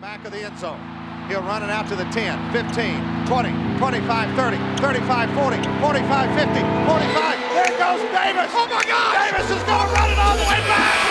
Back 0.00 0.24
of 0.24 0.30
the 0.30 0.38
end 0.38 0.56
zone. 0.56 0.78
He'll 1.26 1.42
run 1.42 1.64
it 1.64 1.70
out 1.70 1.88
to 1.88 1.96
the 1.96 2.04
10, 2.04 2.52
15, 2.52 3.26
20, 3.26 3.78
25, 3.78 4.36
30, 4.36 4.56
35, 4.78 5.34
40, 5.34 5.56
45, 5.80 6.38
50, 6.38 6.60
45. 6.86 7.38
There 7.58 7.74
goes 7.82 8.00
Davis. 8.14 8.50
Oh 8.54 8.68
my 8.70 8.84
God! 8.86 9.26
Davis 9.26 9.50
is 9.50 9.62
going 9.64 9.88
to 9.88 9.94
run 9.94 10.10
it 10.12 10.18
all 10.18 10.36
the 10.36 10.44
way 10.44 10.62
back. 10.70 11.07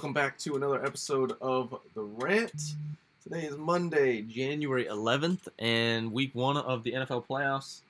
Welcome 0.00 0.14
back 0.14 0.38
to 0.38 0.56
another 0.56 0.82
episode 0.82 1.34
of 1.42 1.78
The 1.94 2.00
Rant. 2.00 2.74
Today 3.22 3.42
is 3.42 3.58
Monday, 3.58 4.22
January 4.22 4.86
11th, 4.86 5.48
and 5.58 6.10
week 6.10 6.30
one 6.34 6.56
of 6.56 6.84
the 6.84 6.92
NFL 6.92 7.26
playoffs 7.26 7.82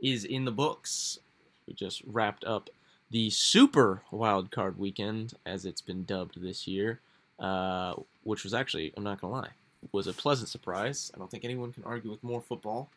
is 0.00 0.24
in 0.24 0.46
the 0.46 0.50
books. 0.50 1.18
We 1.66 1.74
just 1.74 2.00
wrapped 2.06 2.42
up 2.42 2.70
the 3.10 3.28
super 3.28 4.00
wild 4.10 4.50
card 4.50 4.78
weekend, 4.78 5.34
as 5.44 5.66
it's 5.66 5.82
been 5.82 6.04
dubbed 6.04 6.40
this 6.40 6.66
year, 6.66 7.00
uh, 7.38 7.96
which 8.22 8.44
was 8.44 8.54
actually, 8.54 8.94
I'm 8.96 9.04
not 9.04 9.20
going 9.20 9.34
to 9.34 9.40
lie, 9.40 9.52
was 9.92 10.06
a 10.06 10.14
pleasant 10.14 10.48
surprise. 10.48 11.12
I 11.14 11.18
don't 11.18 11.30
think 11.30 11.44
anyone 11.44 11.74
can 11.74 11.84
argue 11.84 12.10
with 12.10 12.24
more 12.24 12.40
football. 12.40 12.88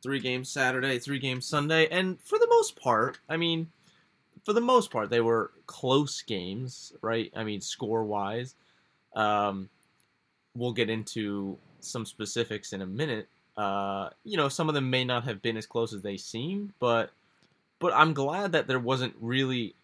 Three 0.00 0.20
games 0.20 0.48
Saturday, 0.48 1.00
three 1.00 1.18
games 1.18 1.44
Sunday, 1.44 1.88
and 1.88 2.20
for 2.20 2.38
the 2.38 2.46
most 2.48 2.80
part, 2.80 3.18
I 3.28 3.36
mean, 3.36 3.72
for 4.44 4.52
the 4.52 4.60
most 4.60 4.90
part, 4.90 5.10
they 5.10 5.20
were 5.20 5.52
close 5.66 6.22
games, 6.22 6.92
right? 7.00 7.32
I 7.34 7.44
mean, 7.44 7.60
score 7.60 8.04
wise. 8.04 8.54
Um, 9.14 9.68
we'll 10.54 10.72
get 10.72 10.90
into 10.90 11.56
some 11.80 12.06
specifics 12.06 12.72
in 12.72 12.82
a 12.82 12.86
minute. 12.86 13.28
Uh, 13.56 14.10
you 14.24 14.36
know, 14.36 14.48
some 14.48 14.68
of 14.68 14.74
them 14.74 14.90
may 14.90 15.04
not 15.04 15.24
have 15.24 15.42
been 15.42 15.56
as 15.56 15.66
close 15.66 15.92
as 15.92 16.02
they 16.02 16.16
seemed, 16.16 16.72
but 16.80 17.10
but 17.78 17.92
I'm 17.92 18.14
glad 18.14 18.52
that 18.52 18.68
there 18.68 18.78
wasn't 18.78 19.14
really, 19.20 19.74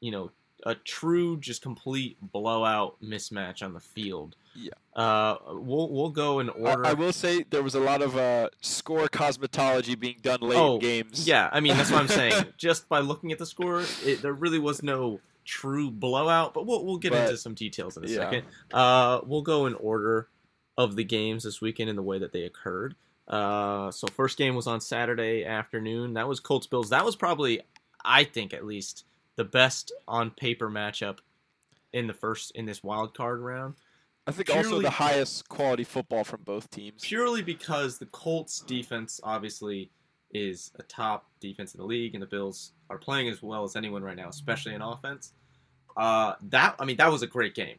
you 0.00 0.10
know, 0.10 0.30
a 0.64 0.74
true, 0.74 1.38
just 1.38 1.62
complete 1.62 2.16
blowout 2.20 2.96
mismatch 3.02 3.62
on 3.62 3.72
the 3.72 3.80
field. 3.80 4.36
Yeah. 4.60 4.72
Uh, 4.94 5.36
we'll 5.52 5.90
we'll 5.90 6.10
go 6.10 6.40
in 6.40 6.50
I- 6.50 6.52
order. 6.54 6.86
I, 6.86 6.92
will 6.94 7.12
say 7.12 7.44
there 7.50 7.62
was 7.62 7.74
a 7.74 7.80
lot 7.80 8.02
of 8.02 8.16
uh, 8.16 8.48
score 8.60 9.06
cosmetology 9.06 9.98
being 9.98 10.16
done 10.22 10.40
late 10.40 10.58
Oh, 10.58 10.74
in 10.74 10.80
games. 10.80 11.26
Yeah, 11.26 11.48
I 11.52 11.60
mean 11.60 11.76
that's 11.76 11.90
what 11.90 12.00
I'm 12.00 12.08
saying. 12.08 12.46
Just 12.56 12.88
by 12.88 12.98
looking 13.00 13.30
at 13.32 13.38
the 13.38 13.46
score, 13.46 13.84
it, 14.04 14.22
there 14.22 14.32
really 14.32 14.58
was 14.58 14.82
no 14.82 15.20
true 15.44 15.90
blowout. 15.90 16.52
But 16.54 16.66
we'll 16.66 16.84
we'll 16.84 16.98
get 16.98 17.12
But- 17.12 17.22
into 17.26 17.36
some 17.36 17.54
details 17.54 17.96
in 17.96 18.04
a 18.04 18.08
yeah. 18.08 18.16
second. 18.16 18.42
Uh, 18.72 19.20
we'll 19.24 19.42
go 19.42 19.66
in 19.66 19.74
order 19.74 20.28
of 20.76 20.96
the 20.96 21.04
games 21.04 21.44
this 21.44 21.60
weekend 21.60 21.90
in 21.90 21.96
the 21.96 22.02
way 22.02 22.18
that 22.18 22.32
they 22.32 22.42
occurred. 22.42 22.94
Uh, 23.26 23.90
so 23.90 24.06
first 24.08 24.38
game 24.38 24.54
was 24.54 24.66
on 24.66 24.80
Saturday 24.80 25.44
afternoon. 25.44 26.14
That 26.14 26.26
was 26.28 26.40
Colts 26.40 26.66
Bills. 26.66 26.90
That 26.90 27.04
was 27.04 27.14
probably, 27.14 27.60
I 28.04 28.24
think 28.24 28.54
at 28.54 28.64
least, 28.64 29.04
the 29.36 29.44
best 29.44 29.92
on 30.06 30.30
paper 30.30 30.70
matchup 30.70 31.18
in 31.92 32.06
the 32.06 32.14
first 32.14 32.52
in 32.52 32.64
this 32.64 32.82
wild 32.82 33.14
card 33.14 33.40
round. 33.40 33.74
I 34.28 34.30
think 34.30 34.50
also 34.54 34.80
the 34.82 34.90
highest 34.90 35.48
quality 35.48 35.84
football 35.84 36.22
from 36.22 36.42
both 36.42 36.70
teams. 36.70 37.02
purely 37.02 37.40
because 37.42 37.98
the 37.98 38.06
Colts 38.06 38.60
defense 38.60 39.20
obviously 39.24 39.90
is 40.34 40.70
a 40.78 40.82
top 40.82 41.26
defense 41.40 41.74
in 41.74 41.80
the 41.80 41.86
league, 41.86 42.14
and 42.14 42.22
the 42.22 42.26
Bills 42.26 42.72
are 42.90 42.98
playing 42.98 43.28
as 43.28 43.42
well 43.42 43.64
as 43.64 43.74
anyone 43.74 44.02
right 44.02 44.16
now, 44.16 44.28
especially 44.28 44.74
in 44.74 44.82
offense. 44.82 45.32
Uh, 45.96 46.34
that 46.50 46.76
I 46.78 46.84
mean, 46.84 46.96
that 46.98 47.10
was 47.10 47.22
a 47.22 47.26
great 47.26 47.54
game. 47.54 47.76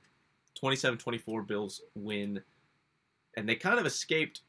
27-24 0.61 1.47
Bills 1.47 1.81
win, 1.95 2.41
and 3.37 3.47
they 3.47 3.55
kind 3.55 3.79
of 3.79 3.85
escaped 3.85 4.41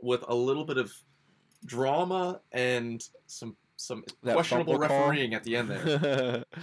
with 0.00 0.22
a 0.28 0.34
little 0.34 0.64
bit 0.64 0.76
of 0.76 0.92
drama 1.64 2.40
and 2.52 3.08
some 3.26 3.56
some 3.76 4.04
That 4.22 4.34
questionable 4.34 4.74
fumble 4.74 4.86
call. 4.88 5.08
refereeing 5.08 5.34
at 5.34 5.44
the 5.44 5.56
end 5.56 5.70
there. 5.70 6.44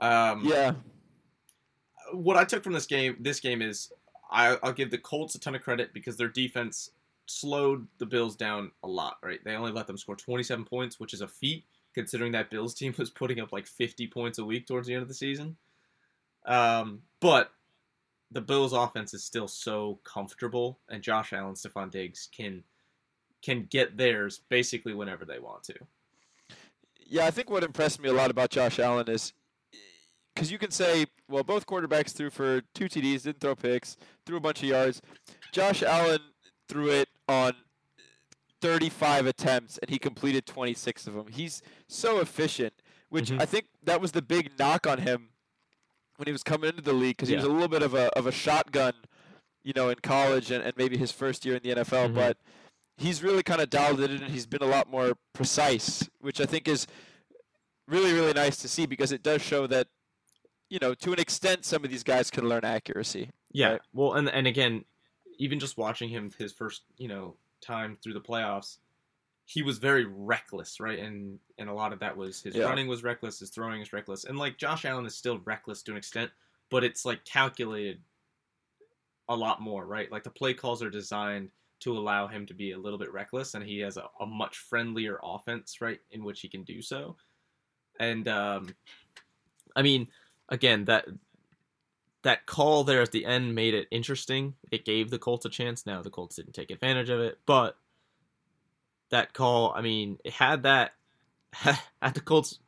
Um, 0.00 0.42
yeah, 0.44 0.72
what 2.12 2.36
I 2.36 2.44
took 2.44 2.62
from 2.62 2.72
this 2.72 2.86
game, 2.86 3.16
this 3.20 3.40
game 3.40 3.62
is 3.62 3.92
I, 4.30 4.56
I'll 4.62 4.72
give 4.72 4.90
the 4.90 4.98
Colts 4.98 5.34
a 5.34 5.40
ton 5.40 5.54
of 5.54 5.62
credit 5.62 5.92
because 5.92 6.16
their 6.16 6.28
defense 6.28 6.90
slowed 7.26 7.86
the 7.98 8.06
Bills 8.06 8.36
down 8.36 8.72
a 8.82 8.88
lot. 8.88 9.18
Right, 9.22 9.42
they 9.44 9.54
only 9.54 9.72
let 9.72 9.86
them 9.86 9.98
score 9.98 10.16
27 10.16 10.64
points, 10.64 10.98
which 10.98 11.14
is 11.14 11.20
a 11.20 11.28
feat 11.28 11.64
considering 11.94 12.32
that 12.32 12.50
Bills 12.50 12.74
team 12.74 12.94
was 12.98 13.10
putting 13.10 13.40
up 13.40 13.52
like 13.52 13.66
50 13.66 14.06
points 14.08 14.38
a 14.38 14.44
week 14.44 14.66
towards 14.66 14.86
the 14.86 14.94
end 14.94 15.02
of 15.02 15.08
the 15.08 15.14
season. 15.14 15.56
Um, 16.46 17.02
but 17.20 17.52
the 18.30 18.40
Bills' 18.40 18.72
offense 18.72 19.14
is 19.14 19.22
still 19.22 19.46
so 19.46 20.00
comfortable, 20.04 20.78
and 20.88 21.02
Josh 21.02 21.32
Allen, 21.32 21.54
Stefon 21.54 21.90
Diggs 21.90 22.28
can 22.34 22.64
can 23.42 23.66
get 23.68 23.96
theirs 23.96 24.40
basically 24.48 24.94
whenever 24.94 25.24
they 25.24 25.40
want 25.40 25.64
to. 25.64 25.74
yeah. 27.06 27.26
I 27.26 27.32
think 27.32 27.50
what 27.50 27.64
impressed 27.64 28.00
me 28.00 28.08
a 28.08 28.12
lot 28.12 28.30
about 28.30 28.50
Josh 28.50 28.78
Allen 28.78 29.10
is 29.10 29.32
because 30.34 30.50
you 30.50 30.58
can 30.58 30.70
say, 30.70 31.06
well, 31.28 31.42
both 31.44 31.66
quarterbacks 31.66 32.12
threw 32.12 32.30
for 32.30 32.62
two 32.74 32.86
TDs, 32.86 33.22
didn't 33.24 33.40
throw 33.40 33.54
picks, 33.54 33.96
threw 34.26 34.36
a 34.36 34.40
bunch 34.40 34.62
of 34.62 34.68
yards. 34.68 35.00
Josh 35.52 35.82
Allen 35.82 36.20
threw 36.68 36.88
it 36.90 37.08
on 37.28 37.52
35 38.60 39.26
attempts 39.26 39.78
and 39.78 39.90
he 39.90 39.98
completed 39.98 40.46
26 40.46 41.06
of 41.06 41.14
them. 41.14 41.26
He's 41.28 41.62
so 41.88 42.20
efficient, 42.20 42.72
which 43.08 43.30
Mhm. 43.30 43.40
I 43.40 43.46
think 43.46 43.66
that 43.82 44.00
was 44.00 44.12
the 44.12 44.22
big 44.22 44.58
knock 44.58 44.86
on 44.86 44.98
him 44.98 45.30
when 46.16 46.26
he 46.26 46.32
was 46.32 46.42
coming 46.42 46.70
into 46.70 46.82
the 46.82 46.92
league 46.92 47.16
because 47.16 47.28
he 47.28 47.34
was 47.36 47.44
a 47.44 47.48
little 47.48 47.68
bit 47.68 47.82
of 47.82 47.94
a 47.94 48.06
of 48.16 48.26
a 48.26 48.32
shotgun, 48.32 48.94
you 49.64 49.72
know, 49.74 49.88
in 49.90 49.96
college 49.96 50.50
and, 50.50 50.62
and 50.64 50.76
maybe 50.76 50.96
his 50.96 51.10
first 51.10 51.44
year 51.44 51.56
in 51.56 51.62
the 51.62 51.70
NFL, 51.74 52.08
Mhm. 52.10 52.14
but 52.14 52.38
he's 52.96 53.22
really 53.22 53.42
kind 53.42 53.60
of 53.60 53.68
dialed 53.68 54.00
it 54.00 54.10
in 54.10 54.22
and 54.22 54.32
he's 54.32 54.46
been 54.46 54.62
a 54.62 54.66
lot 54.66 54.88
more 54.88 55.16
precise, 55.32 56.08
which 56.20 56.40
I 56.40 56.46
think 56.46 56.68
is 56.68 56.86
really 57.88 58.12
really 58.12 58.32
nice 58.32 58.56
to 58.58 58.68
see 58.68 58.86
because 58.86 59.10
it 59.12 59.22
does 59.24 59.42
show 59.42 59.66
that 59.66 59.88
you 60.72 60.78
know, 60.80 60.94
to 60.94 61.12
an 61.12 61.18
extent 61.18 61.66
some 61.66 61.84
of 61.84 61.90
these 61.90 62.02
guys 62.02 62.30
can 62.30 62.48
learn 62.48 62.64
accuracy. 62.64 63.28
Yeah. 63.52 63.72
Right. 63.72 63.80
Well, 63.92 64.14
and 64.14 64.26
and 64.30 64.46
again, 64.46 64.86
even 65.38 65.60
just 65.60 65.76
watching 65.76 66.08
him 66.08 66.30
his 66.38 66.50
first, 66.50 66.84
you 66.96 67.08
know, 67.08 67.36
time 67.60 67.98
through 68.02 68.14
the 68.14 68.22
playoffs, 68.22 68.78
he 69.44 69.60
was 69.60 69.76
very 69.76 70.06
reckless, 70.06 70.80
right? 70.80 70.98
And 70.98 71.38
and 71.58 71.68
a 71.68 71.74
lot 71.74 71.92
of 71.92 71.98
that 72.00 72.16
was 72.16 72.40
his 72.40 72.56
Yeah. 72.56 72.64
running 72.64 72.88
was 72.88 73.02
reckless, 73.02 73.40
his 73.40 73.50
throwing 73.50 73.82
is 73.82 73.92
reckless, 73.92 74.24
and 74.24 74.38
like 74.38 74.56
Josh 74.56 74.86
Allen 74.86 75.04
is 75.04 75.14
still 75.14 75.40
reckless 75.40 75.82
to 75.82 75.90
an 75.90 75.98
extent, 75.98 76.30
but 76.70 76.82
it's 76.84 77.04
like 77.04 77.22
calculated 77.26 78.00
a 79.28 79.36
lot 79.36 79.60
more, 79.60 79.84
right? 79.84 80.10
Like 80.10 80.22
the 80.22 80.30
play 80.30 80.54
calls 80.54 80.82
are 80.82 80.88
designed 80.90 81.50
to 81.80 81.98
allow 81.98 82.28
him 82.28 82.46
to 82.46 82.54
be 82.54 82.72
a 82.72 82.78
little 82.78 82.98
bit 82.98 83.12
reckless, 83.12 83.52
and 83.52 83.62
he 83.62 83.80
has 83.80 83.98
a, 83.98 84.08
a 84.20 84.26
much 84.26 84.56
friendlier 84.56 85.20
offense, 85.22 85.82
right, 85.82 86.00
in 86.12 86.24
which 86.24 86.40
he 86.40 86.48
can 86.48 86.62
do 86.64 86.80
so. 86.80 87.14
And 88.00 88.26
um, 88.26 88.74
I 89.76 89.82
mean, 89.82 90.08
again, 90.52 90.84
that 90.84 91.06
that 92.22 92.46
call 92.46 92.84
there 92.84 93.02
at 93.02 93.10
the 93.10 93.26
end 93.26 93.56
made 93.56 93.74
it 93.74 93.88
interesting. 93.90 94.54
It 94.70 94.84
gave 94.84 95.10
the 95.10 95.18
Colts 95.18 95.44
a 95.44 95.48
chance. 95.48 95.84
Now 95.84 96.02
the 96.02 96.10
Colts 96.10 96.36
didn't 96.36 96.52
take 96.52 96.70
advantage 96.70 97.08
of 97.08 97.18
it, 97.18 97.38
but 97.46 97.76
that 99.10 99.32
call, 99.32 99.72
I 99.74 99.80
mean, 99.80 100.18
it 100.24 100.34
had 100.34 100.62
that 100.62 100.92
had 101.52 102.14
the 102.14 102.20
Colts 102.20 102.60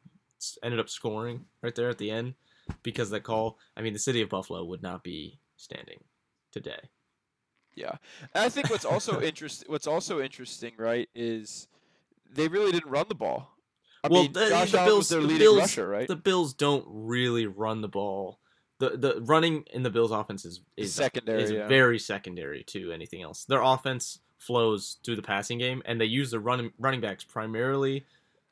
ended 0.63 0.81
up 0.81 0.89
scoring 0.89 1.45
right 1.63 1.75
there 1.75 1.89
at 1.89 1.99
the 1.99 2.11
end 2.11 2.35
because 2.83 3.09
of 3.09 3.13
that 3.13 3.23
call. 3.23 3.59
I 3.77 3.83
mean, 3.83 3.93
the 3.93 3.99
city 3.99 4.23
of 4.23 4.29
Buffalo 4.29 4.65
would 4.65 4.83
not 4.83 5.05
be 5.05 5.39
standing 5.57 6.03
today. 6.51 6.91
Yeah, 7.77 7.97
and 8.35 8.45
I 8.45 8.49
think 8.49 8.71
what's 8.71 8.85
also 8.85 9.21
interest 9.23 9.65
what's 9.69 9.87
also 9.87 10.21
interesting, 10.21 10.73
right, 10.79 11.09
is 11.15 11.69
they 12.33 12.49
really 12.49 12.73
didn't 12.73 12.91
run 12.91 13.07
the 13.09 13.15
ball. 13.15 13.54
I 14.05 14.09
well, 14.09 14.25
mean, 14.25 14.33
the, 14.35 14.49
Josh 14.51 14.71
the 14.73 14.79
Bills, 14.79 15.09
the 15.09 15.27
Bills, 15.27 15.59
rusher, 15.59 15.89
right? 15.89 16.07
The 16.07 16.15
Bills 16.15 16.53
don't 16.53 16.85
really 16.87 17.47
run 17.47 17.81
the 17.81 17.89
ball. 17.89 18.39
The 18.79 18.91
the 18.91 19.21
running 19.23 19.65
in 19.73 19.83
the 19.83 19.91
Bills' 19.91 20.11
offense 20.11 20.45
is 20.45 20.61
is 20.77 20.93
secondary, 20.93 21.43
is 21.43 21.51
yeah. 21.51 21.67
very 21.69 21.99
secondary 21.99 22.65
to 22.65 22.93
anything 22.93 23.23
else. 23.23 23.47
Their 23.47 23.63
offense 23.63 24.19
flows 24.39 24.99
through 25.05 25.17
the 25.17 25.23
passing 25.23 25.57
game, 25.59 25.83
and 25.87 25.99
they 25.99 26.05
use 26.05 26.31
the 26.31 26.39
running 26.39 26.71
running 26.79 27.01
backs 27.01 27.25
primarily 27.25 28.05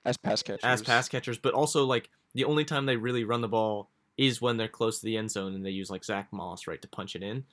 as 0.07 0.17
pass 0.17 0.43
catchers. 0.43 0.65
as 0.65 0.81
pass 0.81 1.09
catchers, 1.09 1.37
but 1.39 1.53
also 1.53 1.85
like 1.85 2.09
the 2.35 2.45
only 2.45 2.65
time 2.65 2.87
they 2.87 2.97
really 2.97 3.25
run 3.25 3.43
the 3.43 3.49
ball 3.49 3.91
is 4.17 4.41
when 4.41 4.57
they're 4.57 4.69
close 4.69 5.01
to 5.01 5.05
the 5.07 5.17
end 5.19 5.31
zone 5.31 5.55
and 5.55 5.67
they 5.67 5.71
use 5.71 5.91
like 5.91 6.05
Zack 6.05 6.29
Moss 6.33 6.67
right 6.67 6.81
to 6.81 6.89
punch 6.89 7.15
it 7.15 7.23
in. 7.23 7.45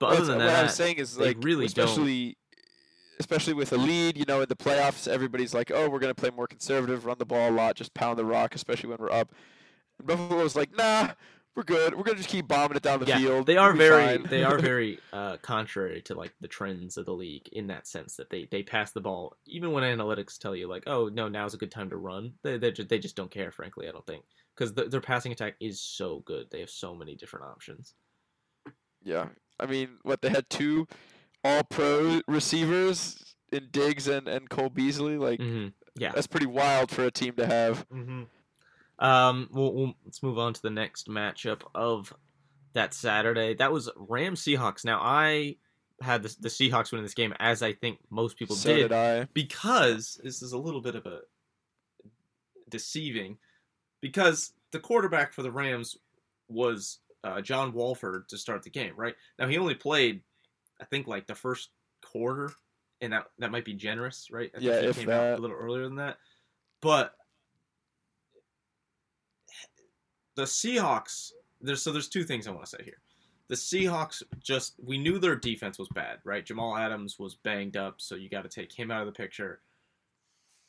But 0.00 0.10
Well, 0.10 0.16
other 0.18 0.26
than 0.26 0.38
that's- 0.38 0.50
what 0.50 0.56
that, 0.56 0.70
I'm 0.70 0.74
saying 0.74 0.96
is 0.96 1.16
they 1.16 1.26
like 1.26 1.36
really 1.44 1.68
don't. 1.68 1.84
especially 1.84 2.38
especially 3.20 3.52
with 3.52 3.72
a 3.72 3.76
lead, 3.76 4.16
you 4.16 4.24
know, 4.26 4.40
in 4.40 4.48
the 4.48 4.56
playoffs, 4.56 5.06
everybody's 5.06 5.54
like, 5.54 5.70
"Oh, 5.72 5.88
we're 5.88 6.00
gonna 6.00 6.14
play 6.14 6.30
more 6.30 6.48
conservative, 6.48 7.04
run 7.04 7.18
the 7.18 7.26
ball 7.26 7.50
a 7.50 7.52
lot, 7.52 7.76
just 7.76 7.94
pound 7.94 8.18
the 8.18 8.24
rock, 8.24 8.54
especially 8.56 8.88
when 8.88 8.98
we're 8.98 9.12
up." 9.12 9.32
And 10.00 10.30
was 10.30 10.56
like, 10.56 10.74
"Nah, 10.76 11.10
we're 11.54 11.62
good. 11.62 11.94
We're 11.94 12.04
gonna 12.04 12.16
just 12.16 12.30
keep 12.30 12.48
bombing 12.48 12.76
it 12.76 12.82
down 12.82 13.00
the 13.00 13.06
yeah, 13.06 13.18
field. 13.18 13.46
they 13.46 13.58
are 13.58 13.74
very 13.74 14.16
they 14.16 14.44
are 14.44 14.58
very 14.58 14.98
uh, 15.12 15.36
contrary 15.42 16.00
to 16.02 16.14
like 16.14 16.32
the 16.40 16.48
trends 16.48 16.96
of 16.96 17.06
the 17.06 17.12
league 17.12 17.48
in 17.52 17.66
that 17.66 17.86
sense 17.86 18.16
that 18.16 18.30
they 18.30 18.48
they 18.50 18.62
pass 18.62 18.92
the 18.92 19.00
ball 19.00 19.36
even 19.46 19.72
when 19.72 19.84
analytics 19.84 20.38
tell 20.38 20.56
you 20.56 20.68
like 20.68 20.84
oh 20.86 21.08
no 21.08 21.28
now's 21.28 21.54
a 21.54 21.58
good 21.58 21.70
time 21.70 21.90
to 21.90 21.96
run 21.96 22.32
they 22.42 22.56
they 22.56 22.70
just, 22.70 22.88
they 22.88 22.98
just 22.98 23.16
don't 23.16 23.30
care 23.30 23.50
frankly 23.50 23.88
I 23.88 23.92
don't 23.92 24.06
think 24.06 24.24
because 24.54 24.72
the, 24.74 24.84
their 24.84 25.00
passing 25.00 25.32
attack 25.32 25.56
is 25.60 25.80
so 25.80 26.20
good 26.20 26.50
they 26.50 26.60
have 26.60 26.70
so 26.70 26.94
many 26.94 27.14
different 27.14 27.46
options. 27.46 27.94
Yeah. 29.02 29.28
I 29.58 29.66
mean, 29.66 29.98
what 30.02 30.22
they 30.22 30.30
had 30.30 30.48
two 30.48 30.86
all 31.44 31.62
pro 31.64 32.20
receivers 32.28 33.34
in 33.52 33.68
Diggs 33.70 34.08
and, 34.08 34.28
and 34.28 34.48
Cole 34.48 34.68
Beasley. 34.70 35.16
Like 35.16 35.40
hmm 35.40 35.68
Yeah. 35.96 36.12
that's 36.14 36.26
pretty 36.26 36.46
wild 36.46 36.90
for 36.90 37.04
a 37.04 37.10
team 37.10 37.34
to 37.36 37.46
have. 37.46 37.88
Mm-hmm. 37.88 38.22
Um, 39.04 39.48
we'll, 39.50 39.72
we'll, 39.72 39.94
let's 40.04 40.22
move 40.22 40.38
on 40.38 40.52
to 40.52 40.60
the 40.62 40.70
next 40.70 41.08
matchup 41.08 41.62
of 41.74 42.12
that 42.74 42.92
Saturday. 42.92 43.54
That 43.54 43.72
was 43.72 43.90
Rams 43.96 44.42
Seahawks. 44.42 44.84
Now 44.84 45.00
I 45.02 45.56
had 46.02 46.22
the, 46.22 46.36
the 46.38 46.48
Seahawks 46.48 46.92
winning 46.92 47.04
this 47.04 47.14
game, 47.14 47.34
as 47.40 47.62
I 47.62 47.72
think 47.72 47.98
most 48.10 48.36
people 48.38 48.56
so 48.56 48.74
did, 48.74 48.82
did 48.88 48.92
I. 48.92 49.28
because 49.32 50.20
this 50.22 50.42
is 50.42 50.52
a 50.52 50.58
little 50.58 50.80
bit 50.82 50.94
of 50.94 51.06
a 51.06 51.20
deceiving, 52.68 53.38
because 54.00 54.52
the 54.70 54.78
quarterback 54.80 55.32
for 55.32 55.42
the 55.42 55.50
Rams 55.50 55.96
was 56.48 56.98
uh, 57.24 57.40
John 57.40 57.72
Wolford 57.72 58.28
to 58.28 58.38
start 58.38 58.62
the 58.62 58.70
game. 58.70 58.92
Right 58.96 59.14
now, 59.38 59.46
he 59.48 59.58
only 59.58 59.74
played, 59.74 60.22
I 60.80 60.84
think, 60.84 61.06
like 61.06 61.26
the 61.26 61.34
first 61.34 61.70
quarter, 62.02 62.52
and 63.00 63.12
that 63.12 63.26
that 63.38 63.50
might 63.50 63.64
be 63.64 63.74
generous, 63.74 64.28
right? 64.30 64.50
I 64.54 64.58
think 64.58 64.70
Yeah, 64.70 64.80
if 64.80 64.96
came 64.96 65.08
out 65.10 65.22
that. 65.22 65.38
a 65.38 65.42
little 65.42 65.56
earlier 65.56 65.84
than 65.84 65.96
that, 65.96 66.18
but 66.80 67.14
the 70.36 70.42
Seahawks. 70.42 71.32
There's 71.60 71.82
so 71.82 71.92
there's 71.92 72.08
two 72.08 72.24
things 72.24 72.46
I 72.46 72.52
want 72.52 72.64
to 72.64 72.70
say 72.70 72.84
here. 72.84 73.02
The 73.48 73.54
Seahawks 73.54 74.22
just 74.42 74.74
we 74.82 74.96
knew 74.96 75.18
their 75.18 75.36
defense 75.36 75.78
was 75.78 75.88
bad, 75.88 76.20
right? 76.24 76.44
Jamal 76.46 76.76
Adams 76.76 77.18
was 77.18 77.34
banged 77.34 77.76
up, 77.76 78.00
so 78.00 78.14
you 78.14 78.30
got 78.30 78.42
to 78.42 78.48
take 78.48 78.72
him 78.72 78.90
out 78.90 79.00
of 79.00 79.06
the 79.06 79.12
picture. 79.12 79.60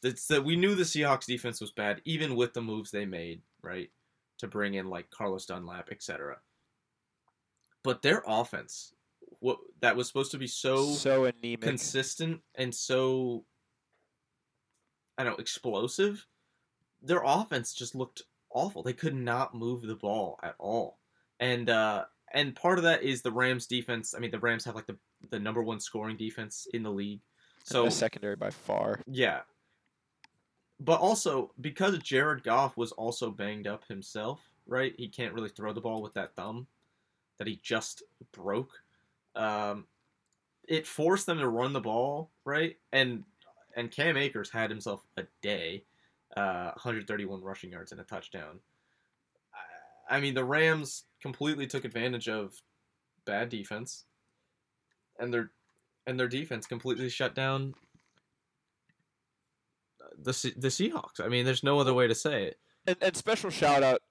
It's 0.04 0.28
that 0.28 0.44
we 0.44 0.56
knew 0.56 0.76
the 0.76 0.84
Seahawks 0.84 1.26
defense 1.26 1.62
was 1.62 1.72
bad, 1.72 2.02
even 2.06 2.36
with 2.36 2.54
the 2.54 2.62
moves 2.62 2.92
they 2.92 3.06
made, 3.06 3.42
right, 3.62 3.90
to 4.40 4.48
bring 4.48 4.74
in 4.74 4.90
like 4.90 5.12
Carlos 5.12 5.46
Dunlap, 5.46 5.90
etc. 5.92 6.40
But 7.84 8.02
their 8.02 8.24
offense, 8.28 8.94
what 9.42 9.58
that 9.82 9.96
was 9.98 10.08
supposed 10.08 10.32
to 10.32 10.38
be 10.38 10.48
so 10.48 10.86
So 10.86 11.26
anemic. 11.26 11.62
consistent 11.62 12.42
and 12.56 12.74
so 12.74 13.44
I 15.18 15.24
don't 15.24 15.34
know 15.34 15.38
explosive. 15.42 16.26
Their 17.02 17.22
offense 17.26 17.74
just 17.74 17.94
looked 17.96 18.22
awful. 18.50 18.82
They 18.84 18.94
could 18.94 19.16
not 19.16 19.54
move 19.54 19.82
the 19.82 19.96
ball 19.96 20.40
at 20.44 20.56
all, 20.60 21.00
and 21.40 21.70
uh, 21.70 22.06
and 22.34 22.56
part 22.56 22.78
of 22.78 22.84
that 22.86 23.04
is 23.04 23.22
the 23.22 23.32
Rams 23.32 23.66
defense. 23.68 24.14
I 24.16 24.20
mean, 24.20 24.32
the 24.32 24.40
Rams 24.40 24.64
have 24.66 24.76
like 24.76 24.88
the 24.88 24.98
the 25.30 25.40
number 25.40 25.62
one 25.62 25.80
scoring 25.80 26.18
defense 26.18 26.68
in 26.74 26.84
the 26.84 26.92
league. 26.92 27.22
so 27.64 27.86
So 27.86 27.90
secondary 27.90 28.36
by 28.36 28.50
far. 28.52 29.00
yeah, 29.08 29.42
but 30.80 31.00
also 31.00 31.52
because 31.60 31.98
Jared 32.00 32.44
Goff 32.44 32.78
was 32.78 32.92
also 32.94 33.32
banged 33.32 33.68
up 33.68 33.84
himself, 33.88 34.40
right? 34.68 34.94
He 34.98 35.08
can't 35.08 35.34
really 35.34 35.50
throw 35.50 35.74
the 35.74 35.82
ball 35.82 36.02
with 36.02 36.14
that 36.14 36.36
thumb 36.36 36.68
that 37.38 37.48
he 37.48 37.60
just 37.64 38.04
broke. 38.32 38.81
Um, 39.36 39.88
it 40.68 40.86
forced 40.88 41.26
them 41.26 41.40
to 41.40 41.48
run 41.48 41.74
the 41.74 41.82
ball, 41.82 42.32
right? 42.46 42.78
And 42.92 43.24
and 43.76 43.90
Cam 43.90 44.18
Akers 44.18 44.50
had 44.52 44.70
himself 44.70 45.02
a 45.18 45.24
day, 45.42 45.86
uh, 46.36 46.72
131 46.74 47.42
rushing 47.42 47.72
yards 47.72 47.92
and 47.94 48.02
a 48.02 48.04
touchdown. 48.04 48.60
I- 50.10 50.18
I 50.18 50.20
mean, 50.20 50.34
the 50.34 50.44
Rams 50.44 51.06
completely 51.22 51.68
took 51.68 51.86
advantage 51.86 52.28
of 52.28 52.62
bad 53.26 53.50
defense, 53.50 54.06
and 55.20 55.34
their 55.34 55.52
and 56.06 56.20
their 56.20 56.28
defense 56.28 56.66
completely 56.68 57.10
shut 57.10 57.34
down 57.36 57.76
the 60.18 60.54
the 60.58 60.68
Seahawks. 60.68 61.20
I 61.24 61.28
mean, 61.28 61.46
there's 61.46 61.64
no 61.64 61.80
other 61.80 61.94
way 61.94 62.08
to 62.08 62.16
say 62.16 62.46
it. 62.46 62.60
And, 62.88 62.98
and 63.02 63.16
special 63.16 63.50
shout 63.50 63.84
out. 63.84 64.02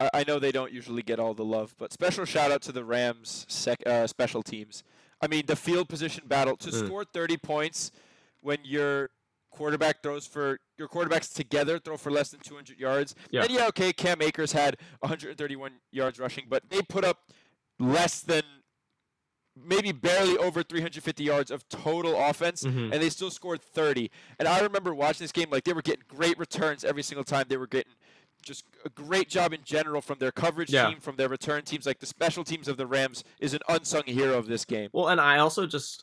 I, 0.00 0.10
I 0.14 0.24
know 0.26 0.38
they 0.38 0.52
don't 0.52 0.72
usually 0.72 1.02
get 1.02 1.18
all 1.18 1.34
the 1.34 1.44
love, 1.44 1.74
but 1.78 1.92
special 1.92 2.24
shout 2.24 2.50
out 2.50 2.62
to 2.62 2.72
the 2.72 2.84
Rams 2.84 3.44
sec, 3.48 3.78
uh, 3.86 4.06
special 4.06 4.42
teams. 4.42 4.84
I 5.20 5.26
mean, 5.26 5.44
the 5.46 5.56
field 5.56 5.88
position 5.88 6.24
battle 6.26 6.56
to 6.58 6.70
Mm. 6.70 6.86
score 6.86 7.04
30 7.04 7.36
points 7.38 7.90
when 8.40 8.58
your 8.64 9.10
quarterback 9.50 10.02
throws 10.02 10.26
for 10.26 10.58
your 10.76 10.86
quarterbacks 10.88 11.34
together 11.34 11.78
throw 11.80 11.96
for 11.96 12.10
less 12.12 12.30
than 12.30 12.38
200 12.40 12.78
yards. 12.78 13.14
Yeah. 13.30 13.42
And 13.42 13.50
yeah, 13.50 13.66
okay, 13.68 13.92
Cam 13.92 14.22
Akers 14.22 14.52
had 14.52 14.76
131 15.00 15.72
yards 15.90 16.20
rushing, 16.20 16.44
but 16.48 16.68
they 16.70 16.80
put 16.82 17.04
up 17.04 17.18
less 17.80 18.20
than 18.20 18.42
maybe 19.60 19.90
barely 19.90 20.36
over 20.38 20.62
350 20.62 21.24
yards 21.24 21.50
of 21.50 21.68
total 21.68 22.14
offense 22.16 22.62
Mhm. 22.62 22.92
and 22.92 23.02
they 23.02 23.10
still 23.10 23.30
scored 23.30 23.60
30. 23.60 24.08
And 24.38 24.46
I 24.46 24.60
remember 24.60 24.94
watching 24.94 25.24
this 25.24 25.32
game 25.32 25.50
like 25.50 25.64
they 25.64 25.72
were 25.72 25.82
getting 25.82 26.04
great 26.06 26.38
returns 26.38 26.84
every 26.84 27.02
single 27.02 27.24
time. 27.24 27.46
They 27.48 27.56
were 27.56 27.66
getting 27.66 27.92
just 28.48 28.64
a 28.84 28.88
great 28.88 29.28
job 29.28 29.52
in 29.52 29.60
general 29.64 30.00
from 30.02 30.18
their 30.18 30.32
coverage 30.32 30.70
Yeah. 30.72 30.88
team, 30.88 30.98
from 31.00 31.14
their 31.16 31.28
return 31.28 31.62
teams. 31.62 31.86
Like 31.86 32.00
the 32.00 32.06
special 32.06 32.42
teams 32.42 32.66
of 32.66 32.76
the 32.76 32.86
Rams 32.86 33.22
is 33.38 33.54
an 33.54 33.60
unsung 33.68 34.02
hero 34.06 34.36
of 34.38 34.46
this 34.46 34.64
game. 34.64 34.88
Well, 34.92 35.08
and 35.08 35.20
I 35.20 35.38
also 35.38 35.66
just 35.66 36.02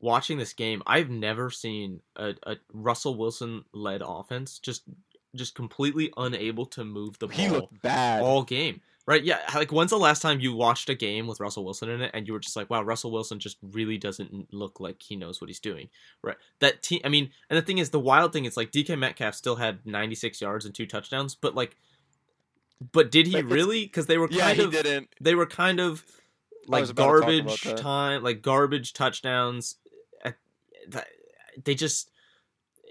watching 0.00 0.38
this 0.38 0.52
game, 0.52 0.82
I've 0.86 1.10
never 1.10 1.50
seen 1.50 2.00
a, 2.16 2.34
a 2.44 2.56
Russell 2.72 3.16
Wilson 3.16 3.64
led 3.72 4.02
offense 4.04 4.58
just 4.60 4.82
just 5.36 5.54
completely 5.54 6.10
unable 6.16 6.64
to 6.66 6.84
move 6.84 7.18
the 7.18 7.26
ball 7.28 7.36
He 7.36 7.48
looked 7.48 7.82
bad. 7.82 8.22
all 8.22 8.42
game. 8.44 8.80
Right? 9.08 9.24
Yeah. 9.24 9.38
Like, 9.54 9.72
when's 9.72 9.88
the 9.88 9.96
last 9.96 10.20
time 10.20 10.38
you 10.38 10.54
watched 10.54 10.90
a 10.90 10.94
game 10.94 11.26
with 11.26 11.40
Russell 11.40 11.64
Wilson 11.64 11.88
in 11.88 12.02
it 12.02 12.10
and 12.12 12.26
you 12.26 12.34
were 12.34 12.40
just 12.40 12.56
like, 12.56 12.68
wow, 12.68 12.82
Russell 12.82 13.10
Wilson 13.10 13.38
just 13.40 13.56
really 13.62 13.96
doesn't 13.96 14.52
look 14.52 14.80
like 14.80 15.00
he 15.00 15.16
knows 15.16 15.40
what 15.40 15.48
he's 15.48 15.60
doing? 15.60 15.88
Right. 16.22 16.36
That 16.58 16.82
team, 16.82 17.00
I 17.02 17.08
mean, 17.08 17.30
and 17.48 17.56
the 17.56 17.62
thing 17.62 17.78
is, 17.78 17.88
the 17.88 17.98
wild 17.98 18.34
thing 18.34 18.44
is, 18.44 18.54
like, 18.54 18.70
DK 18.70 18.98
Metcalf 18.98 19.34
still 19.34 19.56
had 19.56 19.86
96 19.86 20.42
yards 20.42 20.66
and 20.66 20.74
two 20.74 20.84
touchdowns, 20.84 21.34
but, 21.34 21.54
like, 21.54 21.74
but 22.92 23.10
did 23.10 23.26
he 23.26 23.38
it's- 23.38 23.50
really? 23.50 23.84
Because 23.86 24.08
they 24.08 24.18
were 24.18 24.28
yeah, 24.30 24.42
kind 24.42 24.58
he 24.58 24.64
of, 24.64 24.72
didn't. 24.72 25.08
they 25.22 25.34
were 25.34 25.46
kind 25.46 25.80
of 25.80 26.04
like 26.66 26.82
was 26.82 26.90
about 26.90 27.04
to 27.04 27.08
talk 27.08 27.22
about 27.22 27.62
garbage 27.64 27.80
time, 27.80 28.22
like 28.22 28.42
garbage 28.42 28.92
touchdowns. 28.92 29.76
Eh, 30.24 30.32
they 31.64 31.74
just 31.74 32.10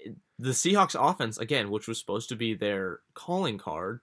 eh, 0.05 0.11
the 0.39 0.49
Seahawks 0.49 0.95
offense 0.99 1.37
again, 1.37 1.69
which 1.69 1.87
was 1.87 1.99
supposed 1.99 2.27
to 2.29 2.35
be 2.35 2.55
their 2.55 3.01
calling 3.13 3.57
card, 3.57 4.01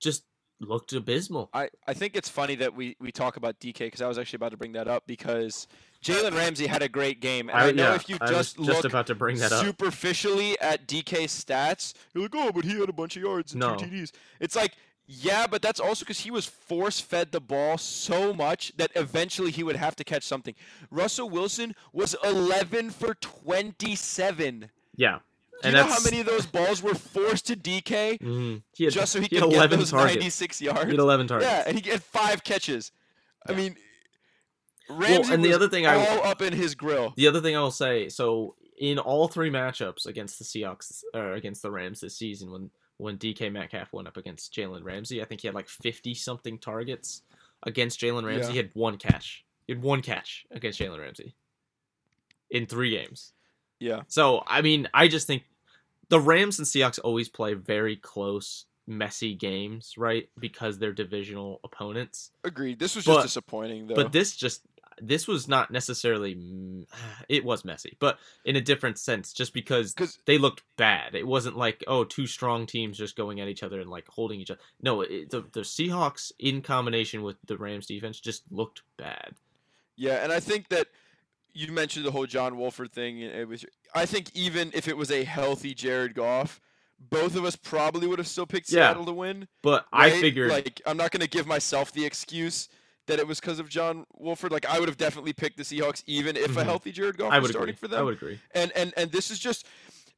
just 0.00 0.24
looked 0.62 0.92
abysmal. 0.92 1.50
I, 1.52 1.68
I 1.86 1.92
think 1.94 2.16
it's 2.16 2.28
funny 2.28 2.54
that 2.56 2.74
we, 2.74 2.96
we 3.00 3.12
talk 3.12 3.36
about 3.36 3.58
DK 3.60 3.78
because 3.78 4.00
I 4.00 4.08
was 4.08 4.18
actually 4.18 4.38
about 4.38 4.52
to 4.52 4.56
bring 4.56 4.72
that 4.72 4.88
up 4.88 5.04
because 5.06 5.66
Jalen 6.02 6.34
Ramsey 6.34 6.66
had 6.66 6.82
a 6.82 6.88
great 6.88 7.20
game. 7.20 7.48
And 7.48 7.58
I, 7.58 7.70
know 7.72 7.94
if 7.94 8.08
you 8.08 8.16
I 8.20 8.28
just 8.28 8.56
just 8.56 8.58
look 8.58 8.84
about 8.84 9.06
to 9.08 9.14
bring 9.14 9.36
that 9.38 9.52
up. 9.52 9.64
superficially 9.64 10.58
at 10.60 10.86
DK's 10.86 11.32
stats, 11.44 11.94
you're 12.14 12.22
like, 12.24 12.34
oh, 12.34 12.52
but 12.52 12.64
he 12.64 12.78
had 12.78 12.88
a 12.88 12.92
bunch 12.92 13.16
of 13.16 13.22
yards 13.22 13.52
and 13.52 13.60
No. 13.60 13.76
two 13.76 13.86
TDs. 13.86 14.12
It's 14.40 14.56
like, 14.56 14.72
yeah, 15.06 15.46
but 15.46 15.60
that's 15.62 15.80
also 15.80 16.04
because 16.04 16.20
he 16.20 16.30
was 16.30 16.46
force 16.46 17.00
fed 17.00 17.32
the 17.32 17.40
ball 17.40 17.76
so 17.76 18.32
much 18.32 18.72
that 18.76 18.90
eventually 18.94 19.50
he 19.50 19.62
would 19.62 19.76
have 19.76 19.96
to 19.96 20.04
catch 20.04 20.22
something. 20.22 20.54
Russell 20.90 21.28
Wilson 21.28 21.74
was 21.92 22.14
11 22.24 22.90
for 22.90 23.14
27. 23.14 24.70
Yeah, 24.96 25.18
Do 25.62 25.68
you 25.68 25.74
know 25.74 25.84
how 25.84 26.00
many 26.04 26.20
of 26.20 26.26
those 26.26 26.46
balls 26.46 26.82
were 26.82 26.94
forced 26.94 27.46
to 27.46 27.56
DK 27.56 28.18
mhm. 28.20 28.62
he 28.74 28.84
had, 28.84 28.92
just 28.92 29.12
so 29.12 29.20
he, 29.20 29.24
he 29.26 29.28
could 29.36 29.40
had 29.40 29.50
get 29.50 29.56
11 29.56 29.78
those 29.78 29.90
targets. 29.90 30.16
96 30.16 30.58
He 30.58 30.64
yards? 30.66 30.84
had 30.90 30.94
11 30.98 31.26
targets. 31.28 31.50
Yeah, 31.50 31.64
and 31.66 31.78
he 31.78 31.90
had 31.90 32.02
five 32.02 32.44
catches. 32.44 32.92
I 33.48 33.52
mean, 33.52 33.76
Ramsey 34.88 35.32
and 35.32 35.44
the 35.44 35.52
other 35.52 35.68
thing 35.68 35.86
I, 35.86 35.96
up 36.18 36.42
in 36.42 36.52
his 36.52 36.74
grill. 36.74 37.12
The 37.16 37.26
other 37.26 37.40
thing 37.40 37.56
I 37.56 37.60
will 37.60 37.70
say, 37.70 38.08
so 38.08 38.54
in 38.78 38.98
all 38.98 39.28
three 39.28 39.50
matchups 39.50 40.06
against 40.06 40.38
the 40.38 40.44
Seahawks 40.44 41.02
or 41.14 41.32
against 41.32 41.62
the 41.62 41.70
Rams 41.70 42.00
this 42.00 42.16
season, 42.16 42.50
when 42.50 42.70
when 42.98 43.18
DK 43.18 43.50
Metcalf 43.52 43.92
went 43.92 44.06
up 44.06 44.16
against 44.16 44.54
Jalen 44.54 44.84
Ramsey, 44.84 45.22
I 45.22 45.24
think 45.24 45.40
he 45.40 45.48
had 45.48 45.54
like 45.54 45.68
fifty 45.68 46.14
something 46.14 46.58
targets 46.58 47.22
against 47.62 48.00
Jalen 48.00 48.24
Ramsey. 48.24 48.46
Yeah. 48.46 48.50
He 48.50 48.56
had 48.58 48.70
one 48.74 48.96
catch. 48.96 49.44
He 49.66 49.72
had 49.72 49.82
one 49.82 50.02
catch 50.02 50.46
against 50.50 50.78
Jalen 50.78 51.00
Ramsey 51.00 51.34
in 52.50 52.66
three 52.66 52.90
games. 52.90 53.32
Yeah, 53.80 54.02
So 54.06 54.44
I 54.46 54.62
mean, 54.62 54.88
I 54.94 55.08
just 55.08 55.26
think 55.26 55.42
the 56.12 56.20
Rams 56.20 56.58
and 56.58 56.68
Seahawks 56.68 56.98
always 57.02 57.30
play 57.30 57.54
very 57.54 57.96
close, 57.96 58.66
messy 58.86 59.34
games, 59.34 59.94
right? 59.96 60.28
Because 60.38 60.78
they're 60.78 60.92
divisional 60.92 61.58
opponents. 61.64 62.30
agreed. 62.44 62.78
This 62.78 62.94
was 62.94 63.06
But- 63.06 63.14
just 63.14 63.28
disappointing, 63.28 63.86
though. 63.86 63.94
But 63.94 64.12
this 64.12 64.36
just 64.36 64.60
this 65.00 65.26
was 65.26 65.48
not 65.48 65.70
necessarily 65.70 66.36
it 67.30 67.44
was 67.46 67.64
messy, 67.64 67.96
but 67.98 68.18
in 68.44 68.56
a 68.56 68.60
different 68.60 68.98
sense 68.98 69.32
just 69.32 69.54
because 69.54 69.94
they 70.26 70.36
looked 70.36 70.62
bad. 70.76 71.14
It 71.14 71.26
wasn't 71.26 71.56
like 71.56 71.82
oh 71.86 72.04
two 72.04 72.26
strong 72.26 72.66
teams 72.66 72.98
just 72.98 73.16
going 73.16 73.40
at 73.40 73.48
each 73.48 73.62
other 73.62 73.80
and 73.80 73.88
like 73.88 74.06
holding 74.08 74.38
each 74.38 74.50
other. 74.50 74.60
No, 74.82 75.00
it, 75.00 75.30
the 75.30 75.40
the 75.52 75.62
Seahawks 75.62 76.30
in 76.38 76.60
combination 76.60 77.22
with 77.22 77.36
the 77.46 77.56
Rams 77.56 77.86
defense 77.86 78.20
just 78.20 78.42
looked 78.50 78.82
bad. 78.98 79.32
yeah, 79.96 80.22
and 80.22 80.30
I 80.30 80.40
think 80.40 80.68
that 80.68 80.88
you 81.54 81.70
mentioned 81.72 82.04
the 82.04 82.10
whole 82.10 82.26
John 82.26 82.56
Wolford 82.56 82.92
thing. 82.92 83.20
It 83.20 83.46
was, 83.48 83.64
I 83.94 84.06
think, 84.06 84.30
even 84.34 84.70
if 84.74 84.88
it 84.88 84.96
was 84.96 85.10
a 85.10 85.24
healthy 85.24 85.74
Jared 85.74 86.14
Goff, 86.14 86.60
both 87.10 87.36
of 87.36 87.44
us 87.44 87.56
probably 87.56 88.06
would 88.06 88.18
have 88.18 88.28
still 88.28 88.46
picked 88.46 88.70
Yeah. 88.70 88.88
Seattle 88.88 89.04
to 89.06 89.12
win. 89.12 89.48
But 89.62 89.86
I 89.92 90.10
right? 90.10 90.20
figured 90.20 90.50
like 90.50 90.80
I'm 90.86 90.96
not 90.96 91.10
going 91.10 91.20
to 91.20 91.28
give 91.28 91.46
myself 91.46 91.92
the 91.92 92.04
excuse 92.04 92.68
that 93.06 93.18
it 93.18 93.26
was 93.26 93.40
because 93.40 93.58
of 93.58 93.68
John 93.68 94.06
Wolford. 94.16 94.52
Like 94.52 94.66
I 94.66 94.78
would 94.78 94.88
have 94.88 94.96
definitely 94.96 95.32
picked 95.32 95.56
the 95.56 95.64
Seahawks 95.64 96.02
even 96.06 96.36
if 96.36 96.56
a 96.56 96.60
Mhm. 96.60 96.64
healthy 96.64 96.92
Jared 96.92 97.18
Goff 97.18 97.32
I 97.32 97.40
was 97.40 97.50
starting 97.50 97.74
agree. 97.74 97.78
for 97.80 97.88
them. 97.88 97.98
I 97.98 98.02
would 98.02 98.14
agree. 98.14 98.38
and 98.54 98.70
and 98.76 98.94
and 98.96 99.10
this 99.10 99.30
is 99.30 99.38
just 99.40 99.66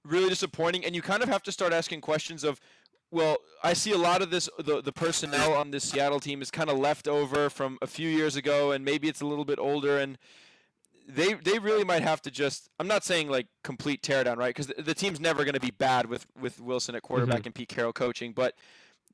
really 0.05 0.29
disappointing 0.29 0.85
and 0.85 0.95
you 0.95 1.01
kind 1.01 1.23
of 1.23 1.29
have 1.31 1.43
to 1.45 1.53
start 1.53 1.73
asking 1.73 2.01
questions 2.03 2.45
of 2.45 2.61
Well, 3.11 3.37
I 3.63 3.75
see 3.75 3.93
a 3.93 3.99
lot 3.99 4.23
of 4.23 4.31
this. 4.31 4.49
The 4.59 4.83
the 4.83 4.93
personnel 4.93 5.55
on 5.55 5.71
this 5.71 5.85
Seattle 5.85 6.21
team 6.21 6.43
is 6.43 6.51
kind 6.51 6.69
of 6.69 6.77
left 6.79 7.07
over 7.09 7.49
from 7.49 7.79
a 7.81 7.87
few 7.87 8.09
years 8.09 8.35
ago, 8.37 8.73
and 8.73 8.85
maybe 8.85 9.09
it's 9.09 9.21
a 9.21 9.27
little 9.27 9.45
bit 9.45 9.59
older, 9.59 9.99
and 9.99 10.19
they 11.07 11.35
they 11.35 11.59
really 11.59 11.85
might 11.85 12.03
have 12.03 12.23
to 12.23 12.31
just. 12.31 12.69
I'm 12.79 12.89
not 12.89 13.05
saying 13.05 13.29
like 13.29 13.47
complete 13.63 14.03
teardown, 14.03 14.37
right? 14.37 14.49
Because 14.49 14.69
the, 14.69 14.83
the 14.83 14.95
team's 14.95 15.21
never 15.21 15.45
going 15.45 15.55
to 15.55 15.61
be 15.61 15.71
bad 15.71 16.07
with 16.07 16.27
with 16.41 16.61
Wilson 16.61 16.95
at 16.95 17.03
mm-hmm. 17.03 17.07
quarterback 17.07 17.47
and 17.47 17.55
Pete 17.55 17.69
Carroll 17.69 17.93
coaching, 17.93 18.33
but 18.33 18.55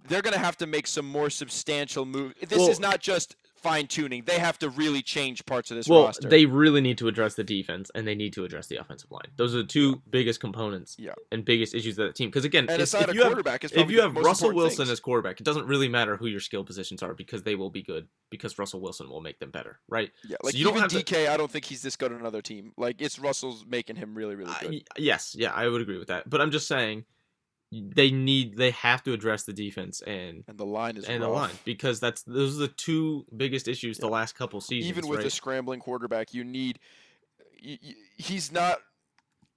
they're 0.08 0.22
going 0.22 0.34
to 0.34 0.40
have 0.40 0.56
to 0.58 0.66
make 0.66 0.86
some 0.86 1.06
more 1.06 1.30
substantial 1.30 2.04
move. 2.04 2.34
This 2.40 2.58
Well- 2.58 2.70
is 2.70 2.80
not 2.80 3.00
just 3.00 3.36
fine 3.62 3.86
tuning. 3.86 4.22
They 4.24 4.38
have 4.38 4.58
to 4.60 4.70
really 4.70 5.02
change 5.02 5.44
parts 5.46 5.70
of 5.70 5.76
this 5.76 5.88
Well, 5.88 6.04
roster. 6.06 6.28
they 6.28 6.46
really 6.46 6.80
need 6.80 6.98
to 6.98 7.08
address 7.08 7.34
the 7.34 7.44
defense 7.44 7.90
and 7.94 8.06
they 8.06 8.14
need 8.14 8.32
to 8.34 8.44
address 8.44 8.66
the 8.68 8.76
offensive 8.76 9.10
line. 9.10 9.28
Those 9.36 9.54
are 9.54 9.58
the 9.58 9.64
two 9.64 10.02
biggest 10.08 10.40
components 10.40 10.96
Yeah. 10.98 11.12
and 11.30 11.44
biggest 11.44 11.74
issues 11.74 11.98
of 11.98 12.06
the 12.08 12.12
team. 12.12 12.28
Because 12.30 12.44
again, 12.44 12.66
if, 12.68 12.80
if 12.94 13.14
you 13.14 13.22
have 13.22 13.38
if 13.72 13.90
you 13.90 14.00
have 14.00 14.14
Russell 14.16 14.52
Wilson 14.52 14.78
things. 14.78 14.90
as 14.90 15.00
quarterback, 15.00 15.40
it 15.40 15.44
doesn't 15.44 15.66
really 15.66 15.88
matter 15.88 16.16
who 16.16 16.26
your 16.26 16.40
skill 16.40 16.64
positions 16.64 17.02
are 17.02 17.14
because 17.14 17.42
they 17.42 17.54
will 17.54 17.70
be 17.70 17.82
good 17.82 18.08
because 18.30 18.58
Russell 18.58 18.80
Wilson 18.80 19.08
will 19.08 19.20
make 19.20 19.38
them 19.38 19.50
better, 19.50 19.80
right? 19.88 20.10
Yeah, 20.24 20.36
So 20.42 20.46
like 20.48 20.54
you 20.56 20.64
don't 20.64 20.72
even 20.76 20.82
have 20.82 20.90
to- 20.90 21.02
DK, 21.14 21.28
I 21.28 21.36
don't 21.36 21.50
think 21.50 21.64
he's 21.64 21.82
this 21.82 21.96
good 21.96 22.12
on 22.12 22.18
another 22.20 22.42
team. 22.42 22.72
Like 22.76 23.00
it's 23.00 23.18
Russell's 23.18 23.64
making 23.68 23.96
him 23.96 24.14
really, 24.14 24.34
really 24.36 24.50
Uh, 24.52 24.58
good. 24.60 24.70
y- 24.70 24.82
yes, 24.98 25.34
yeah, 25.38 25.52
I 25.52 25.68
would 25.68 25.80
agree 25.82 25.98
with 25.98 26.08
that. 26.08 26.28
But 26.28 26.40
I'm 26.40 26.50
just 26.50 26.66
saying 26.68 27.04
they 27.72 28.10
need 28.10 28.56
they 28.56 28.72
have 28.72 29.02
to 29.04 29.12
address 29.12 29.44
the 29.44 29.52
defense 29.52 30.00
and 30.02 30.42
and 30.48 30.58
the 30.58 30.66
line 30.66 30.96
is 30.96 31.04
and 31.04 31.22
the 31.22 31.28
line 31.28 31.54
because 31.64 32.00
that's 32.00 32.22
those 32.22 32.56
are 32.56 32.62
the 32.62 32.68
two 32.68 33.24
biggest 33.36 33.68
issues 33.68 33.98
the 33.98 34.08
last 34.08 34.34
couple 34.34 34.60
seasons. 34.60 34.88
Even 34.88 35.08
with 35.08 35.18
right? 35.20 35.26
a 35.26 35.30
scrambling 35.30 35.78
quarterback, 35.80 36.34
you 36.34 36.42
need. 36.44 36.78
He's 38.16 38.50
not. 38.52 38.78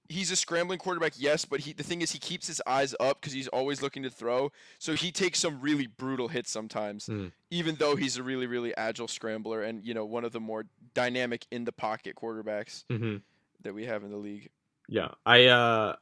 He's 0.06 0.30
a 0.30 0.36
scrambling 0.36 0.78
quarterback, 0.78 1.14
yes, 1.16 1.46
but 1.46 1.60
he 1.60 1.72
the 1.72 1.82
thing 1.82 2.02
is 2.02 2.12
he 2.12 2.18
keeps 2.18 2.46
his 2.46 2.60
eyes 2.66 2.94
up 3.00 3.20
because 3.20 3.32
he's 3.32 3.48
always 3.48 3.80
looking 3.80 4.02
to 4.02 4.10
throw. 4.10 4.52
So 4.78 4.92
he 4.92 5.10
takes 5.10 5.40
some 5.40 5.60
really 5.62 5.86
brutal 5.86 6.28
hits 6.28 6.50
sometimes, 6.50 7.06
Mm. 7.06 7.32
even 7.50 7.76
though 7.76 7.96
he's 7.96 8.18
a 8.18 8.22
really, 8.22 8.46
really 8.46 8.76
agile 8.76 9.08
scrambler 9.08 9.62
and 9.62 9.82
you 9.82 9.94
know 9.94 10.04
one 10.04 10.24
of 10.26 10.32
the 10.32 10.40
more 10.40 10.66
dynamic 10.92 11.46
in 11.50 11.64
the 11.64 11.72
pocket 11.72 12.16
quarterbacks 12.16 12.84
Mhm. 12.90 13.22
that 13.62 13.74
we 13.74 13.86
have 13.86 14.04
in 14.04 14.10
the 14.10 14.18
league. 14.18 14.50
Yeah, 14.88 15.12
I 15.24 15.46
uh, 15.46 15.96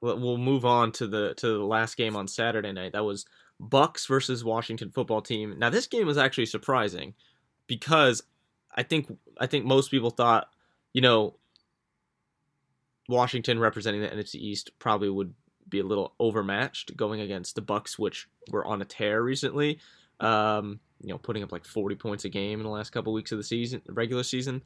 we'll 0.00 0.38
move 0.38 0.64
on 0.64 0.92
to 0.92 1.06
the 1.06 1.34
to 1.34 1.58
the 1.58 1.64
last 1.64 1.96
game 1.96 2.16
on 2.16 2.28
Saturday 2.28 2.72
night. 2.72 2.92
That 2.92 3.04
was 3.04 3.24
Bucks 3.60 4.06
versus 4.06 4.44
Washington 4.44 4.90
Football 4.90 5.22
Team. 5.22 5.58
Now 5.58 5.70
this 5.70 5.86
game 5.86 6.06
was 6.06 6.18
actually 6.18 6.46
surprising 6.46 7.14
because 7.66 8.22
I 8.74 8.82
think 8.82 9.06
I 9.38 9.46
think 9.46 9.64
most 9.64 9.90
people 9.90 10.10
thought, 10.10 10.48
you 10.92 11.00
know, 11.00 11.36
Washington 13.08 13.58
representing 13.58 14.00
the 14.00 14.08
NFC 14.08 14.36
East 14.36 14.72
probably 14.78 15.10
would 15.10 15.34
be 15.68 15.80
a 15.80 15.84
little 15.84 16.14
overmatched 16.18 16.96
going 16.96 17.20
against 17.20 17.54
the 17.54 17.62
Bucks, 17.62 17.98
which 17.98 18.28
were 18.50 18.64
on 18.64 18.82
a 18.82 18.84
tear 18.84 19.22
recently. 19.22 19.78
Um, 20.20 20.80
you 21.00 21.08
know, 21.08 21.18
putting 21.18 21.42
up 21.42 21.52
like 21.52 21.64
40 21.64 21.96
points 21.96 22.24
a 22.24 22.28
game 22.28 22.60
in 22.60 22.64
the 22.64 22.70
last 22.70 22.90
couple 22.90 23.12
weeks 23.12 23.32
of 23.32 23.38
the 23.38 23.44
season, 23.44 23.82
regular 23.88 24.22
season. 24.22 24.62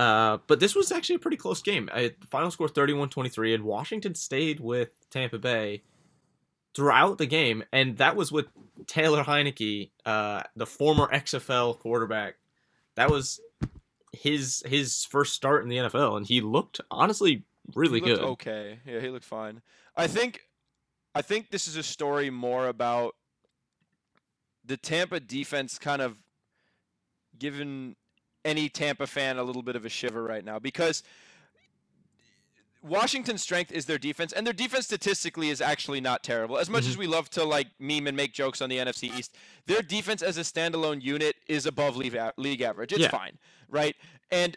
Uh, 0.00 0.38
but 0.46 0.60
this 0.60 0.74
was 0.74 0.90
actually 0.90 1.16
a 1.16 1.18
pretty 1.18 1.36
close 1.36 1.60
game. 1.60 1.90
I, 1.92 2.14
final 2.30 2.50
score 2.50 2.70
31-23, 2.70 3.54
and 3.54 3.64
Washington 3.64 4.14
stayed 4.14 4.58
with 4.58 4.88
Tampa 5.10 5.38
Bay 5.38 5.82
throughout 6.74 7.18
the 7.18 7.26
game, 7.26 7.64
and 7.70 7.98
that 7.98 8.16
was 8.16 8.32
with 8.32 8.46
Taylor 8.86 9.22
Heinicke, 9.22 9.90
uh, 10.06 10.44
the 10.56 10.64
former 10.64 11.06
XFL 11.12 11.78
quarterback. 11.78 12.36
That 12.94 13.10
was 13.10 13.40
his 14.12 14.62
his 14.64 15.04
first 15.04 15.34
start 15.34 15.64
in 15.64 15.68
the 15.68 15.76
NFL, 15.76 16.16
and 16.16 16.26
he 16.26 16.40
looked 16.40 16.80
honestly 16.90 17.44
really 17.74 18.00
he 18.00 18.06
looked 18.06 18.20
good. 18.20 18.28
Okay, 18.30 18.78
yeah, 18.86 19.00
he 19.00 19.10
looked 19.10 19.26
fine. 19.26 19.60
I 19.94 20.06
think, 20.06 20.48
I 21.14 21.20
think 21.20 21.50
this 21.50 21.68
is 21.68 21.76
a 21.76 21.82
story 21.82 22.30
more 22.30 22.68
about 22.68 23.16
the 24.64 24.78
Tampa 24.78 25.20
defense 25.20 25.78
kind 25.78 26.00
of 26.00 26.16
giving 27.38 27.96
any 28.44 28.68
Tampa 28.68 29.06
fan 29.06 29.38
a 29.38 29.42
little 29.42 29.62
bit 29.62 29.76
of 29.76 29.84
a 29.84 29.88
shiver 29.88 30.22
right 30.22 30.44
now 30.44 30.58
because 30.58 31.02
Washington's 32.82 33.42
strength 33.42 33.70
is 33.72 33.84
their 33.84 33.98
defense, 33.98 34.32
and 34.32 34.46
their 34.46 34.54
defense 34.54 34.86
statistically 34.86 35.50
is 35.50 35.60
actually 35.60 36.00
not 36.00 36.24
terrible. 36.24 36.56
As 36.56 36.70
much 36.70 36.84
Mhm. 36.84 36.88
as 36.88 36.96
we 36.96 37.06
love 37.06 37.28
to 37.30 37.44
like 37.44 37.68
meme 37.78 38.06
and 38.06 38.16
make 38.16 38.32
jokes 38.32 38.62
on 38.62 38.70
the 38.70 38.78
NFC 38.78 39.08
East, 39.18 39.36
their 39.66 39.82
defense 39.82 40.22
as 40.22 40.38
a 40.38 40.40
standalone 40.40 41.02
unit 41.02 41.36
is 41.46 41.66
above 41.66 41.94
league, 41.96 42.16
league 42.38 42.62
average. 42.62 42.92
It's 42.92 43.02
Yeah. 43.02 43.10
fine, 43.10 43.38
right? 43.68 43.96
And 44.30 44.56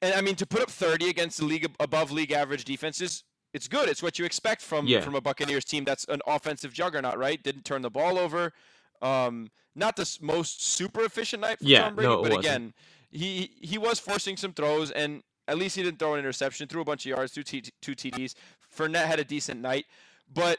and 0.00 0.14
I 0.14 0.20
mean 0.20 0.34
to 0.36 0.46
put 0.46 0.60
up 0.60 0.68
30 0.70 1.08
against 1.08 1.38
the 1.38 1.44
league 1.44 1.64
above 1.78 2.10
league 2.10 2.32
average 2.32 2.64
defenses, 2.64 3.22
it's 3.52 3.68
good. 3.68 3.88
It's 3.88 4.02
what 4.02 4.18
you 4.18 4.24
expect 4.24 4.60
from 4.60 4.86
Yeah. 4.88 5.00
from 5.00 5.14
a 5.14 5.20
Buccaneers 5.20 5.64
team 5.64 5.84
that's 5.84 6.04
an 6.08 6.20
offensive 6.26 6.72
juggernaut, 6.72 7.16
right? 7.18 7.40
Didn't 7.40 7.64
turn 7.64 7.82
the 7.82 7.90
ball 7.90 8.18
over. 8.18 8.52
Um, 9.00 9.50
not 9.74 9.96
the 9.96 10.18
most 10.20 10.64
super 10.64 11.04
efficient 11.04 11.42
night 11.42 11.58
for 11.58 11.64
Yeah, 11.64 11.82
Tom 11.84 11.94
Brady, 11.94 12.08
no, 12.08 12.22
but 12.22 12.32
wasn't. 12.32 12.44
again, 12.44 12.74
he 13.10 13.50
he 13.60 13.78
was 13.78 13.98
forcing 13.98 14.36
some 14.36 14.52
throws, 14.52 14.90
and 14.90 15.22
at 15.48 15.58
least 15.58 15.76
he 15.76 15.82
didn't 15.82 15.98
throw 15.98 16.14
an 16.14 16.18
interception. 16.20 16.68
Threw 16.68 16.82
a 16.82 16.84
bunch 16.84 17.04
of 17.06 17.10
yards, 17.10 17.32
threw 17.32 17.42
T- 17.42 17.64
two 17.80 17.94
TDs. 17.94 18.34
Fournette 18.76 19.06
had 19.06 19.18
a 19.20 19.24
decent 19.24 19.60
night, 19.60 19.86
but 20.32 20.58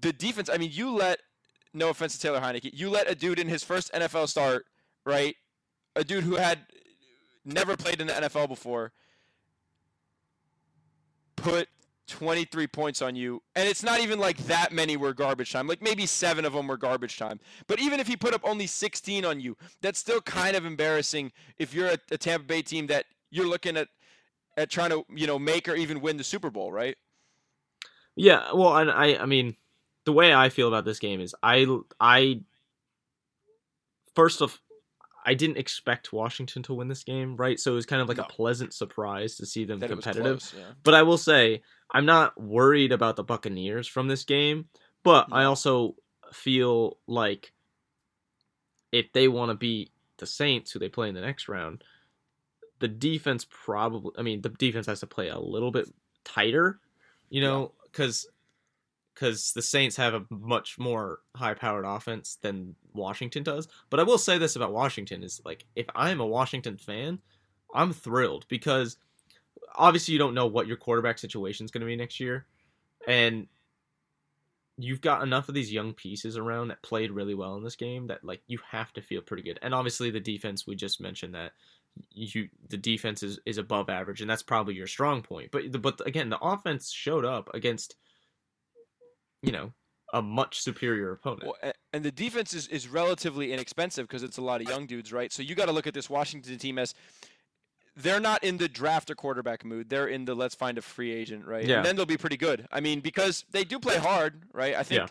the 0.00 0.12
defense. 0.12 0.48
I 0.52 0.56
mean, 0.56 0.70
you 0.72 0.90
let 0.90 1.20
no 1.72 1.88
offense 1.90 2.14
to 2.14 2.20
Taylor 2.20 2.40
Heinicke, 2.40 2.70
you 2.72 2.90
let 2.90 3.10
a 3.10 3.14
dude 3.14 3.38
in 3.38 3.48
his 3.48 3.62
first 3.62 3.92
NFL 3.92 4.28
start, 4.28 4.66
right? 5.04 5.36
A 5.96 6.04
dude 6.04 6.24
who 6.24 6.36
had 6.36 6.60
never 7.44 7.76
played 7.76 8.00
in 8.00 8.06
the 8.08 8.12
NFL 8.12 8.48
before, 8.48 8.92
put 11.36 11.68
23 12.10 12.66
points 12.66 13.00
on 13.00 13.16
you, 13.16 13.42
and 13.56 13.68
it's 13.68 13.82
not 13.82 14.00
even 14.00 14.18
like 14.18 14.36
that 14.46 14.72
many 14.72 14.96
were 14.96 15.14
garbage 15.14 15.52
time. 15.52 15.66
Like 15.66 15.80
maybe 15.80 16.04
seven 16.06 16.44
of 16.44 16.52
them 16.52 16.66
were 16.66 16.76
garbage 16.76 17.16
time. 17.16 17.40
But 17.66 17.80
even 17.80 18.00
if 18.00 18.06
he 18.06 18.16
put 18.16 18.34
up 18.34 18.42
only 18.44 18.66
16 18.66 19.24
on 19.24 19.40
you, 19.40 19.56
that's 19.80 19.98
still 19.98 20.20
kind 20.20 20.56
of 20.56 20.64
embarrassing 20.64 21.32
if 21.58 21.72
you're 21.72 21.88
a, 21.88 21.98
a 22.10 22.18
Tampa 22.18 22.46
Bay 22.46 22.62
team 22.62 22.86
that 22.88 23.06
you're 23.30 23.48
looking 23.48 23.76
at 23.76 23.88
at 24.56 24.68
trying 24.68 24.90
to 24.90 25.04
you 25.14 25.26
know 25.26 25.38
make 25.38 25.68
or 25.68 25.74
even 25.74 26.00
win 26.00 26.16
the 26.16 26.24
Super 26.24 26.50
Bowl, 26.50 26.70
right? 26.72 26.96
Yeah, 28.16 28.52
well, 28.52 28.76
and 28.76 28.90
I, 28.90 29.16
I 29.16 29.26
mean, 29.26 29.56
the 30.04 30.12
way 30.12 30.34
I 30.34 30.48
feel 30.48 30.68
about 30.68 30.84
this 30.84 30.98
game 30.98 31.20
is, 31.20 31.34
I, 31.42 31.66
I, 31.98 32.42
first 34.14 34.42
of, 34.42 34.60
I 35.24 35.34
didn't 35.34 35.58
expect 35.58 36.12
Washington 36.12 36.62
to 36.64 36.74
win 36.74 36.88
this 36.88 37.04
game, 37.04 37.36
right? 37.36 37.60
So 37.60 37.72
it 37.72 37.74
was 37.74 37.86
kind 37.86 38.00
of 38.00 38.08
like 38.08 38.16
No. 38.16 38.24
a 38.24 38.28
pleasant 38.28 38.72
surprise 38.72 39.36
to 39.36 39.46
see 39.46 39.64
them 39.64 39.78
That 39.80 39.90
competitive. 39.90 40.38
close, 40.40 40.54
yeah. 40.56 40.72
But 40.82 40.94
I 40.94 41.02
will 41.02 41.18
say, 41.18 41.62
I'm 41.90 42.06
not 42.06 42.40
worried 42.40 42.92
about 42.92 43.16
the 43.16 43.24
Buccaneers 43.24 43.86
from 43.86 44.08
this 44.08 44.24
game, 44.24 44.68
but 45.02 45.26
I 45.30 45.44
also 45.44 45.96
feel 46.32 46.98
like 47.06 47.52
if 48.92 49.12
they 49.12 49.28
want 49.28 49.50
to 49.50 49.54
beat 49.54 49.90
the 50.18 50.26
Saints, 50.26 50.70
who 50.72 50.78
they 50.78 50.88
play 50.88 51.08
in 51.08 51.14
the 51.14 51.20
next 51.20 51.48
round, 51.48 51.84
the 52.78 52.88
defense 52.88 53.46
probably, 53.48 54.12
I 54.18 54.22
mean, 54.22 54.40
the 54.40 54.48
defense 54.48 54.86
has 54.86 55.00
to 55.00 55.06
play 55.06 55.28
a 55.28 55.38
little 55.38 55.70
bit 55.70 55.86
tighter, 56.24 56.80
you 57.28 57.40
know, 57.42 57.72
because 57.84 58.26
because 59.20 59.52
the 59.52 59.60
Saints 59.60 59.96
have 59.96 60.14
a 60.14 60.24
much 60.30 60.78
more 60.78 61.18
high-powered 61.36 61.84
offense 61.84 62.38
than 62.40 62.74
Washington 62.94 63.42
does. 63.42 63.68
But 63.90 64.00
I 64.00 64.04
will 64.04 64.16
say 64.16 64.38
this 64.38 64.56
about 64.56 64.72
Washington 64.72 65.22
is 65.22 65.42
like 65.44 65.66
if 65.76 65.86
I'm 65.94 66.20
a 66.20 66.26
Washington 66.26 66.78
fan, 66.78 67.18
I'm 67.74 67.92
thrilled 67.92 68.46
because 68.48 68.96
obviously 69.76 70.12
you 70.12 70.18
don't 70.18 70.34
know 70.34 70.46
what 70.46 70.66
your 70.66 70.78
quarterback 70.78 71.18
situation 71.18 71.64
is 71.64 71.70
going 71.70 71.82
to 71.82 71.86
be 71.86 71.96
next 71.96 72.18
year, 72.18 72.46
and 73.06 73.46
you've 74.78 75.02
got 75.02 75.22
enough 75.22 75.50
of 75.50 75.54
these 75.54 75.70
young 75.70 75.92
pieces 75.92 76.38
around 76.38 76.68
that 76.68 76.82
played 76.82 77.10
really 77.10 77.34
well 77.34 77.56
in 77.56 77.62
this 77.62 77.76
game 77.76 78.06
that 78.06 78.24
like 78.24 78.40
you 78.46 78.58
have 78.70 78.90
to 78.94 79.02
feel 79.02 79.20
pretty 79.20 79.42
good. 79.42 79.58
And 79.60 79.74
obviously 79.74 80.10
the 80.10 80.20
defense 80.20 80.66
we 80.66 80.74
just 80.74 80.98
mentioned 80.98 81.34
that 81.34 81.52
you 82.10 82.48
the 82.70 82.78
defense 82.78 83.22
is, 83.22 83.38
is 83.44 83.58
above 83.58 83.90
average 83.90 84.22
and 84.22 84.30
that's 84.30 84.42
probably 84.42 84.74
your 84.74 84.86
strong 84.86 85.20
point. 85.20 85.50
But 85.50 85.70
the, 85.70 85.78
but 85.78 86.00
again 86.06 86.30
the 86.30 86.38
offense 86.38 86.90
showed 86.90 87.26
up 87.26 87.50
against 87.52 87.96
you 89.42 89.52
know 89.52 89.72
a 90.12 90.20
much 90.20 90.60
superior 90.60 91.12
opponent. 91.12 91.44
Well, 91.44 91.72
and 91.92 92.04
the 92.04 92.10
defense 92.10 92.52
is, 92.52 92.66
is 92.66 92.88
relatively 92.88 93.52
inexpensive 93.52 94.08
because 94.08 94.22
it's 94.24 94.38
a 94.38 94.42
lot 94.42 94.60
of 94.60 94.68
young 94.68 94.86
dudes, 94.86 95.12
right? 95.12 95.32
So 95.32 95.40
you 95.42 95.54
got 95.54 95.66
to 95.66 95.72
look 95.72 95.86
at 95.86 95.94
this 95.94 96.10
Washington 96.10 96.58
team 96.58 96.78
as 96.78 96.94
they're 97.96 98.20
not 98.20 98.42
in 98.42 98.56
the 98.56 98.68
draft 98.68 99.10
a 99.10 99.14
quarterback 99.14 99.64
mood. 99.64 99.88
They're 99.88 100.08
in 100.08 100.24
the 100.24 100.34
let's 100.34 100.54
find 100.54 100.78
a 100.78 100.82
free 100.82 101.12
agent, 101.12 101.46
right? 101.46 101.64
Yeah. 101.64 101.76
And 101.76 101.86
then 101.86 101.96
they'll 101.96 102.06
be 102.06 102.16
pretty 102.16 102.36
good. 102.36 102.66
I 102.72 102.80
mean, 102.80 103.00
because 103.00 103.44
they 103.50 103.64
do 103.64 103.78
play 103.78 103.98
hard, 103.98 104.44
right? 104.52 104.74
I 104.74 104.82
think. 104.82 105.02
Yeah. 105.02 105.06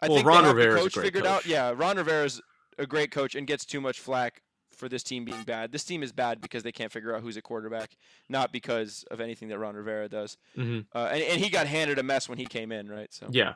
I 0.00 0.08
Well, 0.08 0.16
think 0.18 0.26
Ron 0.28 0.42
they 0.42 0.48
have 0.48 0.56
the 0.56 0.62
Rivera's 0.62 0.80
a 0.80 0.84
coach 0.84 0.94
great 0.94 1.04
figured 1.06 1.26
out. 1.26 1.46
Yeah, 1.46 1.72
Ron 1.76 1.96
Rivera's 1.96 2.40
a 2.78 2.86
great 2.86 3.10
coach 3.10 3.34
and 3.34 3.46
gets 3.46 3.64
too 3.64 3.80
much 3.80 4.00
flack 4.00 4.42
for 4.72 4.88
this 4.88 5.04
team 5.04 5.24
being 5.24 5.44
bad. 5.44 5.70
This 5.70 5.84
team 5.84 6.02
is 6.02 6.10
bad 6.12 6.40
because 6.40 6.64
they 6.64 6.72
can't 6.72 6.90
figure 6.90 7.14
out 7.14 7.22
who's 7.22 7.36
a 7.36 7.42
quarterback, 7.42 7.96
not 8.28 8.52
because 8.52 9.04
of 9.10 9.20
anything 9.20 9.48
that 9.48 9.58
Ron 9.58 9.76
Rivera 9.76 10.08
does. 10.08 10.36
hmm 10.56 10.80
Uh, 10.92 11.08
and, 11.12 11.22
and 11.22 11.40
he 11.40 11.48
got 11.48 11.68
handed 11.68 11.98
a 11.98 12.02
mess 12.02 12.28
when 12.28 12.38
he 12.38 12.44
came 12.46 12.72
in, 12.72 12.88
right? 12.88 13.12
So 13.14 13.28
Yeah. 13.30 13.54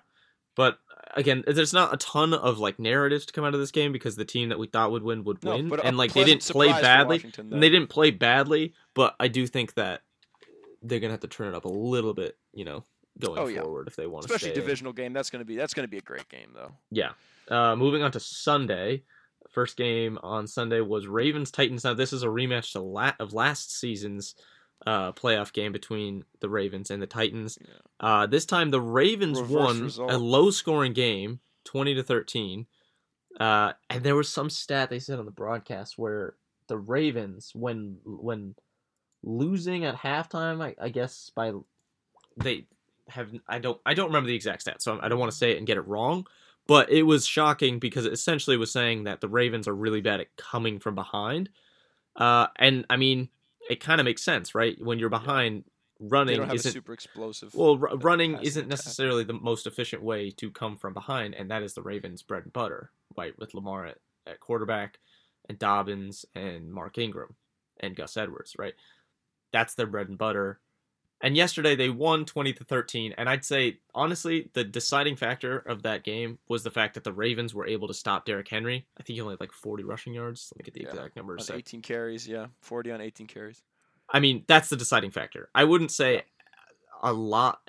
But 0.59 0.81
again, 1.15 1.45
there's 1.47 1.73
not 1.73 1.95
a 1.95 1.97
ton 1.99 2.35
of 2.35 2.59
like 2.59 2.81
narratives 2.81 3.25
to 3.27 3.33
come 3.33 3.45
out 3.45 3.55
of 3.55 3.61
this 3.61 3.71
game 3.71 3.93
because 3.93 4.17
the 4.17 4.25
team 4.25 4.49
that 4.49 4.59
we 4.59 4.67
thought 4.67 4.91
would 4.91 5.05
win 5.05 5.23
would 5.23 5.43
No, 5.45 5.55
win, 5.55 5.69
but 5.69 5.85
and 5.85 5.97
like 5.97 6.13
they 6.15 6.25
didn't 6.25 6.43
play 6.49 6.67
badly. 6.73 7.25
And 7.39 7.63
they 7.63 7.71
didn't 7.71 7.87
play 7.91 8.11
badly, 8.11 8.75
but 8.93 9.15
I 9.21 9.29
do 9.29 9.47
think 9.47 9.75
that 9.75 10.03
they're 10.83 10.99
gonna 10.99 11.13
have 11.13 11.21
to 11.21 11.29
turn 11.29 11.47
it 11.47 11.55
up 11.55 11.65
a 11.65 11.69
little 11.69 12.13
bit, 12.13 12.37
you 12.53 12.65
know, 12.65 12.83
going 13.21 13.39
Oh, 13.39 13.47
yeah. 13.47 13.63
forward 13.63 13.87
if 13.87 13.95
they 13.95 14.09
want 14.09 14.27
to 14.27 14.35
Especially 14.35 14.51
in. 14.57 14.61
divisional 14.61 14.93
game. 14.93 15.13
That's 15.13 15.31
gonna 15.31 15.45
be 15.45 15.55
that's 15.55 15.75
gonna 15.75 15.87
be 15.87 15.99
a 15.99 16.03
great 16.03 16.29
game 16.29 16.51
though. 16.55 16.73
Yeah. 16.91 17.13
Uh, 17.49 17.77
moving 17.77 18.03
on 18.03 18.11
to 18.11 18.21
Sunday. 18.21 19.05
First 19.51 19.77
game 19.77 20.19
on 20.25 20.49
Sunday 20.49 20.81
was 20.81 21.07
Ravens 21.07 21.53
Titans. 21.53 21.85
Now 21.85 21.95
this 21.95 22.13
is 22.13 22.25
a 22.25 22.27
rematch 22.27 22.73
to 22.73 22.81
la- 22.81 23.15
of 23.21 23.33
last 23.33 23.79
season's 23.79 24.35
uh, 24.87 25.13
playoff 25.13 25.53
game 25.53 25.73
between 25.73 26.25
the 26.41 26.49
Ravens 26.49 26.91
and 26.91 27.03
the 27.03 27.07
Titans. 27.07 27.59
Yeah. 27.61 27.75
Uh, 28.01 28.27
this 28.27 28.47
time 28.47 28.71
the 28.71 28.81
Ravens 28.81 29.41
Reverse 29.41 29.55
won 29.55 29.83
result. 29.83 30.13
a 30.13 30.19
low 30.19 30.51
scoring 30.51 30.93
game, 30.93 31.41
twenty 31.65 31.95
to 31.95 32.03
thirteen. 32.03 32.67
Uh, 33.39 33.73
and 33.89 34.03
there 34.03 34.17
was 34.17 34.29
some 34.29 34.51
stat 34.51 34.91
they 34.91 34.99
said 34.99 35.19
on 35.19 35.25
the 35.25 35.31
broadcast 35.31 35.97
where 35.97 36.35
the 36.67 36.79
Ravens, 36.79 37.53
when 37.55 37.99
when 38.05 38.55
losing 39.23 39.85
at 39.85 39.97
halftime, 39.97 40.63
I, 40.63 40.75
I 40.81 40.89
guess 40.89 41.31
by 41.35 41.53
they 42.37 42.67
have 43.09 43.31
I 43.49 43.59
don't 43.59 43.81
I 43.85 43.95
don't 43.95 44.09
remember 44.09 44.29
the 44.29 44.35
exact 44.35 44.63
stat, 44.63 44.83
so 44.83 44.99
I 45.01 45.09
don't 45.09 45.19
want 45.19 45.33
to 45.33 45.39
say 45.39 45.53
it 45.53 45.59
and 45.59 45.67
get 45.67 45.77
it 45.77 45.87
wrong. 45.87 46.27
But 46.67 46.91
it 46.91 47.05
was 47.05 47.27
shocking 47.27 47.79
because 47.79 48.05
it 48.05 48.13
essentially 48.13 48.59
was 48.59 48.71
saying 48.71 49.05
that 49.05 49.23
the 49.23 49.29
Ravens 49.29 49.67
are 49.67 49.75
really 49.75 50.03
bad 50.03 50.21
at 50.21 50.37
coming 50.37 50.79
from 50.79 50.95
behind. 50.95 51.49
Uh, 52.15 52.49
and 52.57 52.85
I 52.91 52.97
mean, 52.97 53.31
it 53.69 53.81
kind 53.81 54.01
of 54.01 54.05
makes 54.05 54.23
sense, 54.23 54.55
right? 54.55 54.77
When 54.81 54.99
you're 54.99 55.09
behind, 55.09 55.65
running 56.01 56.43
isn't 56.51 56.73
super 56.73 56.93
explosive. 56.93 57.55
well, 57.55 57.79
r- 57.83 57.97
running 57.97 58.39
isn't 58.43 58.69
necessarily 58.69 59.25
the 59.25 59.33
most 59.33 59.67
efficient 59.67 60.03
way 60.03 60.31
to 60.33 60.51
come 60.51 60.77
from 60.77 60.95
behind, 60.95 61.35
and 61.35 61.51
that 61.51 61.63
is 61.63 61.75
the 61.75 61.83
Ravens' 61.83 62.23
bread 62.23 62.45
and 62.45 62.53
butter, 62.53 62.91
right? 63.17 63.39
With 63.39 63.55
Lamar 63.55 63.87
at, 63.87 63.99
at 64.27 64.41
quarterback, 64.41 64.99
and 65.49 65.59
Dobbins 65.59 66.25
and 66.35 66.71
Mark 66.73 66.99
Ingram 66.99 67.35
and 67.81 67.97
Gus 67.97 68.17
Edwards, 68.17 68.55
right? 68.59 68.75
That's 69.53 69.75
their 69.75 69.87
bread 69.87 70.09
and 70.09 70.19
butter. 70.19 70.61
And 71.21 71.37
yesterday 71.37 71.75
they 71.75 71.91
won 71.91 72.25
twenty 72.25 72.53
to 72.53 72.63
thirteen, 72.65 73.13
and 73.19 73.29
I'd 73.29 73.45
say 73.45 73.79
honestly 73.95 74.51
the 74.53 74.63
deciding 74.63 75.17
factor 75.17 75.59
of 75.59 75.83
that 75.83 76.05
game 76.05 76.39
was 76.49 76.63
the 76.63 76.71
fact 76.71 76.95
that 76.95 77.03
the 77.03 77.13
Ravens 77.13 77.53
were 77.55 77.67
able 77.67 77.89
to 77.89 77.95
stop 77.95 78.25
Derrick 78.25 78.47
Henry. 78.49 78.87
I 78.99 79.03
think 79.03 79.17
he 79.17 79.21
only 79.21 79.33
had 79.33 79.41
like 79.41 79.53
forty 79.53 79.83
rushing 79.83 80.13
yards. 80.15 80.53
Let 80.55 80.59
me 80.61 80.65
get 80.65 80.75
the 80.75 80.83
Yeah, 80.83 80.91
exact 80.91 81.17
number. 81.17 81.37
on 81.37 81.45
18 81.57 81.83
carries, 81.83 82.29
yeah, 82.29 82.47
40 82.63 82.93
on 82.93 83.01
18 83.01 83.27
carries. 83.27 83.63
I 84.09 84.21
mean, 84.21 84.45
that's 84.47 84.69
the 84.69 84.77
deciding 84.77 85.11
factor. 85.11 85.49
I 85.55 85.65
wouldn't 85.65 85.91
say 85.91 86.23
a 87.03 87.13
lot 87.13 87.69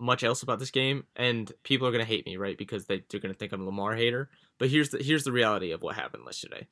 much 0.00 0.22
else 0.24 0.42
about 0.42 0.58
this 0.58 0.70
game, 0.72 1.04
and 1.16 1.50
people 1.62 1.86
are 1.86 1.92
gonna 1.92 2.04
hate 2.04 2.26
me, 2.26 2.36
right? 2.36 2.58
Because 2.58 2.86
they, 2.86 3.04
they're 3.10 3.20
gonna 3.20 3.34
think 3.34 3.52
I'm 3.52 3.60
a 3.62 3.64
Lamar 3.64 3.94
hater. 3.94 4.28
But 4.58 4.70
here's 4.70 4.88
the 4.90 4.98
here's 4.98 5.22
the 5.24 5.32
reality 5.32 5.70
of 5.70 5.82
what 5.82 5.94
happened 5.94 6.24
yesterday. 6.26 6.66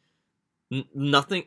N- 0.72 0.84
nothing. 0.92 1.44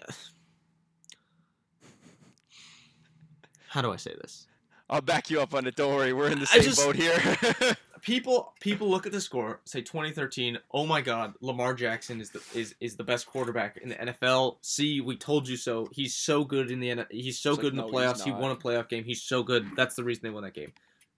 How 3.70 3.82
do 3.82 3.92
I 3.92 3.98
say 3.98 4.14
this? 4.20 4.48
I'll 4.90 5.02
back 5.02 5.30
you 5.30 5.40
up 5.40 5.54
on 5.54 5.68
it. 5.68 5.76
Don't 5.76 5.94
worry, 5.96 6.14
we're 6.14 6.30
in 6.32 6.40
the 6.40 6.48
same 6.48 6.64
just- 6.64 6.80
boat 6.84 6.96
here. 6.96 7.18
People 8.02 8.54
people 8.62 8.90
look 8.90 9.06
at 9.06 9.12
the 9.12 9.20
score, 9.20 9.60
say 9.66 9.82
2013. 9.82 10.58
Oh 10.72 10.86
my 10.86 11.02
God, 11.02 11.34
Lamar 11.42 11.74
Jackson 11.74 12.22
is 12.22 12.30
the 12.30 12.42
is, 12.56 12.74
is 12.80 12.96
the 12.96 13.04
best 13.04 13.28
quarterback 13.28 13.76
in 13.76 13.90
the 13.90 13.96
NFL. 13.96 14.56
See, 14.62 15.02
we 15.02 15.18
told 15.18 15.50
you 15.50 15.58
so. 15.58 15.86
He's 15.92 16.16
so 16.16 16.46
good 16.46 16.72
in 16.72 16.80
the 16.80 16.92
N- 16.92 17.06
he's 17.12 17.40
so 17.40 17.50
It's 17.50 17.58
like, 17.58 17.62
good 17.64 17.74
in 17.74 17.78
the 17.78 17.86
no, 17.86 17.92
playoffs. 17.92 18.24
He 18.24 18.32
won 18.32 18.52
a 18.52 18.56
playoff 18.56 18.88
game. 18.88 19.04
He's 19.04 19.22
so 19.22 19.44
good. 19.44 19.68
That's 19.76 19.96
the 19.96 20.06
reason 20.06 20.22
they 20.24 20.30
won 20.30 20.44
that 20.44 20.54
game. 20.54 20.72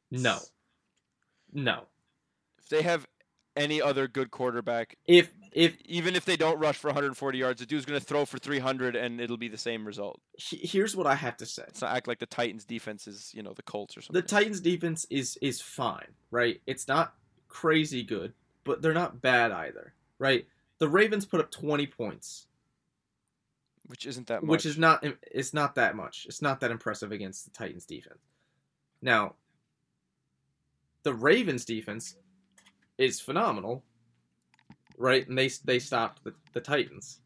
No, 0.10 0.40
no. 1.54 1.84
if 2.58 2.68
they 2.70 2.82
have 2.82 3.06
any 3.56 3.80
other 3.80 4.08
good 4.08 4.32
quarterback, 4.32 4.98
If 5.06 5.30
if 5.52 5.78
even 5.86 6.16
if 6.16 6.24
they 6.26 6.38
don't 6.38 6.60
rush 6.60 6.78
for 6.78 6.88
140 6.88 7.38
yards, 7.38 7.60
the 7.60 7.66
dude's 7.66 7.86
going 7.86 8.00
to 8.00 8.06
throw 8.06 8.26
for 8.26 8.38
300 8.38 8.96
and 8.96 9.20
it'll 9.20 9.38
be 9.38 9.50
the 9.50 9.58
same 9.58 9.86
result. 9.86 10.22
here's 10.38 10.96
what 10.96 11.08
I 11.08 11.16
have 11.16 11.38
to 11.38 11.46
say. 11.46 11.64
It's 11.68 11.82
not 11.82 11.96
act 11.96 12.08
like 12.08 12.20
the 12.20 12.26
Titans 12.26 12.64
defense 12.64 13.08
is, 13.08 13.32
you 13.34 13.44
know, 13.44 13.54
the 13.54 13.64
Colts 13.64 13.98
or 13.98 14.02
something. 14.02 14.22
The 14.22 14.28
Titans 14.28 14.62
defense 14.62 15.06
is 15.10 15.38
is 15.42 15.60
fine, 15.60 16.14
right? 16.30 16.62
It's 16.66 16.88
not 16.88 17.14
crazy 17.50 18.04
good, 18.04 18.34
but 18.64 18.82
they're 18.82 18.94
not 18.94 19.22
bad 19.22 19.52
either, 19.52 19.94
right? 20.20 20.46
The 20.80 20.88
Ravens 20.88 21.26
put 21.26 21.42
up 21.42 21.52
20 21.52 21.86
points, 21.88 22.48
which 23.88 24.06
isn't 24.06 24.28
that 24.28 24.44
much. 24.44 24.50
which 24.50 24.66
is 24.66 24.78
not 24.78 25.06
it's 25.30 25.54
not 25.54 25.76
that 25.76 25.96
much. 25.96 26.26
It's 26.28 26.42
not 26.42 26.62
that 26.62 26.72
impressive 26.72 27.12
against 27.12 27.44
the 27.44 27.52
Titans 27.52 27.86
defense. 27.86 28.20
Now, 29.02 29.36
the 31.04 31.14
Ravens 31.14 31.66
defense 31.66 32.16
is 32.98 33.20
phenomenal, 33.20 33.84
right? 35.02 35.28
And 35.28 35.38
they 35.38 35.50
they 35.66 35.80
stopped 35.80 36.24
the, 36.24 36.34
the 36.54 36.62
Titans. 36.62 37.20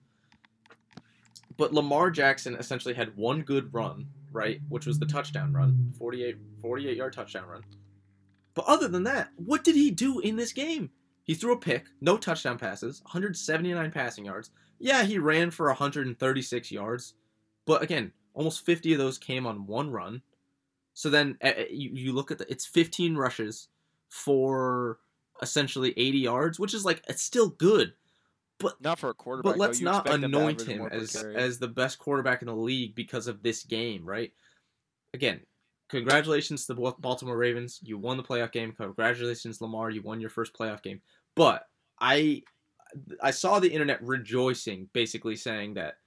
But 1.58 1.74
Lamar 1.74 2.12
Jackson 2.12 2.56
essentially 2.56 2.94
had 2.94 3.16
one 3.16 3.42
good 3.42 3.74
run, 3.74 4.08
right, 4.32 4.60
which 4.68 4.86
was 4.86 5.00
the 5.00 5.06
touchdown 5.06 5.54
run, 5.54 5.94
48 5.98 6.38
48 6.62 6.98
yard 6.98 7.14
touchdown 7.14 7.48
run. 7.48 7.64
But 8.54 8.66
other 8.66 8.88
than 8.88 9.04
that, 9.04 9.30
what 9.36 9.64
did 9.64 9.76
he 9.76 9.92
do 9.92 10.20
in 10.20 10.36
this 10.36 10.54
game? 10.54 10.90
He 11.24 11.34
threw 11.34 11.54
a 11.54 11.60
pick, 11.60 11.86
no 12.02 12.18
touchdown 12.18 12.58
passes, 12.58 13.02
179 13.04 13.92
passing 13.92 14.26
yards. 14.26 14.52
Yeah, 14.80 15.04
he 15.04 15.18
ran 15.18 15.52
for 15.52 15.68
136 15.68 16.72
yards, 16.72 17.14
but 17.66 17.82
again, 17.82 18.12
almost 18.34 18.66
50 18.66 18.94
of 18.94 19.00
those 19.00 19.18
came 19.18 19.48
on 19.48 19.66
one 19.66 19.90
run. 19.92 20.22
So 20.94 21.10
then 21.10 21.38
uh, 21.44 21.52
you, 21.70 21.90
you 21.94 22.14
look 22.14 22.32
at 22.32 22.38
the 22.38 22.50
it's 22.52 22.66
15 22.66 23.16
rushes 23.16 23.70
for 24.08 25.00
essentially 25.42 25.94
80 25.98 26.18
yards, 26.20 26.60
which 26.60 26.74
is 26.74 26.86
like 26.86 27.04
it's 27.08 27.24
still 27.24 27.50
good. 27.50 27.94
But 28.60 28.82
not 28.82 29.00
for 29.00 29.10
a 29.10 29.14
quarterback. 29.14 29.54
But 29.54 29.60
let's 29.60 29.80
You 29.80 29.86
not 29.86 30.06
expect 30.06 30.22
them 30.22 30.32
to 30.32 30.38
anoint 30.38 30.62
him 30.62 30.88
as 30.92 31.16
as 31.16 31.60
the 31.60 31.68
best 31.68 32.00
quarterback 32.00 32.42
in 32.42 32.48
the 32.48 32.56
league 32.56 32.96
because 32.96 33.28
of 33.28 33.44
this 33.44 33.64
game, 33.64 34.06
right? 34.06 34.32
Again, 35.14 35.42
congratulations 35.90 36.66
to 36.66 36.74
the 36.74 36.94
Baltimore 37.00 37.38
Ravens. 37.38 37.80
You 37.84 37.98
won 37.98 38.18
the 38.18 38.24
playoff 38.24 38.52
game. 38.52 38.72
Congratulations, 38.72 39.60
Lamar. 39.62 39.90
You 39.90 40.02
won 40.02 40.22
your 40.22 40.30
first 40.30 40.54
playoff 40.54 40.82
game. 40.82 41.02
But 41.36 41.68
I 42.00 42.44
I 43.22 43.32
saw 43.32 43.60
the 43.60 43.72
internet 43.72 44.02
rejoicing, 44.02 44.90
basically 44.94 45.36
saying 45.36 45.74
that 45.74 45.98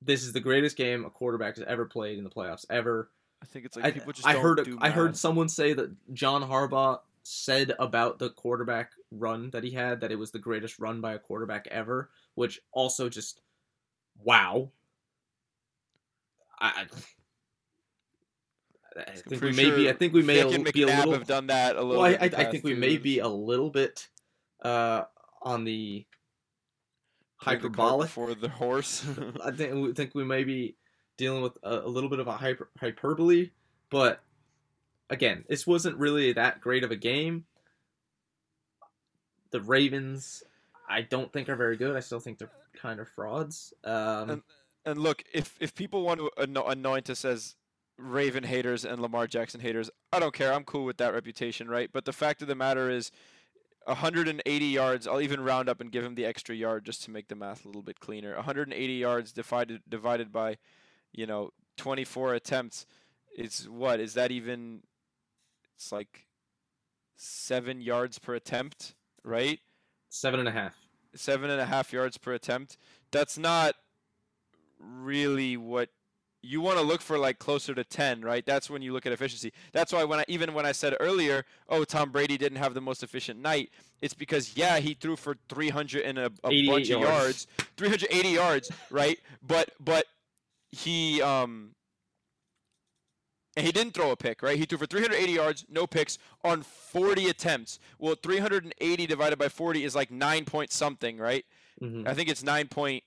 this 0.00 0.22
is 0.22 0.32
the 0.32 0.40
greatest 0.40 0.76
game 0.76 1.04
a 1.04 1.10
quarterback 1.10 1.56
has 1.56 1.64
ever 1.66 1.84
played 1.84 2.18
in 2.18 2.24
the 2.24 2.30
playoffs 2.30 2.64
ever. 2.70 3.10
I 3.42 3.46
think 3.46 3.66
it's 3.66 3.76
like 3.76 3.84
I, 3.84 3.90
people 3.90 4.12
just 4.12 4.26
I 4.26 4.34
heard 4.34 4.64
do 4.64 4.78
I 4.80 4.90
heard 4.90 5.16
someone 5.16 5.48
say 5.48 5.72
that 5.72 5.90
John 6.12 6.42
Harbaugh 6.42 7.00
said 7.28 7.74
about 7.78 8.18
the 8.18 8.30
quarterback 8.30 8.92
run 9.10 9.50
that 9.50 9.62
he 9.62 9.70
had 9.70 10.00
that 10.00 10.10
it 10.10 10.18
was 10.18 10.30
the 10.30 10.38
greatest 10.38 10.78
run 10.78 11.00
by 11.00 11.12
a 11.12 11.18
quarterback 11.18 11.68
ever, 11.70 12.10
which 12.34 12.60
also 12.72 13.08
just 13.08 13.40
wow. 14.24 14.70
I, 16.58 16.86
I, 18.96 19.02
I 19.06 19.10
think 19.12 19.42
we 19.42 19.52
may 19.52 19.70
be. 19.70 19.90
I 19.90 19.92
think 19.92 20.12
we 20.14 20.22
may 20.22 20.42
be 20.72 20.82
a 20.82 20.86
little. 20.86 21.12
have 21.12 21.26
done 21.26 21.48
that 21.48 21.76
a 21.76 21.82
little. 21.82 22.02
Well, 22.02 22.10
I, 22.10 22.16
bit 22.16 22.38
I, 22.38 22.42
I 22.42 22.50
think 22.50 22.64
we 22.64 22.74
may 22.74 22.96
be 22.96 23.18
a 23.18 23.28
little 23.28 23.70
bit 23.70 24.08
uh, 24.62 25.04
on 25.42 25.64
the 25.64 26.06
Putting 27.40 27.60
the 27.60 27.68
cart 27.68 27.78
hyperbolic. 27.78 28.10
for 28.10 28.34
the 28.34 28.48
horse. 28.48 29.06
I 29.44 29.50
think 29.52 29.74
we 29.74 29.92
think 29.92 30.14
we 30.14 30.24
may 30.24 30.44
be 30.44 30.76
dealing 31.18 31.42
with 31.42 31.58
a, 31.62 31.80
a 31.80 31.88
little 31.88 32.08
bit 32.08 32.18
of 32.18 32.26
a 32.26 32.32
hyper, 32.32 32.70
hyperbole, 32.80 33.50
but 33.90 34.20
again, 35.10 35.44
this 35.48 35.66
wasn't 35.66 35.96
really 35.98 36.32
that 36.32 36.60
great 36.60 36.84
of 36.84 36.90
a 36.90 36.96
game. 36.96 37.44
The 39.50 39.60
Ravens, 39.60 40.42
I 40.88 41.02
don't 41.02 41.32
think 41.32 41.48
are 41.48 41.56
very 41.56 41.76
good. 41.76 41.96
I 41.96 42.00
still 42.00 42.20
think 42.20 42.38
they're 42.38 42.50
kind 42.74 43.00
of 43.00 43.08
frauds. 43.08 43.72
Um, 43.84 44.30
And- 44.30 44.42
and 44.84 44.98
look, 45.00 45.22
if 45.32 45.56
if 45.60 45.74
people 45.74 46.02
want 46.02 46.20
to 46.20 46.30
anoint 46.66 47.10
us 47.10 47.24
as 47.24 47.56
Raven 47.98 48.44
haters 48.44 48.84
and 48.84 49.02
Lamar 49.02 49.26
Jackson 49.26 49.60
haters, 49.60 49.90
I 50.12 50.18
don't 50.18 50.32
care. 50.34 50.52
I'm 50.52 50.64
cool 50.64 50.84
with 50.84 50.96
that 50.98 51.12
reputation, 51.12 51.68
right? 51.68 51.90
But 51.92 52.04
the 52.04 52.12
fact 52.12 52.40
of 52.42 52.48
the 52.48 52.54
matter 52.54 52.88
is, 52.88 53.10
180 53.86 54.66
yards. 54.66 55.06
I'll 55.06 55.20
even 55.20 55.40
round 55.40 55.68
up 55.68 55.80
and 55.80 55.90
give 55.90 56.04
him 56.04 56.14
the 56.14 56.24
extra 56.26 56.54
yard 56.54 56.84
just 56.84 57.02
to 57.04 57.10
make 57.10 57.28
the 57.28 57.34
math 57.34 57.64
a 57.64 57.68
little 57.68 57.82
bit 57.82 58.00
cleaner. 58.00 58.34
180 58.36 58.92
yards 58.94 59.32
divided 59.32 59.82
divided 59.88 60.30
by, 60.32 60.58
you 61.12 61.26
know, 61.26 61.52
24 61.76 62.34
attempts. 62.34 62.86
Is 63.36 63.68
what 63.68 63.98
is 64.00 64.14
that 64.14 64.30
even? 64.30 64.82
It's 65.78 65.92
like 65.92 66.26
seven 67.16 67.80
yards 67.80 68.18
per 68.18 68.34
attempt, 68.34 68.94
right? 69.22 69.60
seven 70.10 70.40
and 70.40 70.48
a 70.48 70.52
half. 70.52 70.74
seven 71.14 71.50
and 71.50 71.60
a 71.60 71.66
half 71.66 71.92
yards 71.92 72.18
per 72.18 72.32
attempt. 72.32 72.76
That's 73.12 73.38
not 73.38 73.74
really 74.80 75.56
what 75.56 75.90
you 76.42 76.60
want 76.60 76.78
to 76.78 76.84
look 76.84 77.00
for. 77.00 77.16
Like 77.16 77.38
closer 77.38 77.74
to 77.76 77.84
ten, 77.84 78.22
right? 78.22 78.44
That's 78.44 78.68
when 78.68 78.82
you 78.82 78.92
look 78.92 79.06
at 79.06 79.12
efficiency. 79.12 79.52
That's 79.72 79.92
why 79.92 80.02
when 80.02 80.18
I 80.18 80.24
even 80.26 80.52
when 80.52 80.66
I 80.66 80.72
said 80.72 80.96
earlier, 80.98 81.44
oh, 81.68 81.84
Tom 81.84 82.10
Brady 82.10 82.36
didn't 82.36 82.58
have 82.58 82.74
the 82.74 82.80
most 82.80 83.04
efficient 83.04 83.40
night. 83.40 83.70
It's 84.02 84.14
because 84.14 84.56
yeah, 84.56 84.80
he 84.80 84.94
threw 84.94 85.14
for 85.14 85.36
300 85.48 86.02
and 86.02 86.18
a, 86.18 86.32
a 86.42 86.48
88 86.48 86.66
bunch 86.68 86.90
of 86.90 87.00
yards. 87.02 87.06
yards, 87.06 87.46
380 87.76 88.28
yards, 88.30 88.72
right? 88.90 89.18
But 89.46 89.70
but 89.78 90.06
he 90.72 91.22
um. 91.22 91.76
And 93.58 93.66
he 93.66 93.72
didn't 93.72 93.92
throw 93.94 94.12
a 94.12 94.16
pick, 94.16 94.40
right? 94.42 94.56
He 94.56 94.64
threw 94.66 94.78
for 94.78 94.86
380 94.86 95.32
yards, 95.32 95.64
no 95.68 95.86
picks, 95.86 96.16
on 96.44 96.62
40 96.62 97.28
attempts. 97.28 97.80
Well, 97.98 98.14
380 98.14 99.06
divided 99.06 99.36
by 99.38 99.48
40 99.48 99.82
is 99.84 99.96
like 99.96 100.10
9 100.12 100.44
point 100.44 100.70
something, 100.72 101.18
right? 101.18 101.44
hmm 101.80 102.04
I 102.06 102.14
think 102.14 102.28
it's 102.28 102.44
9 102.44 102.68
point. 102.68 103.02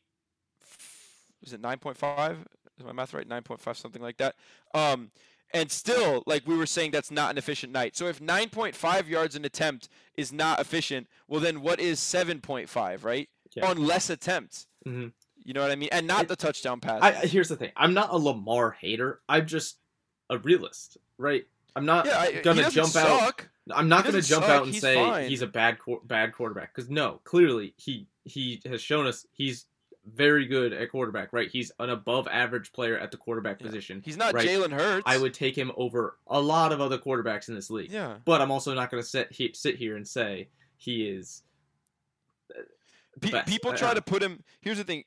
Is 1.42 1.54
it 1.54 1.62
9.5? 1.62 2.38
Is 2.78 2.86
my 2.86 2.92
math 2.92 3.14
right? 3.14 3.28
9.5, 3.28 3.76
something 3.78 4.02
like 4.02 4.18
that. 4.18 4.36
Um, 4.74 5.12
And 5.54 5.70
still, 5.72 6.24
like 6.26 6.48
we 6.48 6.56
were 6.56 6.66
saying, 6.66 6.92
that's 6.92 7.12
not 7.12 7.32
an 7.32 7.38
efficient 7.38 7.74
night. 7.74 7.96
So 7.98 8.08
if 8.08 8.20
9.5 8.22 9.08
yards 9.10 9.36
an 9.36 9.44
attempt 9.44 9.90
is 10.16 10.32
not 10.32 10.60
efficient, 10.62 11.08
well, 11.28 11.42
then 11.42 11.62
what 11.62 11.80
is 11.82 12.00
7.5, 12.00 13.04
right? 13.04 13.28
Yeah. 13.56 13.68
On 13.70 13.78
less 13.86 14.10
attempts. 14.10 14.68
Mhm. 14.88 15.12
You 15.44 15.54
know 15.54 15.62
what 15.62 15.72
I 15.72 15.76
mean? 15.76 15.90
And 15.92 16.08
not 16.08 16.28
the 16.30 16.36
touchdown 16.38 16.80
pass. 16.80 17.02
I, 17.02 17.10
I- 17.24 17.26
here's 17.26 17.50
the 17.50 17.58
thing. 17.58 17.72
I'm 17.76 17.94
not 17.94 18.12
a 18.12 18.18
Lamar 18.18 18.72
hater. 18.80 19.22
I'm 19.28 19.46
just 19.46 19.78
a 20.32 20.40
realist, 20.40 20.98
right? 21.20 21.46
I'm 21.76 21.86
not 21.86 22.06
yeah, 22.08 22.18
I, 22.20 22.42
gonna 22.42 22.70
jump 22.72 22.96
out. 22.96 23.46
I'm 23.72 23.88
not 23.88 24.06
to 24.06 24.12
jump 24.22 24.44
suck, 24.44 24.50
out 24.50 24.64
and 24.64 24.74
he's 24.74 24.82
say 24.82 24.96
fine. 24.96 25.30
he's 25.30 25.42
a 25.44 25.48
bad 25.48 25.78
bad 26.06 26.34
quarterback 26.34 26.74
because 26.74 26.90
no, 26.90 27.22
clearly 27.24 27.74
he 27.78 28.08
he 28.26 28.62
has 28.66 28.82
shown 28.82 29.06
us 29.06 29.28
he's 29.32 29.68
very 30.12 30.48
good 30.48 30.74
at 30.74 30.90
quarterback, 30.90 31.32
right? 31.32 31.48
He's 31.50 31.72
an 31.80 31.92
above 31.92 32.28
average 32.28 32.74
player 32.74 32.98
at 32.98 33.12
the 33.12 33.18
quarterback 33.18 33.62
Yeah. 33.62 33.68
position. 33.68 34.02
He's 34.04 34.18
not 34.18 34.34
Right. 34.34 34.48
Jalen 34.48 34.72
Hurts. 34.74 35.04
I 35.06 35.18
would 35.20 35.34
take 35.34 35.56
him 35.56 35.72
over 35.78 36.18
a 36.26 36.42
lot 36.42 36.72
of 36.72 36.82
other 36.82 36.98
quarterbacks 36.98 37.50
in 37.50 37.56
this 37.56 37.70
league. 37.70 37.92
Yeah. 37.92 38.18
But 38.26 38.42
I'm 38.42 38.50
also 38.50 38.74
not 38.74 38.90
going 38.90 39.04
to 39.04 39.08
sit 39.08 39.32
he, 39.32 39.52
sit 39.54 39.76
here 39.76 39.96
and 39.96 40.08
say 40.08 40.50
he 40.78 41.08
is. 41.08 41.44
Pe- 43.22 43.44
people 43.46 43.72
uh, 43.72 43.78
try 43.78 43.92
I- 43.92 43.94
to 43.94 44.02
put 44.02 44.24
him. 44.24 44.44
Here's 44.62 44.78
the 44.80 44.84
thing. 44.84 45.04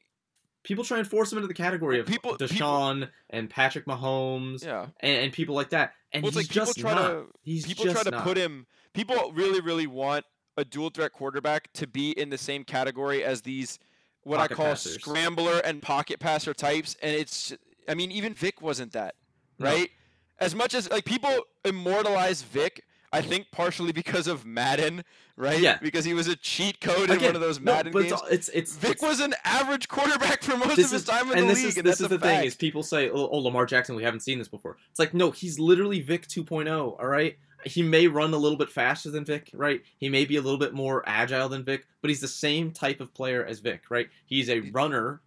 People 0.65 0.83
try 0.83 0.99
and 0.99 1.07
force 1.07 1.31
him 1.31 1.39
into 1.39 1.47
the 1.49 1.55
category 1.55 2.01
of 2.01 2.07
People- 2.07 2.37
people- 2.37 2.47
Deshaun 2.49 3.09
and 3.31 3.49
Patrick 3.49 3.85
Mahomes 3.87 4.65
Yeah. 4.65 4.87
and, 5.01 5.17
and 5.25 5.33
people 5.33 5.55
like 5.55 5.71
that, 5.71 5.95
and 6.13 6.23
Well, 6.23 6.31
he's 6.33 6.37
like 6.37 6.49
people 6.49 6.67
just 6.67 6.79
try 6.79 6.95
not. 6.95 7.09
to 7.09 7.27
he's 7.43 7.65
people 7.67 7.85
just 7.85 7.95
try 7.95 8.03
to 8.03 8.11
not. 8.11 8.25
put 8.25 8.37
him. 8.37 8.67
People 8.95 9.31
really, 9.33 9.61
really 9.61 9.87
want 9.87 10.25
a 10.57 10.65
dual 10.65 10.89
threat 10.91 11.13
quarterback 11.13 11.73
to 11.75 11.87
be 11.87 12.11
in 12.13 12.31
the 12.31 12.39
same 12.39 12.65
category 12.65 13.23
as 13.25 13.43
these 13.43 13.79
what 14.23 14.39
Pocket 14.39 14.53
I 14.53 14.57
call 14.57 14.67
passers. 14.67 14.95
scrambler 14.95 15.59
and 15.59 15.83
pocket 15.83 16.19
passer 16.19 16.55
types, 16.55 16.97
and 17.03 17.15
it's. 17.15 17.53
I 17.89 17.95
mean, 17.95 18.11
even 18.11 18.33
Vick 18.35 18.63
wasn't 18.63 18.93
that, 18.93 19.17
No. 19.59 19.67
right? 19.67 19.91
As 20.39 20.55
much 20.55 20.73
as 20.75 20.91
like 20.91 21.05
people 21.05 21.45
immortalize 21.65 22.41
Vick, 22.43 22.83
I 23.15 23.23
think 23.23 23.51
partially 23.53 23.93
because 23.93 24.27
of 24.27 24.45
Madden, 24.45 25.05
right? 25.37 25.61
Yeah. 25.61 25.79
Because 25.81 26.05
he 26.05 26.15
was 26.15 26.27
a 26.27 26.37
cheat 26.37 26.81
code 26.81 27.11
in 27.11 27.23
one 27.23 27.35
of 27.35 27.41
those 27.41 27.61
no, 27.61 27.73
Madden 27.73 27.93
but 27.93 28.09
games. 28.09 28.21
it's, 28.31 28.49
it's 28.49 28.77
Vick 28.77 28.93
it's- 28.97 29.09
was 29.09 29.21
an 29.21 29.35
average 29.45 29.89
quarterback 29.89 30.43
for 30.43 30.57
most 30.57 30.73
of 30.73 30.77
his 30.79 30.93
is- 30.93 31.05
time 31.05 31.31
in 31.31 31.47
the 31.47 31.47
this 31.47 31.59
league, 31.59 31.67
is, 31.69 31.77
and 31.79 31.87
this 31.87 32.01
is 32.01 32.09
the 32.09 32.19
thing 32.19 32.45
is 32.45 32.55
people 32.57 32.83
say 32.83 33.11
oh, 33.11 33.29
oh 33.31 33.39
Lamar 33.39 33.67
Jackson 33.67 33.95
we 33.95 34.03
haven't 34.03 34.21
seen 34.21 34.39
this 34.39 34.49
before 34.49 34.77
it's 34.91 34.99
like 34.99 35.15
no 35.15 35.31
he's 35.31 35.59
literally 35.59 36.01
Vick 36.01 36.27
2.0 36.27 37.01
all 37.01 37.07
right 37.07 37.39
he 37.65 37.83
may 37.83 38.07
run 38.07 38.35
a 38.35 38.37
little 38.37 38.59
bit 38.59 38.69
faster 38.69 39.11
than 39.11 39.25
Vick 39.25 39.51
right 39.55 39.83
he 39.99 40.09
may 40.09 40.25
be 40.25 40.37
a 40.37 40.43
little 40.43 40.59
bit 40.59 40.75
more 40.75 41.03
agile 41.07 41.49
than 41.49 41.65
Vick 41.65 41.87
but 42.01 42.11
he's 42.11 42.21
the 42.21 42.29
same 42.29 42.71
type 42.73 43.01
of 43.01 43.15
player 43.15 43.45
as 43.45 43.61
Vick 43.61 43.91
right 43.91 44.09
he's 44.27 44.51
a 44.51 44.61
runner 44.61 45.21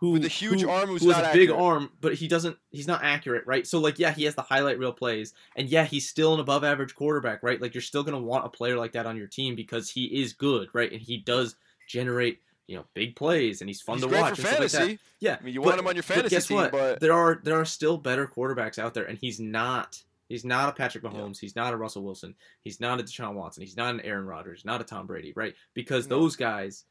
who 0.00 0.12
With 0.12 0.24
a 0.24 0.28
huge 0.28 0.62
who- 0.62 0.70
arm 0.70 0.88
who's 0.88 1.02
who 1.02 1.10
has 1.10 1.18
a 1.18 1.32
big 1.32 1.50
accurate. 1.50 1.60
arm 1.60 1.92
but 2.00 2.14
he 2.14 2.26
doesn't 2.26 2.56
he's 2.70 2.86
not 2.88 3.04
accurate 3.04 3.46
right 3.46 3.66
so 3.66 3.78
like 3.78 3.98
yeah 3.98 4.10
he 4.12 4.24
has 4.24 4.34
the 4.34 4.42
highlight 4.42 4.78
reel 4.78 4.92
plays 4.92 5.34
and 5.56 5.68
yeah 5.68 5.84
he's 5.84 6.08
still 6.08 6.32
an 6.34 6.40
above 6.40 6.64
average 6.64 6.94
quarterback 6.94 7.42
right 7.42 7.60
like 7.60 7.74
you're 7.74 7.82
still 7.82 8.02
going 8.02 8.16
to 8.16 8.22
want 8.22 8.44
a 8.46 8.48
player 8.48 8.76
like 8.76 8.92
that 8.92 9.06
on 9.06 9.16
your 9.16 9.26
team 9.26 9.54
because 9.54 9.90
he 9.90 10.06
is 10.06 10.32
good 10.32 10.68
right 10.72 10.90
and 10.92 11.00
he 11.02 11.18
does 11.18 11.54
generate 11.86 12.40
you 12.66 12.76
know 12.76 12.84
big 12.94 13.14
plays 13.16 13.60
and 13.60 13.68
he's 13.68 13.80
fun 13.80 13.96
He's 13.98 14.06
to 14.06 14.12
watch 14.16 14.36
for 14.36 14.42
stuff 14.42 14.60
like 14.60 14.70
fantasy. 14.70 14.98
Yeah, 15.18 15.36
I 15.40 15.44
mean, 15.44 15.54
you 15.54 15.60
but- 15.60 15.66
want 15.70 15.80
him 15.80 15.86
on 15.88 15.96
your 15.96 16.02
fantasy 16.02 16.22
but 16.24 16.30
guess 16.30 16.46
team, 16.46 16.56
what? 16.56 16.72
but 16.72 17.00
there 17.00 17.12
are 17.12 17.40
there 17.42 17.56
are 17.60 17.64
still 17.64 17.98
better 17.98 18.26
quarterbacks 18.26 18.78
out 18.78 18.94
there, 18.94 19.04
and 19.04 19.18
he's 19.18 19.38
not. 19.40 20.02
He's 20.28 20.44
not 20.44 20.68
a 20.68 20.72
Patrick 20.72 21.02
Yeah. 21.02 21.10
Mahomes. 21.10 21.40
He's 21.40 21.56
not 21.56 21.74
a 21.74 21.76
Russell 21.76 22.04
Wilson. 22.04 22.36
He's 22.62 22.78
not 22.80 23.00
a 23.00 23.02
Deshaun 23.02 23.34
Watson. 23.34 23.64
He's 23.64 23.76
not 23.76 23.92
an 23.92 24.00
Aaron 24.02 24.24
Rodgers. 24.24 24.64
Not 24.64 24.80
a 24.80 24.84
Tom 24.84 25.08
Brady. 25.08 25.32
Right? 25.34 25.54
Because 25.74 26.06
No. 26.08 26.20
those 26.20 26.36
guys 26.36 26.84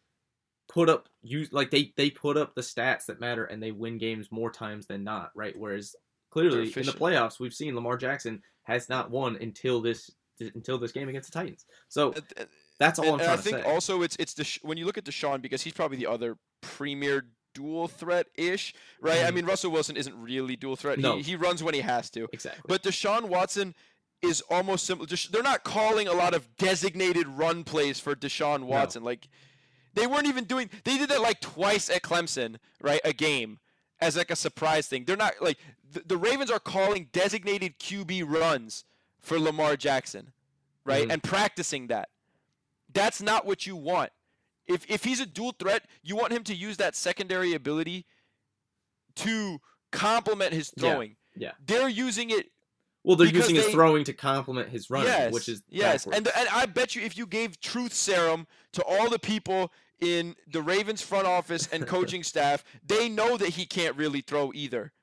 put 0.70 0.88
up 0.90 1.10
use 1.22 1.52
like 1.52 1.72
they 1.72 1.92
they 1.98 2.10
put 2.10 2.38
up 2.38 2.56
the 2.56 2.62
stats 2.62 3.08
that 3.08 3.20
matter, 3.20 3.44
and 3.46 3.62
they 3.62 3.72
win 3.72 3.98
games 3.98 4.32
more 4.32 4.52
times 4.52 4.86
than 4.88 5.04
not. 5.04 5.32
Right? 5.36 5.58
Whereas 5.58 5.96
clearly 6.32 6.68
in 6.68 6.86
the 6.86 6.92
playoffs, 6.94 7.40
we've 7.40 7.54
seen 7.54 7.76
Lamar 7.76 7.98
Jackson 7.98 8.42
has 8.64 8.88
not 8.88 9.10
won 9.12 9.36
until 9.42 9.82
this 9.82 10.12
until 10.40 10.78
this 10.78 10.92
game 10.94 11.10
against 11.10 11.32
the 11.34 11.38
Titans. 11.40 11.66
So 11.90 12.14
Uh, 12.14 12.22
uh, 12.40 12.46
that's 12.78 12.98
all 13.00 13.06
and, 13.06 13.14
I'm 13.16 13.20
trying 13.20 13.32
I 13.32 13.42
think 13.42 13.58
to 13.58 13.64
say. 13.64 13.70
also 13.70 14.02
it's 14.04 14.16
it's 14.18 14.34
Desha- 14.36 14.64
when 14.64 14.78
you 14.78 14.86
look 14.86 14.98
at 14.98 15.04
Deshaun 15.04 15.42
because 15.42 15.62
he's 15.64 15.74
probably 15.74 15.98
the 15.98 16.08
other 16.08 16.38
premier 16.62 17.26
dual 17.56 17.88
threat 17.88 18.28
ish, 18.36 18.74
right? 19.02 19.26
I 19.26 19.32
Mhm. 19.32 19.36
mean, 19.36 19.46
Russell 19.48 19.72
Wilson 19.72 19.98
isn't 19.98 20.16
really 20.16 20.56
dual 20.56 20.76
threat. 20.76 21.00
No. 21.00 21.18
He, 21.18 21.24
he 21.24 21.36
runs 21.36 21.64
when 21.64 21.74
he 21.74 21.82
has 21.82 22.10
to. 22.12 22.30
exactly. 22.32 22.62
But 22.68 22.84
Deshaun 22.84 23.24
Watson 23.24 23.74
is 24.22 24.42
almost 24.52 24.86
simple. 24.86 25.06
Just, 25.08 25.32
they're 25.32 25.42
not 25.42 25.64
calling 25.64 26.08
a 26.08 26.14
lot 26.14 26.34
of 26.36 26.56
designated 26.58 27.28
run 27.28 27.64
plays 27.64 28.00
for 28.00 28.16
Deshaun 28.16 28.64
Watson. 28.64 29.04
Like 29.04 29.28
they 29.94 30.08
weren't 30.08 30.28
even 30.28 30.44
doing. 30.46 30.70
They 30.84 30.98
did 30.98 31.10
that 31.10 31.22
like 31.22 31.42
twice 31.42 31.90
at 31.90 32.02
Clemson, 32.02 32.58
right? 32.82 33.02
A 33.04 33.14
game 33.14 33.60
as 34.00 34.16
like 34.16 34.32
a 34.32 34.36
surprise 34.36 34.88
thing. 34.88 35.06
They're 35.06 35.18
not 35.18 35.34
like 35.42 35.58
the, 35.92 36.02
the 36.06 36.18
Ravens 36.18 36.52
are 36.52 36.60
calling 36.60 37.08
designated 37.12 37.80
QB 37.80 38.30
runs 38.30 38.86
for 39.20 39.40
Lamar 39.40 39.76
Jackson, 39.76 40.32
right? 40.86 41.08
Mhm. 41.08 41.14
And 41.14 41.24
practicing 41.24 41.88
that. 41.88 42.10
That's 42.94 43.22
not 43.22 43.46
what 43.46 43.66
you 43.68 43.76
want. 43.76 44.12
If 44.68 44.86
if 44.90 45.04
he's 45.04 45.20
a 45.20 45.26
dual 45.26 45.54
threat, 45.58 45.84
you 46.04 46.16
want 46.16 46.32
him 46.32 46.44
to 46.46 46.56
use 46.56 46.78
that 46.78 46.96
secondary 46.96 47.54
ability 47.54 48.06
to 49.16 49.60
complement 49.92 50.54
his 50.54 50.72
throwing. 50.78 50.92
Yeah, 50.92 50.94
throwing. 50.94 51.16
yeah. 51.36 51.52
They're 51.66 51.90
using 51.90 52.30
it 52.30 52.52
well, 53.10 53.16
they're 53.18 53.28
using 53.28 53.56
his 53.56 53.68
throwing 53.68 54.04
to 54.06 54.14
complement 54.14 54.70
his 54.70 54.90
running, 54.90 55.08
yes, 55.08 55.34
which 55.34 55.50
is 55.50 55.62
yes, 55.68 56.06
backwards. 56.06 56.18
and 56.30 56.38
and 56.38 56.50
I 56.54 56.66
bet 56.66 56.96
you 56.96 57.02
if 57.02 57.18
you 57.18 57.26
gave 57.26 57.60
truth 57.60 57.94
serum 57.94 58.48
to 58.74 58.84
all 58.84 59.10
the 59.10 59.20
people 59.20 59.72
in 60.00 60.36
the 60.48 60.62
Ravens 60.62 61.02
front 61.02 61.28
office 61.28 61.68
and 61.72 61.86
coaching 61.96 62.24
staff, 62.24 62.64
they 62.86 63.10
know 63.10 63.36
that 63.38 63.50
he 63.50 63.66
can't 63.66 63.96
really 63.98 64.22
throw 64.22 64.52
either. 64.54 64.94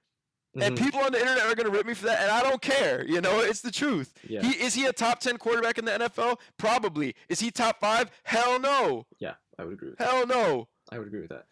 And 0.59 0.75
Mhm. 0.75 0.83
people 0.85 1.01
on 1.01 1.12
the 1.12 1.19
internet 1.21 1.45
are 1.47 1.55
going 1.55 1.66
to 1.66 1.71
rip 1.77 1.85
me 1.85 1.92
for 1.92 2.07
that, 2.07 2.23
and 2.23 2.31
I 2.31 2.42
don't 2.42 2.62
care. 2.62 3.05
You 3.07 3.21
know, 3.21 3.40
it's 3.40 3.61
the 3.61 3.71
truth. 3.71 4.14
Yeah. 4.27 4.40
He 4.40 4.53
is 4.64 4.73
he 4.75 4.87
a 4.87 4.92
top 4.92 5.21
ten 5.21 5.37
quarterback 5.37 5.77
in 5.77 5.85
the 5.85 5.92
NFL? 5.92 6.38
Probably. 6.59 7.14
Is 7.29 7.40
he 7.40 7.51
top 7.51 7.79
five? 7.81 8.11
Hell 8.23 8.59
no. 8.59 9.07
Yeah, 9.19 9.35
I 9.59 9.64
would 9.64 9.75
agree 9.75 9.90
with 9.90 9.99
that. 9.99 10.09
Hell 10.09 10.27
no. 10.27 10.69
I 10.90 10.99
would 10.99 11.09
agree 11.09 11.21
with 11.21 11.31
that. 11.31 11.47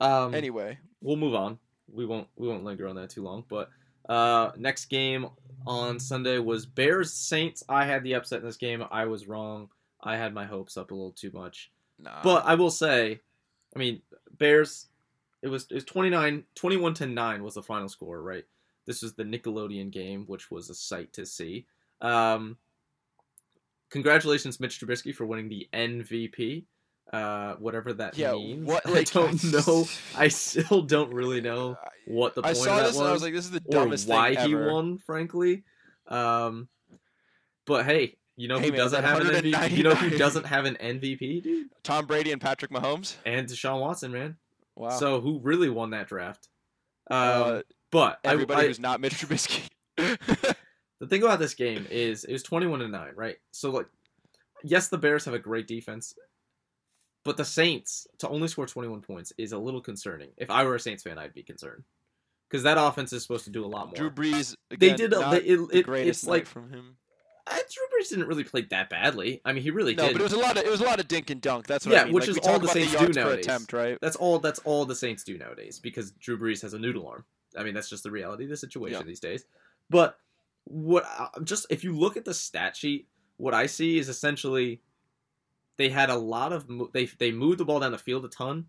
Um, 0.00 0.34
Anyway, 0.34 0.78
we'll 1.02 1.16
move 1.16 1.34
on. 1.34 1.58
We 1.92 2.06
won't 2.06 2.28
we 2.36 2.48
won't 2.48 2.64
linger 2.64 2.88
on 2.88 2.96
that 2.96 3.10
too 3.10 3.22
long. 3.22 3.44
But 3.48 3.68
uh, 4.08 4.50
next 4.56 4.86
game 4.86 5.28
on 5.66 5.98
Sunday 5.98 6.38
was 6.38 6.66
Bears 6.66 7.12
Saints. 7.12 7.62
I 7.68 7.84
had 7.84 8.02
the 8.02 8.14
upset 8.14 8.40
in 8.40 8.46
this 8.46 8.56
game. 8.56 8.84
I 8.90 9.04
was 9.06 9.26
wrong. 9.26 9.68
I 10.02 10.16
had 10.16 10.32
my 10.32 10.44
hopes 10.44 10.76
up 10.76 10.90
a 10.90 10.94
little 10.94 11.12
too 11.12 11.30
much. 11.32 11.70
nah. 11.98 12.22
But 12.22 12.44
I 12.46 12.54
will 12.54 12.70
say, 12.70 13.20
I 13.74 13.78
mean, 13.78 14.02
Bears. 14.38 14.86
It 15.42 15.48
was 15.48 15.66
it 15.70 15.74
was 15.74 15.84
29, 15.84 16.44
21 16.54 16.94
to 16.94 17.06
nine 17.06 17.44
was 17.44 17.54
the 17.54 17.62
final 17.62 17.88
score, 17.88 18.20
right? 18.22 18.44
This 18.86 19.02
was 19.02 19.12
the 19.12 19.22
Nickelodeon 19.22 19.90
game, 19.90 20.24
which 20.26 20.50
was 20.50 20.70
a 20.70 20.74
sight 20.74 21.12
to 21.12 21.26
see. 21.26 21.66
Um, 22.00 22.56
congratulations, 23.90 24.58
Mitch 24.58 24.80
Trubisky, 24.80 25.14
for 25.14 25.26
winning 25.26 25.48
the 25.48 25.68
MVP. 25.72 26.64
Uh, 27.12 27.54
whatever 27.56 27.92
that 27.92 28.18
Yeah, 28.18 28.32
means. 28.32 28.66
what, 28.66 28.84
I 28.88 29.04
don't 29.04 29.44
I- 29.44 29.48
know. 29.66 29.86
I 30.16 30.28
still 30.28 30.82
don't 30.82 31.12
really 31.14 31.40
know 31.40 31.78
what 32.06 32.34
the 32.34 32.40
I 32.42 32.46
point 32.52 32.56
saw 32.56 32.70
of 32.72 32.76
that 32.78 32.82
this 32.86 32.92
was, 32.94 33.00
and 33.00 33.08
I 33.08 33.12
was 33.12 33.22
like, 33.22 33.32
this 33.32 33.44
is 33.44 33.50
the 33.52 33.60
dumbest 33.60 34.08
or 34.08 34.12
why 34.12 34.34
thing 34.34 34.48
he 34.48 34.54
won, 34.56 34.98
frankly. 34.98 35.62
Um, 36.08 36.68
but 37.64 37.84
hey, 37.86 38.16
you 38.36 38.48
know 38.48 38.58
Hey, 38.58 38.66
who 38.66 38.72
man, 38.72 38.78
doesn't 38.80 39.04
have 39.04 39.20
an 39.20 39.26
MVP? 39.28 39.70
You 39.76 39.82
know 39.84 39.94
who 39.94 40.10
doesn't 40.18 40.46
have 40.46 40.64
an 40.64 40.76
MVP, 40.80 41.42
dude? 41.42 41.68
Tom 41.84 42.06
Brady 42.06 42.32
and 42.32 42.40
Patrick 42.40 42.70
Mahomes. 42.70 43.16
And 43.24 43.46
Deshaun 43.48 43.80
Watson, 43.80 44.12
man. 44.12 44.36
Wow. 44.74 44.90
So 44.90 45.20
who 45.20 45.38
really 45.40 45.70
won 45.70 45.90
that 45.90 46.08
draft? 46.08 46.48
Um, 47.10 47.18
Uh, 47.18 47.60
but 47.92 48.18
I- 48.24 48.32
everybody 48.32 48.62
I, 48.64 48.66
who's 48.66 48.80
not 48.80 49.00
Mitch 49.00 49.14
Trubisky. 49.14 49.68
the 49.96 51.06
thing 51.08 51.22
about 51.22 51.38
this 51.38 51.54
game 51.54 51.86
is 51.90 52.24
it 52.24 52.32
was 52.32 52.42
twenty-one 52.42 52.80
to 52.80 52.88
nine, 52.88 53.12
right? 53.14 53.36
So 53.52 53.70
like, 53.70 53.86
yes, 54.64 54.88
the 54.88 54.98
Bears 54.98 55.24
have 55.24 55.34
a 55.34 55.38
great 55.38 55.66
defense, 55.68 56.14
but 57.26 57.36
the 57.36 57.44
Saints 57.44 58.06
to 58.18 58.28
only 58.28 58.48
score 58.48 58.66
twenty-one 58.66 59.02
points 59.02 59.32
is 59.36 59.52
a 59.52 59.58
little 59.58 59.80
concerning. 59.82 60.30
If 60.38 60.50
I 60.50 60.64
were 60.64 60.74
a 60.76 60.80
Saints 60.80 61.02
fan, 61.02 61.18
I'd 61.18 61.34
be 61.34 61.42
concerned 61.42 61.84
because 62.48 62.62
that 62.62 62.78
offense 62.78 63.12
is 63.12 63.22
supposed 63.22 63.44
to 63.44 63.50
do 63.50 63.64
a 63.64 63.66
lot 63.66 63.86
more. 63.88 63.94
Drew 63.94 64.10
Brees. 64.10 64.54
they 64.70 64.94
did. 64.94 65.12
A, 65.12 65.18
they, 65.30 65.38
it, 65.38 65.68
the 65.70 65.82
greatest 65.82 66.22
it's 66.22 66.28
like 66.28 66.46
from 66.46 66.70
him. 66.70 66.96
uh, 67.46 67.52
Drew 67.54 67.84
Brees 68.00 68.08
didn't 68.08 68.28
really 68.28 68.44
play 68.44 68.62
that 68.70 68.88
badly. 68.88 69.40
I 69.44 69.52
mean, 69.52 69.62
he 69.62 69.70
really 69.70 69.94
No, 69.94 70.04
did. 70.06 70.12
but 70.14 70.20
it 70.20 70.24
was 70.24 70.32
a 70.32 70.38
lot 70.38 70.56
of 70.56 70.64
it 70.64 70.70
was 70.70 70.80
a 70.80 70.84
lot 70.84 71.00
of 71.00 71.08
dink 71.08 71.28
and 71.30 71.40
dunk. 71.40 71.66
That's 71.66 71.84
what 71.84 71.92
Yeah, 71.94 72.02
I 72.02 72.04
mean. 72.06 72.14
which 72.14 72.28
Like, 72.28 72.38
is 72.42 72.48
all 72.48 72.58
the 72.58 72.68
Saints 72.68 72.92
do 72.92 72.98
yards 72.98 73.16
nowadays. 73.16 73.44
attempt, 73.44 73.72
right? 73.72 73.98
That's 74.00 74.16
all. 74.16 74.38
That's 74.38 74.60
all 74.60 74.84
the 74.86 74.94
Saints 74.96 75.24
do 75.24 75.36
nowadays 75.36 75.78
because 75.78 76.12
Drew 76.12 76.38
Brees 76.38 76.62
has 76.62 76.72
a 76.72 76.78
noodle 76.78 77.06
arm. 77.08 77.24
I 77.58 77.62
mean, 77.64 77.74
that's 77.74 77.88
just 77.90 78.02
the 78.02 78.10
reality 78.10 78.44
of 78.44 78.50
the 78.50 78.56
situation 78.56 79.00
Yeah. 79.00 79.04
these 79.06 79.20
days. 79.20 79.44
But 79.90 80.18
what 80.64 81.04
I- 81.06 81.28
just 81.44 81.66
if 81.70 81.84
you 81.84 81.96
look 81.96 82.16
at 82.16 82.24
the 82.24 82.34
stat 82.34 82.76
sheet, 82.76 83.08
what 83.38 83.54
I 83.54 83.66
see 83.66 83.98
is 83.98 84.08
essentially 84.08 84.80
they 85.76 85.88
had 85.88 86.10
a 86.10 86.16
lot 86.16 86.52
of 86.52 86.68
mo- 86.68 86.90
they 86.92 87.06
they 87.06 87.32
moved 87.32 87.58
the 87.58 87.64
ball 87.64 87.80
down 87.80 87.92
the 87.92 87.98
field 87.98 88.24
a 88.24 88.28
ton, 88.28 88.66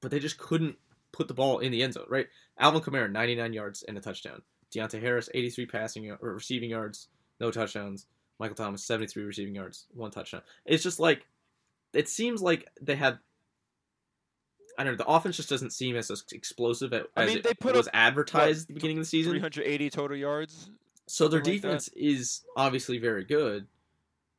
but 0.00 0.10
they 0.10 0.18
just 0.18 0.38
couldn't 0.38 0.76
put 1.12 1.28
the 1.28 1.34
ball 1.34 1.58
in 1.58 1.72
the 1.72 1.82
end 1.82 1.94
zone. 1.94 2.06
Right? 2.08 2.26
Alvin 2.58 2.80
Kamara, 2.80 3.10
99 3.10 3.52
yards 3.52 3.82
and 3.82 3.96
a 3.96 4.00
touchdown. 4.00 4.42
Deonte 4.74 5.00
Harris, 5.00 5.30
83 5.32 5.66
passing 5.66 6.10
or 6.10 6.34
receiving 6.34 6.70
yards, 6.70 7.08
no 7.40 7.50
touchdowns. 7.50 8.06
Michael 8.38 8.54
Thomas, 8.54 8.84
73 8.84 9.24
receiving 9.24 9.54
yards, 9.54 9.86
one 9.94 10.10
touchdown. 10.10 10.42
It's 10.64 10.82
just 10.82 11.00
like 11.00 11.26
it 11.92 12.08
seems 12.08 12.42
like 12.42 12.68
they 12.80 12.96
had 12.96 13.18
I 14.78 14.84
don't 14.84 14.92
know. 14.92 15.04
The 15.04 15.10
offense 15.10 15.36
just 15.36 15.48
doesn't 15.48 15.72
seem 15.72 15.96
as 15.96 16.10
explosive 16.32 16.92
as 16.92 17.02
I 17.16 17.26
mean, 17.26 17.38
it 17.38 17.44
they 17.44 17.54
put 17.54 17.74
was 17.74 17.88
up, 17.88 17.94
advertised 17.96 18.62
at 18.62 18.68
the 18.68 18.74
beginning 18.74 18.98
of 18.98 19.02
the 19.02 19.08
season. 19.08 19.32
380 19.32 19.90
total 19.90 20.16
yards. 20.16 20.70
So 21.08 21.26
their 21.26 21.40
something 21.40 21.54
like 21.54 21.62
defense 21.62 21.88
is 21.96 22.42
obviously 22.56 22.98
very 22.98 23.24
good, 23.24 23.66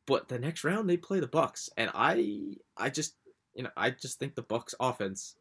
but 0.09 0.27
the 0.27 0.39
next 0.39 0.63
round 0.65 0.89
they 0.89 0.97
play 0.97 1.19
the 1.21 1.27
Bucks, 1.27 1.69
and 1.77 1.89
I 1.93 2.55
I 2.75 2.89
just 2.89 3.15
you 3.53 3.63
know 3.63 3.69
I 3.77 3.91
just 3.91 4.19
think 4.19 4.35
the 4.35 4.41
Bucks 4.41 4.73
offense 4.79 5.35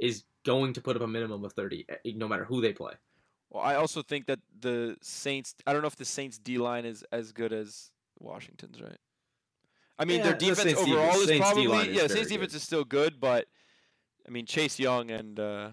is 0.00 0.24
going 0.44 0.72
to 0.74 0.80
put 0.80 0.96
up 0.96 1.02
a 1.02 1.06
minimum 1.06 1.44
of 1.44 1.52
thirty, 1.52 1.86
eh, 1.88 2.12
no 2.16 2.26
matter 2.28 2.44
who 2.44 2.60
they 2.60 2.72
play. 2.72 2.94
Well, 3.50 3.62
I 3.62 3.76
also 3.76 4.02
think 4.02 4.26
that 4.26 4.40
the 4.60 4.96
Saints. 5.02 5.54
I 5.66 5.72
don't 5.72 5.82
know 5.82 5.88
if 5.88 5.96
the 5.96 6.04
Saints 6.04 6.38
D 6.38 6.58
line 6.58 6.84
is 6.84 7.04
as 7.12 7.32
good 7.32 7.52
as 7.52 7.92
Washington's, 8.18 8.82
right? 8.82 8.98
I 9.98 10.04
mean, 10.04 10.18
Yeah, 10.18 10.24
their 10.32 10.38
defense 10.38 10.72
overall 10.74 11.04
defense- 11.12 11.20
is 11.20 11.28
Saints 11.28 11.44
probably 11.46 11.62
D-line 11.62 11.94
yeah. 11.94 12.00
Saints 12.08 12.14
good. 12.14 12.28
defense 12.28 12.54
is 12.54 12.62
still 12.62 12.84
good, 12.84 13.20
but 13.20 13.46
I 14.26 14.30
mean 14.30 14.46
Chase 14.46 14.80
Young 14.80 15.10
and 15.12 15.38
uh, 15.38 15.70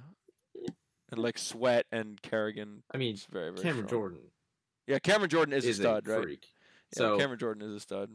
and 1.12 1.20
like 1.20 1.38
Sweat 1.39 1.86
and 1.92 2.22
Kerrigan. 2.22 2.84
I 2.94 2.98
mean, 2.98 3.18
very 3.32 3.52
very 3.52 3.63
Cameron 3.63 3.88
strong. 3.88 4.02
Jordan 4.02 4.20
Yeah, 4.86 5.00
Cameron 5.00 5.30
Jordan 5.30 5.54
is, 5.54 5.65
is 5.65 5.80
a 5.80 5.84
stud, 5.84 6.08
right? 6.08 6.46
So 6.93 7.17
Cameron 7.17 7.39
Jordan 7.39 7.69
is 7.69 7.75
a 7.75 7.80
stud. 7.80 8.10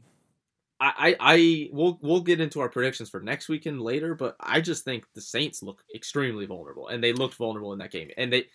I, 0.81 0.93
I, 0.99 1.17
I 1.21 1.69
we'll 1.73 1.99
we'll 2.03 2.21
get 2.21 2.41
into 2.41 2.61
our 2.61 2.69
predictions 2.69 3.09
for 3.09 3.21
next 3.21 3.49
weekend 3.49 3.81
later, 3.81 4.15
but 4.15 4.37
I 4.41 4.61
just 4.61 4.85
think 4.85 5.05
the 5.15 5.21
Saints 5.21 5.63
look 5.63 5.83
extremely 5.95 6.47
vulnerable, 6.47 6.89
and 6.89 7.03
they 7.03 7.13
looked 7.13 7.35
vulnerable 7.35 7.73
in 7.73 7.79
that 7.79 7.93
game, 7.93 8.11
and 8.17 8.33
they, 8.33 8.47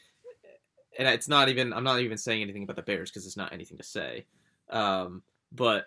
and 0.97 1.08
it's 1.08 1.29
not 1.29 1.49
even 1.49 1.71
I'm 1.71 1.86
not 1.86 2.01
even 2.01 2.17
saying 2.17 2.41
anything 2.41 2.63
about 2.63 2.75
the 2.75 2.82
Bears 2.82 3.10
because 3.10 3.25
it's 3.25 3.38
not 3.38 3.53
anything 3.53 3.77
to 3.77 3.84
say, 3.84 4.25
um, 4.69 5.23
but 5.51 5.86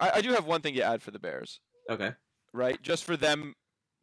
I, 0.00 0.12
I 0.16 0.20
do 0.22 0.30
have 0.30 0.46
one 0.46 0.62
thing 0.62 0.74
to 0.74 0.82
add 0.82 1.02
for 1.02 1.10
the 1.10 1.18
Bears, 1.18 1.60
okay, 1.90 2.12
right? 2.54 2.82
Just 2.82 3.04
for 3.04 3.16
them 3.16 3.54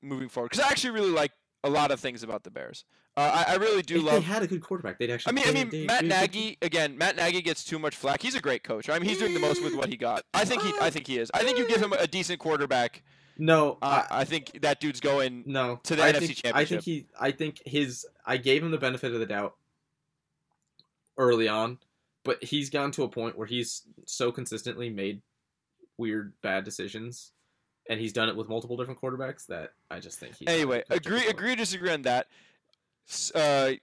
moving 0.03 0.29
forward, 0.29 0.51
because 0.51 0.63
I 0.63 0.69
actually 0.69 0.91
really 0.91 1.11
like 1.11 1.31
a 1.63 1.69
lot 1.69 1.91
of 1.91 1.99
things 1.99 2.21
about 2.21 2.43
the 2.43 2.51
Bears. 2.51 2.85
Uh, 3.19 3.43
I, 3.47 3.53
I 3.53 3.55
really 3.57 3.81
do 3.81 3.97
if 3.97 4.05
they 4.05 4.11
love. 4.11 4.23
had 4.23 4.43
a 4.43 4.47
good 4.47 4.61
quarterback, 4.61 4.97
they'd 4.97 5.11
I 5.25 5.31
mean, 5.33 5.43
I 5.45 5.51
mean, 5.51 5.85
Matt 5.87 6.05
Nagy 6.05 6.57
again. 6.61 6.97
Matt 6.97 7.17
Nagy 7.17 7.41
gets 7.41 7.65
too 7.65 7.77
much 7.77 7.95
flack. 7.95 8.21
He's 8.21 8.35
a 8.35 8.39
great 8.39 8.63
coach. 8.63 8.89
I 8.89 8.97
mean, 8.97 9.09
he's 9.09 9.17
doing 9.19 9.33
the 9.33 9.41
most 9.41 9.61
with 9.61 9.75
what 9.75 9.89
he 9.89 9.97
got. 9.97 10.23
I 10.33 10.45
think 10.45 10.61
he. 10.61 10.73
I 10.79 10.89
think 10.89 11.05
he 11.05 11.17
is. 11.17 11.29
I 11.33 11.43
think 11.43 11.57
you 11.57 11.67
give 11.67 11.81
him 11.81 11.91
a 11.91 12.07
decent 12.07 12.39
quarterback. 12.39 13.03
No, 13.37 13.77
Uh, 13.81 14.03
I, 14.09 14.21
I 14.21 14.23
think 14.25 14.61
that 14.61 14.79
dude's 14.79 14.99
going. 15.01 15.43
no 15.45 15.79
to 15.83 15.95
the 15.97 16.03
I 16.03 16.13
NFC 16.13 16.41
think, 16.41 16.55
I 16.55 16.65
think 16.65 16.81
he. 16.83 17.07
I 17.19 17.31
think 17.31 17.61
his. 17.65 18.05
I 18.25 18.37
gave 18.37 18.63
him 18.63 18.71
the 18.71 18.77
benefit 18.77 19.13
of 19.13 19.19
the 19.19 19.25
doubt 19.25 19.55
early 21.17 21.47
on, 21.47 21.77
but 22.23 22.43
he's 22.43 22.69
gotten 22.69 22.91
to 22.91 23.03
a 23.03 23.09
point 23.09 23.37
where 23.37 23.47
he's 23.47 23.83
so 24.05 24.31
consistently 24.31 24.89
made 24.89 25.21
weird 25.97 26.33
bad 26.41 26.63
decisions, 26.63 27.31
and 27.89 27.99
he's 27.99 28.13
done 28.13 28.29
it 28.29 28.35
with 28.35 28.47
multiple 28.47 28.77
different 28.77 29.01
quarterbacks 29.01 29.45
that 29.47 29.73
I 29.91 29.99
just 29.99 30.19
think 30.19 30.35
he's. 30.35 30.47
Anyway, 30.47 30.83
agree, 30.89 31.27
agree, 31.27 31.55
disagree 31.55 31.91
on 31.91 32.03
that. 32.03 32.27
Uh, 33.35 33.73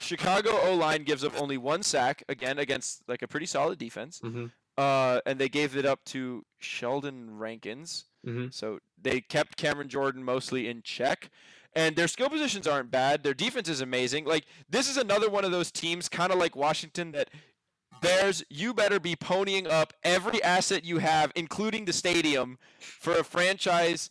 Chicago 0.00 0.50
O 0.62 0.74
line 0.74 1.04
gives 1.04 1.24
up 1.24 1.32
only 1.40 1.56
one 1.56 1.82
sack 1.82 2.22
again 2.28 2.58
against 2.58 3.02
like 3.08 3.22
a 3.22 3.28
pretty 3.28 3.46
solid 3.46 3.78
defense. 3.78 4.20
Mhm. 4.22 4.50
Uh, 4.76 5.20
and 5.24 5.38
they 5.38 5.48
gave 5.48 5.76
it 5.76 5.86
up 5.86 6.04
to 6.06 6.44
Sheldon 6.58 7.38
Rankins. 7.38 8.04
Mhm. 8.26 8.52
So 8.52 8.80
they 9.00 9.20
kept 9.20 9.56
Cameron 9.56 9.88
Jordan 9.88 10.24
mostly 10.24 10.68
in 10.68 10.82
check. 10.82 11.30
And 11.76 11.96
their 11.96 12.06
skill 12.08 12.28
positions 12.28 12.66
aren't 12.66 12.90
bad. 12.90 13.22
Their 13.22 13.34
defense 13.34 13.68
is 13.68 13.80
amazing. 13.80 14.24
Like 14.26 14.44
this 14.68 14.88
is 14.88 14.96
another 14.96 15.30
one 15.30 15.44
of 15.44 15.52
those 15.52 15.70
teams, 15.72 16.08
kind 16.08 16.32
of 16.32 16.38
like 16.38 16.54
Washington, 16.54 17.12
that 17.12 17.30
Bears, 18.02 18.44
you 18.50 18.74
better 18.74 19.00
be 19.00 19.16
ponying 19.16 19.66
up 19.66 19.94
every 20.02 20.42
asset 20.42 20.84
you 20.84 20.98
have, 20.98 21.32
including 21.34 21.84
the 21.86 21.92
stadium, 21.92 22.58
for 22.78 23.14
a 23.14 23.24
franchise 23.24 24.10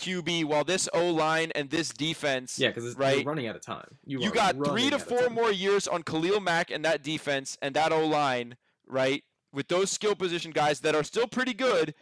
QB. 0.00 0.44
While 0.44 0.64
this 0.64 0.88
O 0.94 1.10
line 1.10 1.52
and 1.54 1.70
this 1.70 1.90
defense, 1.90 2.58
Yeah, 2.58 2.68
because 2.68 2.94
right. 2.96 3.24
running 3.24 3.46
out 3.46 3.56
of 3.56 3.62
time. 3.62 3.98
You, 4.04 4.20
you 4.20 4.30
got 4.30 4.56
three 4.64 4.90
to 4.90 4.98
four 4.98 5.28
more 5.30 5.52
years 5.52 5.86
on 5.86 6.02
Khalil 6.02 6.40
Mack 6.40 6.70
and 6.70 6.84
that 6.84 7.02
defense 7.02 7.56
and 7.62 7.74
that 7.76 7.92
O 7.92 8.06
line, 8.06 8.56
right? 8.86 9.22
With 9.52 9.68
those 9.68 9.90
skill 9.90 10.14
position 10.14 10.50
guys 10.52 10.80
that 10.80 10.94
are 10.94 11.02
still 11.04 11.26
pretty 11.26 11.54
good. 11.54 11.94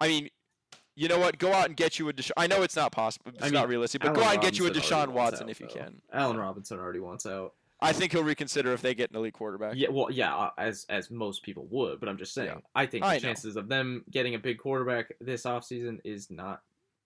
I 0.00 0.08
mean, 0.08 0.28
you 0.96 1.08
know 1.08 1.18
what? 1.18 1.38
Go 1.38 1.52
out 1.52 1.66
and 1.66 1.76
get 1.76 1.98
you 1.98 2.08
a 2.08 2.12
Deshaun. 2.12 2.32
I 2.36 2.46
know 2.46 2.62
it's 2.62 2.76
not 2.76 2.92
possible. 2.92 3.30
It's 3.34 3.42
I 3.42 3.48
not 3.50 3.68
realistic, 3.68 4.00
but 4.02 4.08
Allen 4.08 4.20
go 4.20 4.26
out 4.26 4.34
and 4.34 4.42
get 4.42 4.58
you 4.58 4.66
a 4.66 4.70
Deshaun 4.70 5.08
Watson 5.08 5.44
out, 5.44 5.50
if 5.50 5.60
you 5.60 5.66
though. 5.68 5.74
can. 5.80 6.02
Allen 6.12 6.36
Robinson 6.36 6.78
already 6.78 7.00
wants 7.00 7.24
out. 7.26 7.54
I 7.82 7.94
think 7.94 8.12
he'll 8.12 8.22
reconsider 8.22 8.74
if 8.74 8.82
they 8.82 8.94
get 8.94 9.08
an 9.10 9.16
elite 9.16 9.32
quarterback. 9.32 9.72
Yeah, 9.74 9.88
well, 9.88 10.10
yeah, 10.10 10.36
uh, 10.36 10.50
as 10.58 10.84
as 10.90 11.10
most 11.10 11.42
people 11.42 11.66
would, 11.70 11.98
but 11.98 12.10
I'm 12.10 12.18
just 12.18 12.34
saying. 12.34 12.48
Yeah. 12.50 12.60
I 12.74 12.84
think 12.84 13.04
the 13.04 13.08
I 13.08 13.14
know. 13.14 13.20
chances 13.20 13.56
of 13.56 13.68
them 13.68 14.04
getting 14.10 14.34
a 14.34 14.38
big 14.38 14.58
quarterback 14.58 15.14
this 15.18 15.44
offseason 15.44 15.98
is 16.04 16.30
not 16.30 16.60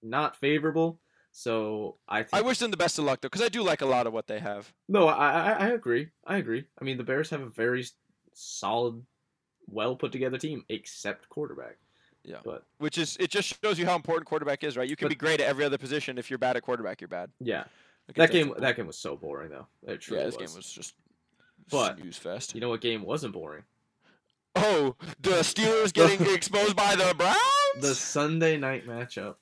not 0.05 0.37
favorable. 0.37 1.01
So 1.33 1.97
I 2.09 2.23
think 2.23 2.35
I 2.35 2.43
wish 2.43 2.59
them 2.61 2.71
the 2.71 2.77
best 2.77 2.97
of 2.99 3.05
luck 3.05 3.21
though, 3.21 3.29
because 3.29 3.43
I 3.43 3.49
do 3.49 3.63
like 3.63 3.81
a 3.83 3.87
lot 3.87 4.07
of 4.07 4.13
what 4.13 4.29
they 4.29 4.39
have. 4.39 4.73
no, 4.89 5.09
I, 5.09 5.31
I 5.31 5.51
I 5.53 5.67
agree. 5.71 6.11
I 6.25 6.37
agree. 6.37 6.65
I 6.81 6.85
mean, 6.85 6.97
the 6.97 7.03
Bears 7.03 7.31
have 7.31 7.41
a 7.41 7.49
very 7.49 7.85
solid, 8.35 9.03
well 9.67 9.97
put 9.97 10.13
together 10.13 10.39
team, 10.39 10.65
except 10.69 11.29
quarterback. 11.29 11.77
Yeah. 12.23 12.39
But 12.45 12.65
Which 12.79 12.99
is 12.99 13.17
it 13.19 13.31
just 13.31 13.61
shows 13.63 13.79
you 13.79 13.85
how 13.87 13.97
important 13.97 14.27
quarterback 14.27 14.63
is, 14.65 14.77
right? 14.77 14.89
You 14.89 14.95
can 14.97 15.07
But- 15.07 15.11
be 15.11 15.15
great 15.17 15.41
at 15.41 15.47
every 15.49 15.65
other 15.65 15.77
position. 15.79 16.19
If 16.19 16.31
you're 16.31 16.39
bad 16.39 16.57
at 16.57 16.63
quarterback, 16.63 17.01
you're 17.01 17.09
bad. 17.09 17.31
yeah, 17.41 17.65
that 18.15 18.31
game 18.31 18.49
point. 18.49 18.61
that 18.61 18.77
game 18.77 18.87
was 18.87 18.97
so 18.99 19.17
boring 19.17 19.51
though. 19.51 19.67
It 19.87 20.01
truly 20.03 20.21
yeah, 20.23 20.27
this 20.27 20.37
was. 20.39 20.51
game 20.53 20.57
was 20.57 20.73
just 20.73 20.95
But- 21.71 21.99
snooze 21.99 22.17
fest. 22.17 22.55
You 22.55 22.61
know 22.61 22.69
what 22.69 22.81
game 22.81 23.03
wasn't 23.03 23.33
boring? 23.35 23.65
Oh, 24.57 24.95
the 25.21 25.31
Steelers 25.43 25.93
getting 25.93 26.25
exposed 26.35 26.77
by 26.77 26.95
the 26.95 27.13
Browns. 27.17 27.37
The 27.81 27.95
Sunday 27.95 28.57
night 28.57 28.87
matchup. 28.87 29.35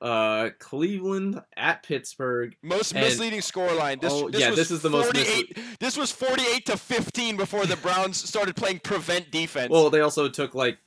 Uh, 0.00 0.50
Cleveland 0.58 1.42
at 1.56 1.82
Pittsburgh. 1.82 2.56
most 2.62 2.92
and- 2.92 3.00
misleading 3.04 3.40
scoreline. 3.40 4.00
This, 4.00 4.12
Oh, 4.12 4.30
this 4.30 4.40
yeah, 4.40 4.48
was 4.50 4.56
this 4.58 4.70
is 4.70 4.80
the 4.82 4.88
most 4.90 5.14
48, 5.14 5.58
This 5.78 5.96
was 5.96 6.10
48 6.10 6.66
to 6.66 6.76
15 6.76 7.36
before 7.36 7.66
the 7.66 7.76
Browns 7.76 8.16
started 8.16 8.56
playing 8.56 8.78
prevent 8.80 9.30
defense. 9.30 9.70
Well, 9.70 9.90
they 9.90 10.00
also 10.00 10.28
took 10.28 10.54
like 10.54 10.78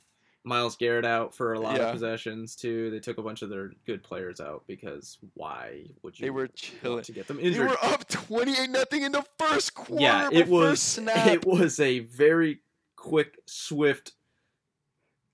Myles 0.46 0.76
Garrett 0.76 1.06
out 1.06 1.34
for 1.34 1.52
a 1.54 1.60
lot 1.60 1.76
Yeah. 1.76 1.84
of 1.86 1.92
possessions 1.92 2.54
too. 2.56 2.90
They 2.90 2.98
took 2.98 3.16
a 3.18 3.22
bunch 3.22 3.42
of 3.42 3.50
their 3.50 3.70
good 3.86 4.02
players 4.02 4.40
out 4.40 4.64
because 4.66 5.16
why 5.34 5.84
would 6.02 6.18
you? 6.18 6.26
They 6.26 6.30
were 6.30 6.42
want 6.42 6.54
chilling. 6.56 7.04
to 7.04 7.12
get 7.12 7.28
them 7.28 7.38
injured. 7.40 7.54
they 7.54 7.70
were 7.70 7.78
up 7.84 8.06
28 8.08 8.68
nothing 8.68 9.02
in 9.04 9.12
the 9.12 9.24
first 9.38 9.74
quarter. 9.74 10.02
yeah, 10.02 10.28
it 10.32 10.48
was. 10.48 10.82
snap. 10.82 11.28
It 11.28 11.46
was 11.46 11.78
a 11.80 12.00
very 12.00 12.60
quick, 12.96 13.38
swift, 13.46 14.12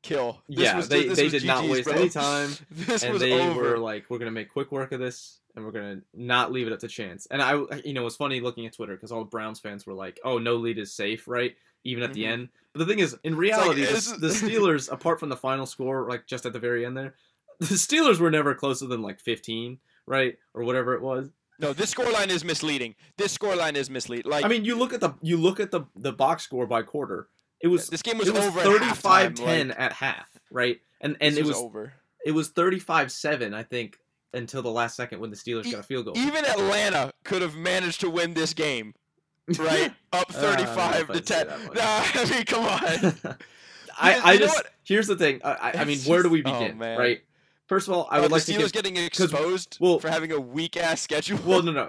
kill. 0.02 0.40
This 0.48 0.58
yeah. 0.60 0.76
was 0.76 0.88
they 0.88 1.06
this 1.08 1.16
they 1.16 1.24
was 1.24 1.32
did 1.32 1.44
not 1.44 1.64
waste 1.68 1.84
bro. 1.84 1.94
any 1.94 2.08
time, 2.10 2.50
This 2.70 3.02
and 3.02 3.12
was 3.14 3.20
they 3.22 3.32
over. 3.32 3.60
were 3.72 3.78
like, 3.78 4.06
"We're 4.08 4.18
gonna 4.18 4.30
make 4.30 4.50
quick 4.52 4.72
work 4.72 4.92
of 4.92 5.00
this, 5.00 5.40
and 5.54 5.64
we're 5.64 5.72
gonna 5.72 6.00
not 6.14 6.52
leave 6.52 6.66
it 6.66 6.72
up 6.72 6.80
to 6.80 6.88
chance." 6.88 7.26
And 7.30 7.42
I, 7.42 7.54
you 7.84 7.92
know, 7.92 8.02
it 8.02 8.04
was 8.04 8.16
funny 8.16 8.40
looking 8.40 8.66
at 8.66 8.72
Twitter 8.74 8.94
because 8.94 9.12
all 9.12 9.20
the 9.20 9.30
Browns 9.30 9.60
fans 9.60 9.86
were 9.86 9.94
like, 9.94 10.18
"Oh, 10.24 10.38
no 10.38 10.56
lead 10.56 10.78
is 10.78 10.92
safe, 10.92 11.26
right?" 11.28 11.54
Even 11.84 12.02
at 12.02 12.12
the 12.12 12.24
Mhm. 12.24 12.28
end. 12.32 12.48
But 12.74 12.80
the 12.80 12.86
thing 12.86 12.98
is, 12.98 13.16
in 13.24 13.34
reality, 13.36 13.80
this 13.82 14.10
the, 14.12 14.18
the 14.18 14.28
Steelers, 14.28 14.90
apart 14.92 15.18
from 15.18 15.28
the 15.30 15.36
final 15.36 15.64
score, 15.66 16.06
like 16.08 16.26
just 16.26 16.44
at 16.46 16.52
the 16.52 16.58
very 16.58 16.84
end 16.84 16.96
there, 16.96 17.14
the 17.58 17.66
Steelers 17.66 18.18
were 18.18 18.30
never 18.30 18.54
closer 18.54 18.86
than 18.86 19.00
like 19.02 19.18
15, 19.18 19.78
right, 20.06 20.36
or 20.54 20.62
whatever 20.64 20.94
it 20.94 21.00
was. 21.02 21.30
no, 21.58 21.72
this 21.72 21.92
scoreline 21.94 22.28
is 22.28 22.44
misleading. 22.44 22.94
This 23.16 23.36
scoreline 23.36 23.74
is 23.76 23.88
misleading. 23.90 24.30
Like 24.30 24.44
I 24.44 24.48
mean, 24.48 24.64
you 24.64 24.76
look 24.76 24.92
at 24.92 25.00
the 25.00 25.14
you 25.22 25.36
look 25.38 25.58
at 25.60 25.70
the 25.70 25.82
the 25.96 26.12
box 26.12 26.42
score 26.44 26.66
by 26.66 26.82
quarter. 26.82 27.28
It 27.60 27.68
was 27.68 27.88
this 27.88 28.02
game 28.02 28.18
was, 28.18 28.28
it 28.28 28.34
was 28.34 28.44
over 28.46 28.60
35 28.60 29.26
at 29.32 29.36
10 29.36 29.68
Like, 29.68 29.78
at 29.80 29.92
half, 29.92 30.28
right? 30.50 30.80
And 31.00 31.16
and 31.20 31.36
it 31.36 31.44
was, 31.44 31.56
over. 31.56 31.92
it 32.24 32.32
was 32.32 32.48
35 32.48 33.12
7, 33.12 33.54
I 33.54 33.62
think, 33.62 33.98
until 34.32 34.62
the 34.62 34.70
last 34.70 34.96
second 34.96 35.20
when 35.20 35.30
the 35.30 35.36
Steelers 35.36 35.66
E- 35.66 35.72
got 35.72 35.80
a 35.80 35.82
field 35.82 36.06
goal. 36.06 36.16
Even 36.16 36.44
Atlanta 36.44 37.12
could 37.24 37.42
have 37.42 37.56
managed 37.56 38.00
to 38.00 38.10
win 38.10 38.34
this 38.34 38.54
game, 38.54 38.94
right? 39.58 39.92
Up 40.12 40.32
Uh, 40.34 40.38
I 40.38 40.56
don't 40.56 40.66
know 40.66 40.74
35 40.74 41.00
if 41.00 41.06
to 41.06 41.12
I'd 41.14 41.26
say 41.26 41.44
10. 41.44 41.46
Nah, 41.48 41.74
I 42.14 42.30
mean, 42.30 42.44
come 42.44 42.64
on. 42.64 43.36
I, 44.02 44.20
I 44.32 44.36
just 44.38 44.62
here's 44.84 45.06
the 45.06 45.16
thing. 45.16 45.40
I, 45.44 45.72
I 45.74 45.84
mean, 45.84 45.96
It's 45.98 46.06
where 46.06 46.22
do 46.22 46.30
we 46.30 46.42
oh, 46.44 46.52
begin? 46.58 46.78
man. 46.78 46.98
right. 46.98 47.20
First 47.66 47.86
of 47.88 47.94
all, 47.94 48.08
I 48.10 48.18
Uh, 48.18 48.22
would 48.22 48.32
like 48.32 48.42
to 48.44 48.52
Steelers 48.52 48.72
give, 48.72 48.84
getting 48.84 48.96
exposed 48.96 49.76
well- 49.80 49.98
for 49.98 50.08
having 50.08 50.32
a 50.32 50.40
weak 50.40 50.76
ass 50.76 51.00
schedule. 51.02 51.38
well, 51.44 51.62
no, 51.62 51.72
no. 51.72 51.88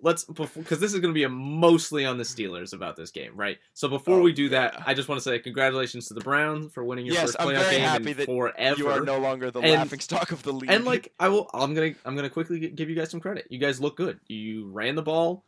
Let's 0.00 0.24
because 0.24 0.78
this 0.80 0.94
is 0.94 1.00
going 1.00 1.12
to 1.12 1.14
be 1.14 1.24
a 1.24 1.28
mostly 1.28 2.04
on 2.06 2.18
the 2.18 2.24
Steelers 2.24 2.72
about 2.72 2.94
this 2.96 3.10
game, 3.10 3.32
right? 3.34 3.58
So 3.74 3.88
before 3.88 4.18
Oh, 4.20 4.22
we 4.22 4.32
do 4.32 4.48
that. 4.50 4.80
I 4.86 4.94
just 4.94 5.08
want 5.08 5.20
to 5.20 5.22
say 5.22 5.38
congratulations 5.40 6.06
to 6.08 6.14
the 6.14 6.20
Browns 6.20 6.72
for 6.72 6.84
winning 6.84 7.04
your 7.06 7.14
Yes, 7.16 7.24
first 7.26 7.36
I'm 7.40 7.48
playoff 7.48 7.60
very 7.62 7.70
game 7.72 7.80
happy 7.80 8.12
that 8.12 8.26
forever. 8.26 8.78
you 8.78 8.88
are 8.88 9.00
no 9.00 9.18
longer 9.18 9.50
the 9.50 9.60
And- 9.60 9.72
laughing 9.72 10.00
stock 10.00 10.30
of 10.30 10.42
the 10.44 10.52
league. 10.52 10.70
And 10.70 10.84
like 10.84 11.12
I 11.18 11.28
will, 11.28 11.50
I'm 11.52 11.74
gonna 11.74 11.94
I'm 12.04 12.14
gonna 12.14 12.30
quickly 12.30 12.60
give 12.68 12.88
you 12.88 12.94
guys 12.94 13.10
some 13.10 13.20
credit. 13.20 13.46
You 13.50 13.58
guys 13.58 13.80
look 13.80 13.96
good. 13.96 14.20
You 14.28 14.68
ran 14.70 14.94
the 14.94 15.02
ball 15.02 15.42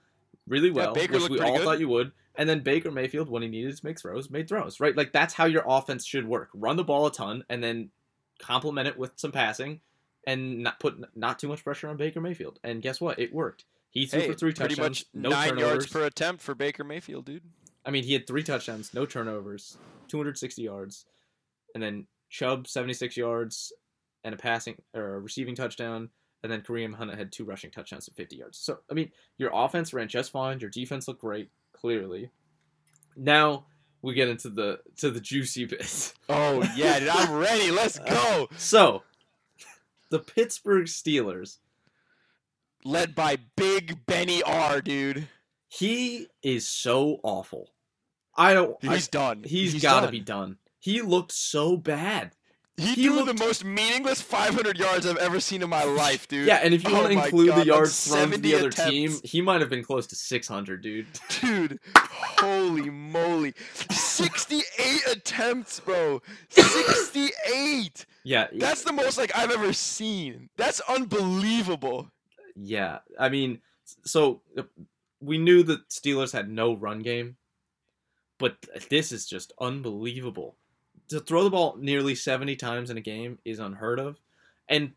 really 0.48 0.70
well, 0.70 0.94
Baker 0.94 1.14
which 1.20 1.28
we 1.28 1.38
all 1.40 1.56
good. 1.58 1.64
thought 1.64 1.78
you 1.80 1.88
would. 1.88 2.10
And 2.34 2.48
then 2.48 2.60
Baker 2.60 2.90
Mayfield, 2.90 3.28
when 3.28 3.42
he 3.42 3.48
needed 3.48 3.76
to 3.76 3.84
make 3.86 4.00
throws, 4.00 4.30
made 4.30 4.48
throws. 4.48 4.80
Right, 4.80 4.96
like 4.96 5.12
that's 5.12 5.34
how 5.34 5.44
your 5.44 5.62
offense 5.66 6.04
should 6.06 6.26
work. 6.26 6.48
Run 6.54 6.76
the 6.76 6.84
ball 6.84 7.06
a 7.06 7.12
ton, 7.12 7.44
and 7.48 7.62
then 7.62 7.90
complement 8.40 8.88
it 8.88 8.98
with 8.98 9.12
some 9.16 9.30
passing, 9.30 9.80
and 10.26 10.62
not 10.64 10.80
put 10.80 11.16
not 11.16 11.38
too 11.38 11.48
much 11.48 11.62
pressure 11.62 11.88
on 11.88 11.96
Baker 11.96 12.20
Mayfield. 12.20 12.58
And 12.64 12.82
guess 12.82 13.00
what? 13.00 13.18
It 13.18 13.32
worked. 13.32 13.64
He 13.90 14.07
threw 14.07 14.20
hey, 14.20 14.29
for 14.29 14.35
three 14.35 14.53
pretty 14.53 14.76
touchdowns, 14.76 15.00
much 15.00 15.07
no 15.14 15.31
nine 15.31 15.48
turnovers. 15.50 15.68
yards 15.68 15.87
per 15.88 16.05
attempt 16.05 16.42
for 16.42 16.55
Baker 16.55 16.85
Mayfield, 16.85 17.24
dude. 17.24 17.42
I 17.85 17.90
mean, 17.90 18.05
he 18.05 18.12
had 18.12 18.26
three 18.26 18.42
touchdowns, 18.42 18.94
no 18.94 19.05
turnovers, 19.07 19.76
260 20.09 20.62
yards, 20.62 21.07
and 21.74 21.83
then 21.83 22.07
Chubb 22.29 22.68
76 22.68 23.16
yards 23.16 23.72
and 24.22 24.35
a 24.35 24.38
passing 24.38 24.76
or 24.94 25.16
a 25.16 25.20
receiving 25.20 25.55
touchdown, 25.55 26.11
and 26.42 26.53
then 26.53 26.61
Kareem 26.61 26.94
Hunt 26.94 27.12
had 27.14 27.33
two 27.33 27.44
rushing 27.44 27.70
touchdowns 27.70 28.07
and 28.07 28.16
50 28.16 28.37
yards. 28.37 28.59
So 28.59 28.79
I 28.90 28.94
mean, 28.94 29.11
your 29.38 29.50
offense 29.53 29.92
ran 29.92 30.09
just 30.09 30.31
fine. 30.31 30.61
Your 30.61 30.70
defense 30.70 31.09
looked 31.09 31.20
great, 31.22 31.50
clearly, 31.72 32.31
Now 33.16 33.64
we 34.03 34.14
get 34.14 34.29
into 34.29 34.50
the 34.50 34.81
to 34.98 35.11
the 35.11 35.20
juicy 35.20 35.64
bit. 35.66 36.12
Oh 36.29 36.62
yeah, 36.76 37.00
dude, 37.00 37.09
I'm 37.09 37.33
ready. 37.33 37.70
Let's 37.70 37.98
go. 38.09 38.48
So, 38.57 39.03
the 40.11 40.20
Pittsburgh 40.20 40.87
Steelers. 40.87 41.59
Led 42.84 43.14
by 43.14 43.36
Big 43.56 44.06
Benny 44.06 44.42
R, 44.42 44.80
dude. 44.80 45.28
He 45.68 46.28
is 46.42 46.66
so 46.66 47.20
awful. 47.22 47.70
I 48.36 48.54
don't. 48.54 48.76
I- 48.82 48.94
He's 48.94 49.08
done. 49.08 49.42
he's 49.44 49.82
got 49.82 50.00
to 50.06 50.08
be 50.10 50.20
done. 50.20 50.56
He 50.78 51.02
looked 51.02 51.32
so 51.32 51.76
bad. 51.76 52.32
He, 52.78 52.94
he 52.94 53.04
threw 53.04 53.16
looked- 53.16 53.38
the 53.38 53.44
most 53.44 53.62
meaningless 53.66 54.22
500 54.22 54.78
yards 54.78 55.04
I've 55.04 55.18
ever 55.18 55.38
seen 55.40 55.60
in 55.62 55.68
my 55.68 55.84
life, 56.04 56.26
dude. 56.26 56.46
Yeah, 56.46 56.60
and 56.62 56.72
if 56.72 56.82
you 56.84 56.90
Oh 56.90 56.94
want 57.02 57.12
to 57.12 57.12
include 57.24 57.48
God, 57.48 57.60
the 57.60 57.66
yards 57.66 58.06
thrown 58.08 58.30
to 58.30 58.36
70 58.36 58.48
the 58.48 58.54
other 58.56 58.68
attempts. 58.68 58.90
team, 58.90 59.20
he 59.22 59.42
might 59.42 59.60
have 59.60 59.68
been 59.68 59.84
close 59.84 60.06
to 60.06 60.16
600, 60.16 60.80
dude. 60.80 61.06
Dude, 61.42 61.78
holy 61.94 62.88
moly. 62.88 63.52
68 63.90 65.02
attempts, 65.12 65.80
bro. 65.80 66.22
68. 66.48 68.06
Yeah, 68.24 68.46
That's 68.52 68.82
the 68.84 68.92
most 68.92 69.18
like 69.18 69.36
I've 69.36 69.50
ever 69.50 69.72
seen. 69.74 70.48
That's 70.56 70.80
unbelievable. 70.88 72.10
Yeah. 72.62 72.98
I 73.18 73.28
mean, 73.28 73.60
so 74.04 74.42
uh, 74.56 74.62
we 75.20 75.38
knew 75.38 75.62
the 75.62 75.82
Steelers 75.90 76.32
had 76.32 76.48
no 76.50 76.74
run 76.74 77.00
game, 77.00 77.36
but 78.38 78.56
this 78.88 79.12
is 79.12 79.26
just 79.26 79.52
unbelievable. 79.60 80.56
To 81.08 81.20
throw 81.20 81.44
the 81.44 81.50
ball 81.50 81.76
nearly 81.76 82.14
70 82.14 82.56
times 82.56 82.90
in 82.90 82.96
a 82.96 83.00
game 83.02 83.38
is 83.44 83.58
unheard 83.58 83.98
of. 83.98 84.18
And 84.68 84.92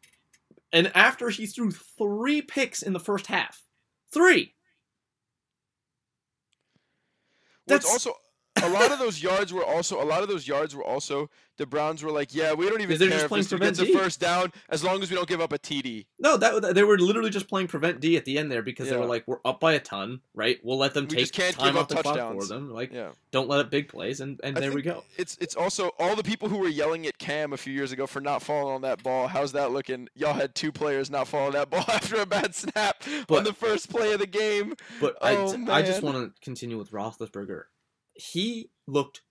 and 0.71 0.91
after 0.95 1.29
he 1.29 1.45
threw 1.45 1.71
3 1.71 2.41
picks 2.43 2.81
in 2.81 2.93
the 2.93 2.99
first 2.99 3.27
half. 3.27 3.63
3. 4.11 4.53
Well, 7.67 7.79
That's- 7.79 7.91
also 7.91 8.15
a 8.63 8.69
lot 8.69 8.91
of 8.91 8.99
those 8.99 9.21
yards 9.21 9.53
were 9.53 9.63
also 9.65 10.01
a 10.01 10.05
lot 10.05 10.23
of 10.23 10.29
those 10.29 10.47
yards 10.47 10.75
were 10.75 10.83
also 10.83 11.29
the 11.57 11.67
Browns 11.67 12.01
were 12.01 12.09
like, 12.09 12.33
yeah, 12.33 12.53
we 12.53 12.67
don't 12.67 12.81
even 12.81 12.97
they're 12.97 13.09
care 13.09 13.17
just 13.17 13.25
if 13.25 13.29
playing 13.29 13.43
dude 13.43 13.49
prevent 13.59 13.77
gets 13.77 13.87
a 13.87 13.93
D. 13.93 13.97
first 13.97 14.19
down 14.19 14.51
as 14.69 14.83
long 14.83 15.03
as 15.03 15.11
we 15.11 15.15
don't 15.15 15.27
give 15.27 15.39
up 15.39 15.53
a 15.53 15.59
TD. 15.59 16.07
No, 16.17 16.35
that 16.37 16.73
they 16.73 16.83
were 16.83 16.97
literally 16.97 17.29
just 17.29 17.47
playing 17.47 17.67
prevent 17.67 17.99
D 17.99 18.17
at 18.17 18.25
the 18.25 18.39
end 18.39 18.51
there 18.51 18.63
because 18.63 18.89
they 18.89 18.97
were 18.97 19.05
like, 19.05 19.23
we're 19.27 19.37
up 19.45 19.59
by 19.59 19.73
a 19.73 19.79
ton, 19.79 20.21
right? 20.33 20.57
We'll 20.63 20.79
let 20.79 20.95
them 20.95 21.05
We 21.07 21.17
take 21.17 21.31
can't 21.31 21.55
time 21.55 21.77
off 21.77 21.83
up 21.83 21.89
the 21.89 21.95
clock 22.01 22.33
for 22.39 22.45
them. 22.47 22.71
Like, 22.71 22.91
Yeah. 22.91 23.09
don't 23.31 23.47
let 23.47 23.59
up 23.59 23.69
big 23.69 23.87
plays, 23.87 24.19
and 24.19 24.39
and 24.43 24.57
I 24.57 24.61
there 24.61 24.71
we 24.71 24.81
go. 24.81 25.03
It's 25.15 25.37
it's 25.39 25.55
also 25.55 25.91
all 25.99 26.15
the 26.15 26.23
people 26.23 26.49
who 26.49 26.57
were 26.57 26.67
yelling 26.69 27.05
at 27.05 27.19
Cam 27.19 27.53
a 27.53 27.57
few 27.57 27.71
years 27.73 27.91
ago 27.91 28.07
for 28.07 28.19
not 28.19 28.41
falling 28.41 28.73
on 28.73 28.81
that 28.81 29.03
ball. 29.03 29.27
How's 29.27 29.51
that 29.51 29.71
looking? 29.71 30.09
Y'all 30.15 30.33
had 30.33 30.55
two 30.55 30.71
players 30.71 31.11
not 31.11 31.27
falling 31.27 31.47
on 31.49 31.53
that 31.53 31.69
ball 31.69 31.85
after 31.87 32.15
a 32.19 32.25
bad 32.25 32.55
snap 32.55 33.03
But- 33.27 33.37
on 33.37 33.43
the 33.43 33.53
first 33.53 33.91
play 33.91 34.11
of 34.13 34.19
the 34.19 34.25
game. 34.27 34.73
But 34.99 35.17
Oh, 35.21 35.55
I, 35.67 35.79
I 35.79 35.81
just 35.83 36.01
want 36.01 36.17
to 36.17 36.41
continue 36.41 36.79
with 36.79 36.89
Roethlisberger. 36.91 37.65
He 38.15 38.69
looked 38.87 39.21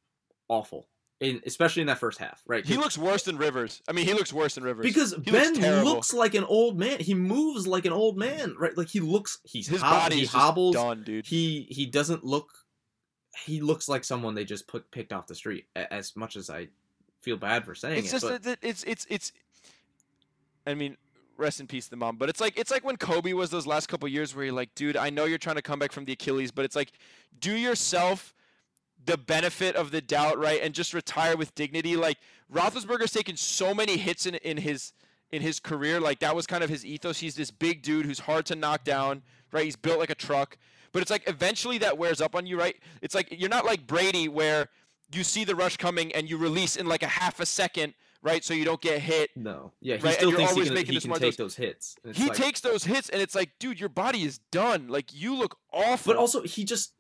awful, 0.48 0.88
in 1.20 1.40
especially 1.46 1.82
in 1.82 1.86
that 1.86 1.98
first 1.98 2.18
half, 2.18 2.42
right? 2.46 2.64
He 2.64 2.76
looks 2.76 2.98
worse 2.98 3.22
than 3.22 3.36
Rivers. 3.36 3.82
I 3.88 3.92
mean, 3.92 4.06
he 4.06 4.12
looks 4.12 4.32
worse 4.32 4.54
than 4.56 4.64
Rivers. 4.64 4.84
because 4.84 5.12
he 5.24 5.30
Ben 5.30 5.54
looks, 5.54 5.84
looks 5.84 6.14
like 6.14 6.34
an 6.34 6.44
old 6.44 6.78
man. 6.78 6.98
He 7.00 7.14
moves 7.14 7.66
like 7.66 7.84
an 7.84 7.92
old 7.92 8.16
man, 8.16 8.54
right? 8.58 8.76
Like 8.76 8.88
he 8.88 9.00
looks. 9.00 9.38
He's 9.44 9.68
his 9.68 9.80
hob- 9.80 10.04
body 10.04 10.20
he 10.20 10.26
hobbles. 10.26 10.74
done, 10.74 11.02
dude. 11.04 11.26
He 11.26 11.66
he 11.70 11.86
doesn't 11.86 12.24
look. 12.24 12.50
He 13.46 13.60
looks 13.60 13.88
like 13.88 14.04
someone 14.04 14.34
they 14.34 14.44
just 14.44 14.66
put 14.66 14.90
picked 14.90 15.12
off 15.12 15.26
the 15.26 15.34
street. 15.34 15.66
As 15.76 16.16
much 16.16 16.36
as 16.36 16.50
I 16.50 16.68
feel 17.20 17.36
bad 17.36 17.64
for 17.64 17.74
saying 17.74 17.98
it's 17.98 18.08
it, 18.08 18.12
just 18.12 18.24
but 18.26 18.42
that 18.42 18.58
it's 18.62 18.84
it's 18.84 19.06
it's. 19.08 19.32
I 20.66 20.74
mean, 20.74 20.96
rest 21.36 21.60
in 21.60 21.66
peace, 21.66 21.88
the 21.88 21.96
mom. 21.96 22.16
But 22.16 22.28
it's 22.28 22.40
like 22.40 22.58
it's 22.58 22.70
like 22.70 22.84
when 22.84 22.96
Kobe 22.96 23.32
was 23.32 23.50
those 23.50 23.66
last 23.66 23.88
couple 23.88 24.08
years 24.08 24.34
where 24.34 24.44
you're 24.44 24.54
like, 24.54 24.74
dude, 24.74 24.96
I 24.96 25.10
know 25.10 25.24
you're 25.24 25.38
trying 25.38 25.56
to 25.56 25.62
come 25.62 25.78
back 25.78 25.92
from 25.92 26.04
the 26.04 26.12
Achilles, 26.12 26.50
but 26.50 26.64
it's 26.64 26.76
like, 26.76 26.92
do 27.40 27.54
yourself 27.54 28.34
the 29.04 29.16
benefit 29.18 29.74
of 29.76 29.90
the 29.90 30.00
doubt, 30.00 30.38
right, 30.38 30.60
and 30.62 30.74
just 30.74 30.94
retire 30.94 31.36
with 31.36 31.54
dignity. 31.54 31.96
Like 31.96 32.18
Roethlisberger's 32.52 33.12
taken 33.12 33.36
so 33.36 33.74
many 33.74 33.96
hits 33.96 34.26
in 34.26 34.34
in 34.36 34.56
his 34.58 34.92
in 35.30 35.42
his 35.42 35.58
career. 35.60 36.00
Like 36.00 36.20
that 36.20 36.36
was 36.36 36.46
kind 36.46 36.62
of 36.62 36.70
his 36.70 36.84
ethos. 36.84 37.18
He's 37.18 37.34
this 37.34 37.50
big 37.50 37.82
dude 37.82 38.06
who's 38.06 38.20
hard 38.20 38.46
to 38.46 38.54
knock 38.54 38.84
down, 38.84 39.22
right? 39.50 39.64
He's 39.64 39.76
built 39.76 39.98
like 39.98 40.10
a 40.10 40.14
truck. 40.14 40.58
But 40.92 41.00
it's 41.00 41.10
like 41.10 41.26
eventually 41.26 41.78
that 41.78 41.96
wears 41.96 42.20
up 42.20 42.34
on 42.36 42.44
you, 42.46 42.58
right? 42.58 42.76
It's 43.00 43.14
like 43.14 43.28
you're 43.40 43.48
not 43.48 43.64
like 43.64 43.86
Brady 43.86 44.28
where 44.28 44.68
you 45.14 45.24
see 45.24 45.44
the 45.44 45.54
rush 45.54 45.76
coming 45.78 46.12
and 46.12 46.28
you 46.28 46.36
release 46.36 46.76
in 46.76 46.86
like 46.86 47.02
a 47.02 47.06
half 47.08 47.40
a 47.40 47.46
second, 47.46 47.94
right? 48.22 48.44
So 48.44 48.52
you 48.52 48.64
don't 48.66 48.80
get 48.80 49.00
hit. 49.00 49.30
no, 49.34 49.72
yeah, 49.80 49.96
he 49.96 50.02
Right, 50.02 50.14
still 50.14 50.28
you're 50.30 50.38
thinks 50.38 50.52
he 50.52 50.54
always 50.56 50.68
can, 50.68 50.74
making 50.74 50.94
he 50.94 51.00
can 51.00 51.14
take 51.18 51.36
those 51.36 51.56
hits. 51.56 51.96
He 52.12 52.28
like- 52.28 52.36
takes 52.36 52.60
those 52.60 52.84
hits 52.84 53.08
and 53.08 53.22
it's 53.22 53.34
like, 53.34 53.50
dude, 53.58 53.80
your 53.80 53.88
body 53.88 54.22
is 54.22 54.38
done. 54.50 54.88
Like 54.88 55.14
you 55.14 55.34
look 55.34 55.56
awful. 55.72 56.12
But 56.12 56.18
also, 56.20 56.42
he 56.42 56.64
just 56.64 56.92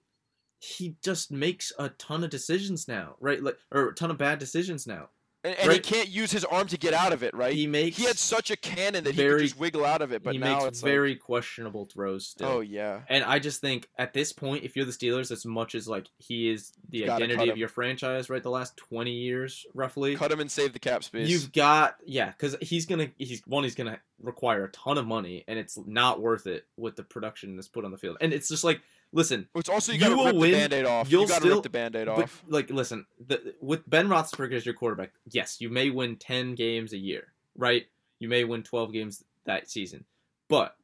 he 0.64 0.94
just 1.02 1.32
makes 1.32 1.72
a 1.78 1.88
ton 1.90 2.22
of 2.22 2.30
decisions 2.30 2.86
now, 2.86 3.16
right? 3.20 3.42
Like 3.42 3.58
or 3.72 3.88
a 3.88 3.94
ton 3.94 4.10
of 4.12 4.18
bad 4.18 4.38
decisions 4.38 4.86
now. 4.86 5.08
and, 5.44 5.56
and 5.58 5.72
he 5.72 5.80
can't 5.80 6.08
use 6.08 6.30
his 6.30 6.44
arm 6.44 6.68
to 6.68 6.78
get 6.78 6.94
out 6.94 7.12
of 7.12 7.24
it, 7.24 7.34
right? 7.34 7.52
He 7.52 7.66
makes 7.66 7.96
He 7.96 8.04
had 8.04 8.16
such 8.16 8.52
a 8.52 8.56
cannon 8.56 9.02
that 9.02 9.16
he 9.16 9.20
very- 9.20 9.40
could 9.40 9.48
just 9.48 9.58
wiggle 9.58 9.84
out 9.84 10.00
of 10.00 10.12
it, 10.12 10.22
but 10.22 10.34
he 10.34 10.38
now 10.38 10.62
makes 10.62 10.80
very 10.80 11.16
questionable 11.16 11.86
throws 11.86 12.28
still. 12.28 12.46
oh 12.48 12.60
yeah, 12.60 13.00
And 13.08 13.24
I 13.24 13.40
just 13.40 13.60
think 13.60 13.88
at 13.98 14.12
this 14.12 14.32
point, 14.32 14.62
if 14.62 14.76
you're 14.76 14.84
the 14.84 14.92
Steelers, 14.92 15.32
as 15.32 15.44
much 15.44 15.74
as 15.74 15.88
like 15.88 16.06
he 16.18 16.48
is 16.48 16.70
the 16.88 16.98
You 16.98 17.10
identity 17.10 17.50
of 17.50 17.56
your 17.58 17.66
franchise, 17.66 18.30
right? 18.30 18.40
The 18.42 18.50
last 18.50 18.76
twenty 18.76 19.14
years, 19.14 19.66
roughly. 19.74 20.14
cut 20.14 20.30
him 20.30 20.38
and 20.38 20.48
save 20.48 20.74
the 20.74 20.78
cap 20.78 21.02
space. 21.02 21.28
You've 21.28 21.50
got 21.52 21.96
yeah, 22.06 22.30
because 22.30 22.54
he's 22.62 22.86
gonna 22.86 23.10
he's 23.18 23.42
one 23.48 23.64
he's 23.64 23.74
gonna 23.74 23.98
require 24.20 24.66
a 24.66 24.70
ton 24.70 24.96
of 24.96 25.06
money, 25.08 25.42
and 25.48 25.58
it's 25.58 25.76
not 25.84 26.20
worth 26.20 26.46
it 26.46 26.68
with 26.76 26.94
the 26.94 27.02
production 27.02 27.56
that's 27.56 27.66
put 27.66 27.84
on 27.84 27.90
the 27.90 27.98
field. 27.98 28.16
And 28.20 28.32
it's 28.32 28.48
just 28.48 28.62
like, 28.62 28.80
listen, 29.12 29.48
It's 29.54 29.68
also 29.68 29.92
you 29.92 29.98
you 30.00 30.08
to 30.10 30.16
will 30.16 30.38
win, 30.38 30.50
the 30.52 30.56
band-aid 30.58 30.84
off. 30.86 31.10
you'll 31.10 31.22
you 31.22 31.28
got 31.28 31.34
to 31.36 31.40
still- 31.42 31.54
rip 31.56 31.62
the 31.62 31.70
band-aid 31.70 32.06
but 32.06 32.22
off. 32.24 32.42
like, 32.48 32.70
listen, 32.70 33.06
the, 33.26 33.54
with 33.60 33.88
Ben 33.88 34.08
Roethlisberger 34.08 34.54
as 34.54 34.64
your 34.66 34.74
quarterback, 34.74 35.12
yes, 35.30 35.60
you 35.60 35.68
may 35.70 35.90
win 35.90 36.16
ten 36.16 36.54
games 36.54 36.92
a 36.92 36.98
year, 36.98 37.32
right? 37.56 37.86
You 38.18 38.28
may 38.28 38.44
win 38.44 38.62
twelve 38.62 38.92
games 38.92 39.24
that 39.46 39.70
season, 39.70 40.04
but 40.48 40.76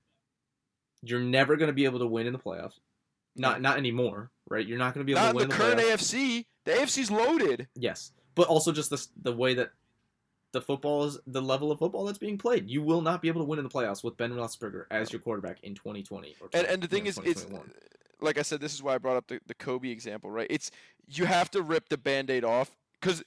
you're 1.02 1.20
never 1.20 1.56
gonna 1.56 1.72
be 1.72 1.84
able 1.84 2.00
to 2.00 2.06
win 2.06 2.26
in 2.26 2.32
the 2.32 2.38
playoffs. 2.38 2.78
Not 3.36 3.60
not 3.62 3.78
anymore, 3.78 4.30
right? 4.48 4.66
You're 4.66 4.78
not 4.78 4.94
gonna 4.94 5.04
be 5.04 5.12
able 5.12 5.22
Not 5.22 5.30
to 5.30 5.36
win 5.36 5.48
the 5.48 5.54
in 5.54 5.58
the 5.60 5.64
current 5.64 5.80
playoffs. 5.80 6.14
AFC. 6.14 6.46
The 6.64 6.72
AFC's 6.72 7.10
loaded. 7.10 7.68
Yes, 7.76 8.12
but 8.34 8.48
also 8.48 8.72
just 8.72 8.90
the 8.90 9.06
the 9.22 9.32
way 9.32 9.54
that 9.54 9.70
the 10.52 10.60
football 10.60 11.04
is 11.04 11.18
the 11.26 11.40
level 11.42 11.70
of 11.70 11.78
football 11.78 12.04
that's 12.06 12.18
being 12.18 12.36
played. 12.38 12.68
You 12.68 12.82
will 12.82 13.00
not 13.02 13.22
be 13.22 13.28
able 13.28 13.42
to 13.42 13.44
win 13.46 13.58
in 13.58 13.64
the 13.64 13.70
playoffs 13.70 14.02
with 14.02 14.16
Ben 14.16 14.32
Roethlisberger 14.32 14.86
as 14.90 15.12
your 15.12 15.20
quarterback 15.20 15.58
in 15.62 15.74
2020 15.74 16.34
or 16.40 16.46
And 16.46 16.50
20 16.52 16.68
and 16.68 16.82
the 16.82 16.86
you 16.86 16.88
thing 16.88 17.06
is, 17.06 17.18
it's 17.18 17.42
2021. 17.44 17.70
Like 18.20 18.38
I 18.38 18.42
said, 18.42 18.60
this 18.60 18.74
is 18.74 18.82
why 18.82 18.94
I 18.94 18.98
brought 18.98 19.16
up 19.16 19.28
the, 19.28 19.40
the 19.46 19.54
Kobe 19.54 19.88
example, 19.90 20.30
right? 20.30 20.46
It's 20.50 20.70
you 21.06 21.24
have 21.24 21.50
to 21.52 21.62
rip 21.62 21.88
the 21.88 21.98
band-aid 21.98 22.44
off 22.44 22.70
because 23.00 23.22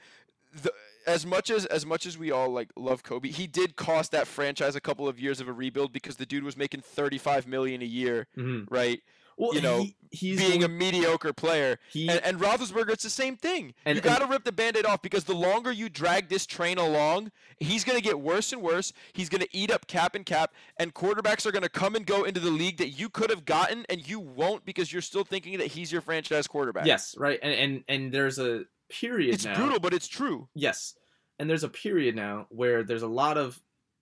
the 0.62 0.71
as 1.08 1.25
much 1.25 1.49
as 1.49 1.65
as 1.65 1.86
much 1.86 2.06
as 2.06 2.17
we 2.17 2.30
all 2.32 2.49
like 2.49 2.69
love 2.75 3.01
Kobe, 3.04 3.30
he 3.30 3.47
did 3.47 3.75
cost 3.75 4.12
that 4.12 4.27
franchise 4.27 4.75
a 4.75 4.82
couple 4.82 5.08
of 5.08 5.19
years 5.19 5.39
of 5.41 5.47
a 5.47 5.54
rebuild 5.54 5.91
because 5.93 6.17
the 6.17 6.25
dude 6.25 6.43
was 6.43 6.56
making 6.56 6.82
35 6.82 7.47
million 7.47 7.82
a 7.82 7.86
year, 7.86 8.27
Mhm. 8.38 8.67
right? 8.69 9.01
Well, 9.38 9.56
you 9.56 9.62
know, 9.62 9.82
he, 9.84 9.96
he's 10.12 10.39
Being 10.39 10.63
a 10.63 10.67
mediocre 10.67 11.34
player. 11.34 11.80
he 11.91 12.10
And, 12.10 12.20
and 12.24 12.39
Roethlisberger, 12.39 12.89
it's 12.91 13.04
the 13.04 13.10
same 13.10 13.38
thing. 13.38 13.74
And- 13.86 13.96
you 13.96 14.02
got 14.02 14.20
to 14.20 14.28
rip 14.28 14.44
the 14.44 14.52
band-aid 14.52 14.86
off 14.86 15.02
because 15.02 15.24
the 15.24 15.34
longer 15.36 15.72
you 15.72 15.89
drag 15.89 16.30
this 16.30 16.46
train 16.46 16.78
along, 16.78 17.32
he's 17.60 17.84
going 17.84 17.98
to 17.98 18.04
get 18.04 18.20
worse 18.20 18.52
and 18.54 18.62
worse. 18.62 18.94
He's 19.13 19.30
going 19.30 19.41
to 19.41 19.48
eat 19.52 19.72
up 19.72 19.88
cap 19.88 20.15
and 20.15 20.26
cap, 20.26 20.54
and 20.78 20.94
quarterbacks 20.94 21.46
are 21.46 21.52
going 21.52 21.63
to 21.63 21.70
come 21.70 21.96
and 21.96 22.06
go 22.06 22.24
into 22.24 22.39
the 22.39 22.52
league 22.52 22.78
that 22.78 22.89
you 22.89 23.10
could 23.10 23.30
have 23.30 23.46
gotten, 23.46 23.86
and 23.89 24.08
you 24.08 24.20
won't 24.20 24.65
because 24.65 24.91
you're 24.91 25.02
still 25.02 25.24
thinking 25.24 25.58
that 25.60 25.67
he's 25.67 25.91
your 25.91 26.02
franchise 26.02 26.48
quarterback. 26.48 26.86
yes, 26.86 27.15
right, 27.17 27.39
and 27.41 27.54
and 27.54 27.84
and 27.88 28.12
there's 28.13 28.39
a 28.39 28.63
period 28.89 29.34
it's 29.34 29.46
now. 29.46 29.56
brutal, 29.56 29.80
but 29.80 29.94
it's 29.94 30.08
true. 30.08 30.48
Yes, 30.54 30.96
and 31.39 31.50
there's 31.50 31.63
a 31.63 31.70
period 31.70 32.15
now 32.15 32.48
where 32.50 32.84
there's 32.84 33.04
a 33.04 33.08
lot 33.08 33.38
of 33.38 33.60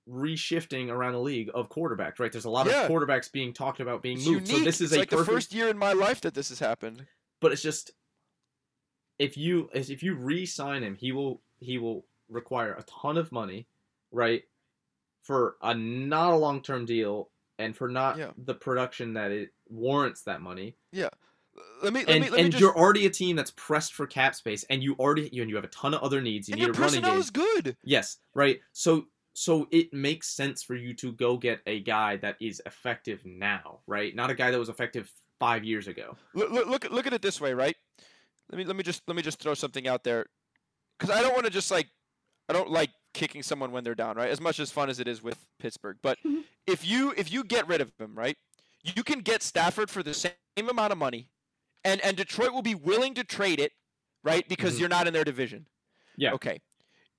reshifting 0.10 0.90
around 0.90 1.14
the 1.14 1.20
league 1.22 1.50
of 1.54 1.70
quarterbacks. 1.70 2.20
Right, 2.20 2.32
there's 2.32 2.46
a 2.46 2.50
lot 2.50 2.68
Yeah. 2.68 2.84
of 2.84 2.92
quarterbacks 2.92 3.32
being 3.32 3.54
talked 3.54 3.80
about 3.80 4.02
being 4.02 4.18
It's 4.18 4.28
moved. 4.28 4.48
unique. 4.48 4.60
So 4.60 4.66
this 4.66 4.82
is 4.82 4.92
like 4.92 5.10
perfect 5.10 5.28
the 5.28 5.32
first 5.34 5.54
year 5.54 5.68
in 5.70 5.78
my 5.78 5.94
life 5.94 6.22
that 6.22 6.34
this 6.34 6.50
has 6.50 6.60
happened. 6.60 7.06
but 7.42 7.52
it's 7.52 7.62
just 7.62 7.92
if 9.18 9.38
you 9.38 9.70
if 9.74 10.02
you 10.04 10.16
re-sign 10.16 10.84
him, 10.84 10.96
he 10.96 11.12
will 11.12 11.42
he 11.60 11.78
will 11.78 12.06
require 12.30 12.74
a 12.74 12.84
ton 12.84 13.18
of 13.18 13.32
money, 13.32 13.68
right? 14.12 14.44
For 15.24 15.58
a 15.62 15.74
not 15.76 16.32
a 16.34 16.36
long 16.38 16.62
term 16.62 16.86
deal 16.86 17.30
and 17.58 17.76
for 17.76 17.90
not 17.90 18.18
Yeah. 18.18 18.32
the 18.38 18.54
production 18.54 19.14
that 19.14 19.32
it 19.32 19.54
warrants 19.68 20.24
that 20.24 20.42
money. 20.42 20.76
Yeah. 20.92 21.10
Let 21.84 21.92
me 21.92 22.00
let 22.06 22.10
and 22.10 22.24
me 22.24 22.30
let 22.30 22.38
me 22.38 22.44
and 22.44 22.52
just. 22.52 22.62
you're 22.62 22.78
already 22.78 23.06
a 23.06 23.10
team 23.10 23.36
that's 23.36 23.52
pressed 23.52 23.94
for 23.94 24.08
cap 24.08 24.34
space 24.36 24.64
and 24.70 24.82
you 24.82 24.94
already 24.96 25.30
you 25.34 25.42
and 25.42 25.50
you 25.50 25.56
have 25.58 25.66
a 25.66 25.70
ton 25.70 25.94
of 25.94 26.02
other 26.02 26.22
needs. 26.22 26.48
You 26.48 26.54
and 26.54 26.60
need 26.62 26.68
your 26.68 26.76
a 26.76 26.80
running 26.80 27.02
game. 27.02 27.20
is 27.20 27.32
good. 27.32 27.76
Yes, 27.84 28.18
right. 28.34 28.62
So 28.72 29.08
so 29.40 29.70
it 29.72 29.94
makes 29.94 30.28
sense 30.28 30.62
for 30.62 30.76
you 30.76 30.94
to 30.94 31.14
go 31.14 31.38
get 31.38 31.62
a 31.66 31.80
guy 31.80 32.18
that 32.18 32.36
is 32.42 32.62
effective 32.66 33.22
now, 33.26 33.80
right? 33.88 34.14
Not 34.14 34.30
a 34.30 34.34
guy 34.36 34.52
that 34.52 34.60
was 34.60 34.68
effective 34.68 35.10
five 35.40 35.64
years 35.64 35.88
ago. 35.88 36.18
Look, 36.34 36.52
look, 36.52 36.68
look, 36.68 36.92
look 36.92 37.08
at 37.08 37.14
it 37.14 37.22
this 37.22 37.40
way, 37.40 37.54
right? 37.54 37.78
Let 38.52 38.58
me 38.58 38.66
let 38.66 38.76
me 38.76 38.84
just 38.84 39.02
let 39.08 39.16
me 39.16 39.22
just 39.22 39.40
throw 39.40 39.54
something 39.54 39.88
out 39.88 40.04
there, 40.04 40.26
because 40.98 41.16
I 41.16 41.22
don't 41.22 41.32
want 41.32 41.46
to 41.46 41.52
just 41.52 41.72
like, 41.72 41.88
I 42.50 42.54
don't 42.54 42.70
like 42.70 42.90
kicking 43.14 43.42
someone 43.42 43.72
when 43.72 43.86
they're 43.86 43.96
down, 43.96 44.18
right? 44.18 44.30
As 44.30 44.42
much 44.42 44.60
as 44.60 44.72
fun 44.72 44.90
as 44.90 45.00
it 45.00 45.08
is 45.08 45.24
with 45.24 45.38
Pittsburgh, 45.58 45.96
but 46.02 46.18
if 46.68 46.86
you 46.86 47.14
if 47.16 47.32
you 47.32 47.46
get 47.46 47.66
rid 47.66 47.80
of 47.80 47.94
him, 47.98 48.16
right, 48.16 48.36
you 48.84 49.04
can 49.06 49.20
get 49.20 49.42
Stafford 49.42 49.90
for 49.90 50.04
the 50.04 50.14
same 50.14 50.34
amount 50.58 50.92
of 50.92 50.98
money, 50.98 51.30
and 51.86 52.02
and 52.02 52.18
Detroit 52.18 52.52
will 52.52 52.62
be 52.62 52.76
willing 52.76 53.14
to 53.14 53.24
trade 53.24 53.62
it, 53.62 53.72
right? 54.22 54.46
Because 54.50 54.76
Mhm. 54.76 54.80
you're 54.82 54.90
not 54.90 55.08
in 55.08 55.14
their 55.14 55.24
division. 55.24 55.66
Yeah. 56.18 56.34
Okay. 56.34 56.60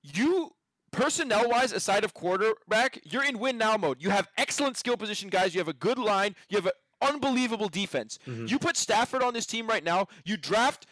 You 0.03 0.51
personnel 0.91 1.49
wise, 1.49 1.71
aside 1.71 2.03
of 2.03 2.13
quarterback, 2.13 2.99
you're 3.03 3.23
in 3.23 3.39
win 3.39 3.57
now 3.57 3.77
mode. 3.77 4.01
You 4.01 4.09
have 4.09 4.27
excellent 4.37 4.77
skill 4.77 4.97
position 4.97 5.29
guys. 5.29 5.53
You 5.53 5.59
have 5.59 5.67
a 5.67 5.73
good 5.73 5.97
line. 5.97 6.35
You 6.49 6.57
have 6.57 6.65
an 6.65 6.71
unbelievable 7.01 7.69
defense. 7.69 8.19
Mhm. 8.27 8.49
You 8.49 8.59
put 8.59 8.77
Stafford 8.77 9.23
on 9.23 9.33
this 9.33 9.45
team 9.45 9.67
right 9.67 9.83
now. 9.83 10.07
You 10.25 10.37
draft 10.37 10.85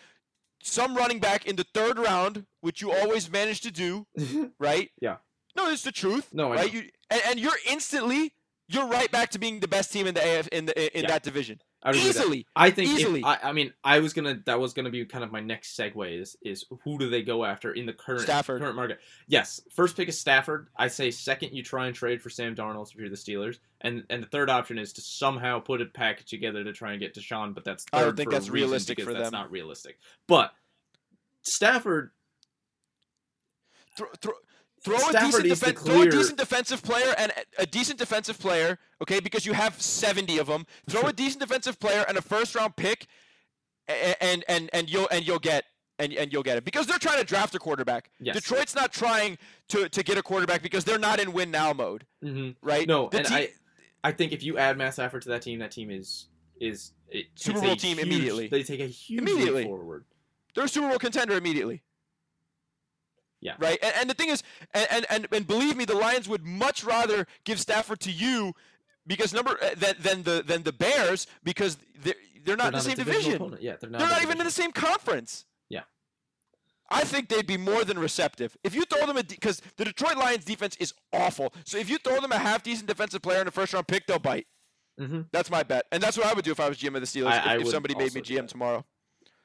some 0.62 0.96
running 0.96 1.20
back 1.20 1.46
in 1.46 1.56
the 1.56 1.66
third 1.74 1.98
round, 2.00 2.46
which 2.62 2.82
you 2.82 2.92
always 2.92 3.30
manage 3.30 3.62
to 3.62 3.72
do, 3.72 4.08
right? 4.60 4.90
Yeah. 5.02 5.18
No, 5.56 5.70
it's 5.70 5.84
the 5.84 5.92
truth. 5.92 6.34
No, 6.34 6.52
right? 6.52 6.72
You 6.74 6.90
and, 7.10 7.22
and 7.28 7.40
you're 7.40 7.58
instantly 7.70 8.34
you're 8.68 8.86
right 8.88 9.12
back 9.12 9.30
to 9.32 9.40
being 9.40 9.60
the 9.62 9.68
best 9.68 9.92
team 9.92 10.06
in 10.06 10.14
the 10.14 10.22
AF 10.40 10.48
in 10.50 10.66
the 10.66 10.98
in 10.98 11.04
Yeah. 11.04 11.10
that 11.10 11.24
division. 11.24 11.60
I 11.82 11.90
would 11.90 11.96
agree 11.96 12.08
with 12.10 12.18
that. 12.18 12.22
Easily. 12.24 12.48
I 12.56 12.72
think 12.72 12.92
if- 12.92 13.00
Easily. 13.00 13.24
I, 13.24 13.38
I 13.50 13.52
mean, 13.54 13.74
I 13.84 14.00
was 14.00 14.14
gonna. 14.14 14.42
That 14.46 14.60
was 14.60 14.74
gonna 14.74 14.90
be 14.90 15.06
kind 15.06 15.24
of 15.24 15.32
my 15.32 15.40
next 15.40 15.78
segue. 15.78 16.20
Is 16.20 16.36
is 16.42 16.66
who 16.84 16.98
do 16.98 17.10
they 17.10 17.22
go 17.24 17.46
after 17.46 17.72
in 17.72 17.86
the 17.86 17.94
current 17.94 18.24
Stafford. 18.24 18.60
current 18.62 18.76
market? 18.76 19.00
Yes, 19.28 19.62
first 19.74 19.96
pick 19.96 20.10
is 20.10 20.20
Stafford. 20.20 20.68
I 20.76 20.90
say 20.90 21.10
second, 21.10 21.54
you 21.54 21.64
try 21.64 21.88
and 21.88 21.96
trade 21.96 22.22
for 22.22 22.30
Sam 22.30 22.54
Darnold 22.54 22.92
if 22.92 22.98
you're 22.98 23.10
the 23.10 23.16
Steelers, 23.16 23.60
and 23.80 24.04
and 24.10 24.22
the 24.22 24.28
third 24.28 24.50
option 24.50 24.78
is 24.78 24.92
to 24.94 25.02
somehow 25.02 25.60
put 25.60 25.82
a 25.82 25.86
package 25.86 26.30
together 26.30 26.64
to 26.66 26.74
try 26.74 26.92
and 26.92 27.00
get 27.00 27.16
Deshaun. 27.16 27.54
But 27.56 27.64
that's 27.64 27.86
I 27.94 28.02
don't 28.02 28.18
think 28.18 28.32
that's 28.32 28.50
realistic 28.50 29.02
for 29.02 29.14
that's. 29.14 29.32
Not 29.32 29.50
realistic. 29.50 30.00
But 30.28 30.52
Stafford, 31.44 32.12
Throw, 33.96 34.08
throw, 34.22 34.34
throw 34.82 34.96
a 34.98 35.12
decent 35.14 35.46
is 35.46 35.60
the 35.60 35.74
defen- 35.74 35.86
throw 35.86 36.02
a 36.04 36.10
decent 36.10 36.38
defensive 36.38 36.82
player 36.84 37.14
and 37.18 37.32
a- 37.58 37.66
decent 37.66 38.00
defensive 38.00 38.40
player, 38.40 38.78
okay? 39.02 39.20
Because 39.20 39.46
you 39.46 39.54
have 39.54 39.82
70 39.82 40.38
of 40.38 40.48
them. 40.48 40.66
Throw 40.90 41.04
a 41.04 41.14
decent 41.14 41.42
defensive 41.42 41.80
player 41.80 42.06
and 42.08 42.18
a 42.18 42.22
first 42.22 42.56
round 42.56 42.76
pick 42.76 43.08
and 43.88 44.44
and 44.48 44.70
and 44.74 44.90
you'll 44.90 45.08
and 45.12 45.26
you'll 45.26 45.40
get 45.40 45.66
and, 45.98 46.14
and 46.14 46.32
you'll 46.32 46.44
get 46.44 46.58
it 46.58 46.64
because 46.64 46.88
they're 46.88 46.98
trying 47.00 47.20
to 47.20 47.26
draft 47.26 47.54
a 47.56 47.60
quarterback. 47.60 48.10
Yes. 48.20 48.36
Detroit's 48.36 48.76
not 48.76 48.94
trying 48.94 49.38
to, 49.70 49.90
to 49.90 50.04
get 50.04 50.18
a 50.18 50.24
quarterback 50.24 50.62
because 50.62 50.86
they're 50.86 51.00
not 51.00 51.20
in 51.20 51.34
win 51.34 51.52
now 51.52 51.74
mode, 51.74 52.06
hmm 52.24 52.52
right? 52.62 52.88
no, 52.88 53.10
The 53.10 53.18
and 53.18 53.26
team- 53.28 53.38
I 53.38 53.50
I 54.02 54.12
think 54.14 54.32
if 54.32 54.44
you 54.44 54.58
add 54.58 54.78
Matt 54.78 54.94
Stafford 54.94 55.24
to 55.24 55.30
that 55.30 55.42
team, 55.42 55.60
that 55.60 55.72
team 55.72 55.92
is 55.92 56.28
is 56.60 56.92
it 57.10 57.26
Super 57.36 57.60
Bowl 57.62 57.76
team 57.76 57.98
huge- 57.98 58.08
immediately. 58.08 58.48
They 58.48 58.64
take 58.64 58.80
a 58.80 58.86
huge 58.88 59.22
leap 59.22 59.30
Immediately. 59.30 59.64
forward. 59.66 60.06
they're 60.56 60.66
a 60.66 60.70
Super 60.70 60.88
Bowl 60.90 61.00
contender 61.00 61.36
immediately. 61.36 61.82
Yeah. 63.42 63.56
Right. 63.60 63.80
And, 63.82 63.94
and 64.02 64.10
the 64.10 64.14
thing 64.14 64.30
is, 64.30 64.44
and, 64.74 65.06
and 65.10 65.28
and 65.32 65.48
believe 65.48 65.78
me, 65.78 65.86
the 65.86 65.96
Lions 65.96 66.28
would 66.28 66.46
much 66.46 66.84
rather 66.84 67.26
give 67.46 67.60
Stafford 67.60 68.00
to 68.02 68.12
you 68.12 68.54
because 69.08 69.34
number 69.34 69.58
uh, 69.62 69.76
than 69.76 69.96
than 70.00 70.24
the 70.24 70.44
than 70.46 70.64
the 70.64 70.74
Bears 70.74 71.26
because 71.44 71.78
they're 72.04 72.16
they're 72.44 72.58
not 72.58 72.68
in 72.68 72.74
the 72.74 72.82
same 72.82 72.96
division. 72.96 73.36
opponent. 73.36 73.62
Yeah, 73.62 73.76
they're 73.80 73.90
not. 73.90 74.00
They're 74.00 74.08
a 74.08 74.12
not 74.12 74.22
even 74.24 74.40
in 74.40 74.46
the 74.46 74.52
same 74.52 74.72
conference. 74.72 75.46
Yeah. 75.70 75.82
I 76.90 77.04
think 77.04 77.30
they'd 77.30 77.48
be 77.48 77.58
more 77.58 77.84
than 77.84 78.00
receptive 78.00 78.58
if 78.64 78.74
you 78.76 78.84
throw 78.86 79.06
them 79.06 79.18
a 79.18 79.24
because 79.24 79.62
the 79.78 79.86
Detroit 79.86 80.18
Lions 80.18 80.44
defense 80.44 80.76
is 80.78 80.94
awful. 81.14 81.54
So 81.64 81.78
if 81.78 81.90
you 81.90 81.98
throw 81.98 82.20
them 82.20 82.32
a 82.32 82.40
half 82.40 82.64
decent 82.64 82.88
defensive 82.88 83.22
player 83.22 83.40
in 83.40 83.46
the 83.46 83.52
first 83.52 83.74
round 83.74 83.88
pick, 83.88 84.06
they'll 84.08 84.20
bite. 84.20 84.48
Mm-hmm. 85.00 85.22
That's 85.32 85.50
my 85.50 85.64
bet, 85.64 85.86
and 85.94 86.04
that's 86.04 86.18
what 86.18 86.26
I 86.28 86.34
would 86.34 86.44
do 86.44 86.52
if 86.52 86.60
I 86.60 86.68
was 86.68 86.78
GM 86.78 86.96
of 86.96 87.02
the 87.02 87.08
Steelers. 87.08 87.28
I- 87.32 87.38
if, 87.38 87.46
I 87.48 87.58
if 87.60 87.68
somebody 87.70 87.96
made 87.96 88.14
me 88.14 88.22
GM 88.22 88.48
tomorrow. 88.48 88.84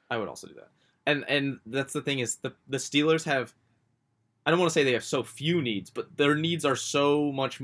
I 0.09 0.17
would 0.17 0.27
also 0.27 0.47
do 0.47 0.53
that. 0.55 0.69
And 1.07 1.23
and 1.29 1.59
that's 1.65 1.93
the 1.93 2.01
thing 2.01 2.19
is 2.19 2.37
the 2.37 2.53
the 2.67 2.77
Steelers 2.77 3.23
have 3.23 3.53
I 4.45 4.51
don't 4.51 4.59
want 4.59 4.69
to 4.69 4.73
say 4.73 4.83
they 4.83 4.93
have 4.93 5.03
so 5.03 5.23
few 5.23 5.61
needs, 5.61 5.89
but 5.89 6.15
their 6.17 6.35
needs 6.35 6.65
are 6.65 6.75
so 6.75 7.31
much 7.31 7.61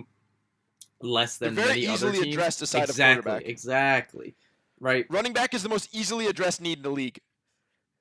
less 1.02 1.38
than 1.38 1.56
They're 1.56 1.66
very 1.66 1.80
many 1.82 1.88
other 1.88 1.94
easily 2.10 2.24
teams. 2.24 2.36
addressed 2.36 2.62
aside 2.62 2.84
of 2.84 2.90
exactly, 2.90 3.24
quarterback. 3.24 3.50
Exactly. 3.50 4.36
Right. 4.80 5.06
Running 5.10 5.34
back 5.34 5.54
is 5.54 5.64
the 5.64 5.70
most 5.70 5.94
easily 5.94 6.28
addressed 6.28 6.60
need 6.62 6.78
in 6.80 6.84
the 6.84 6.90
league. 6.90 7.20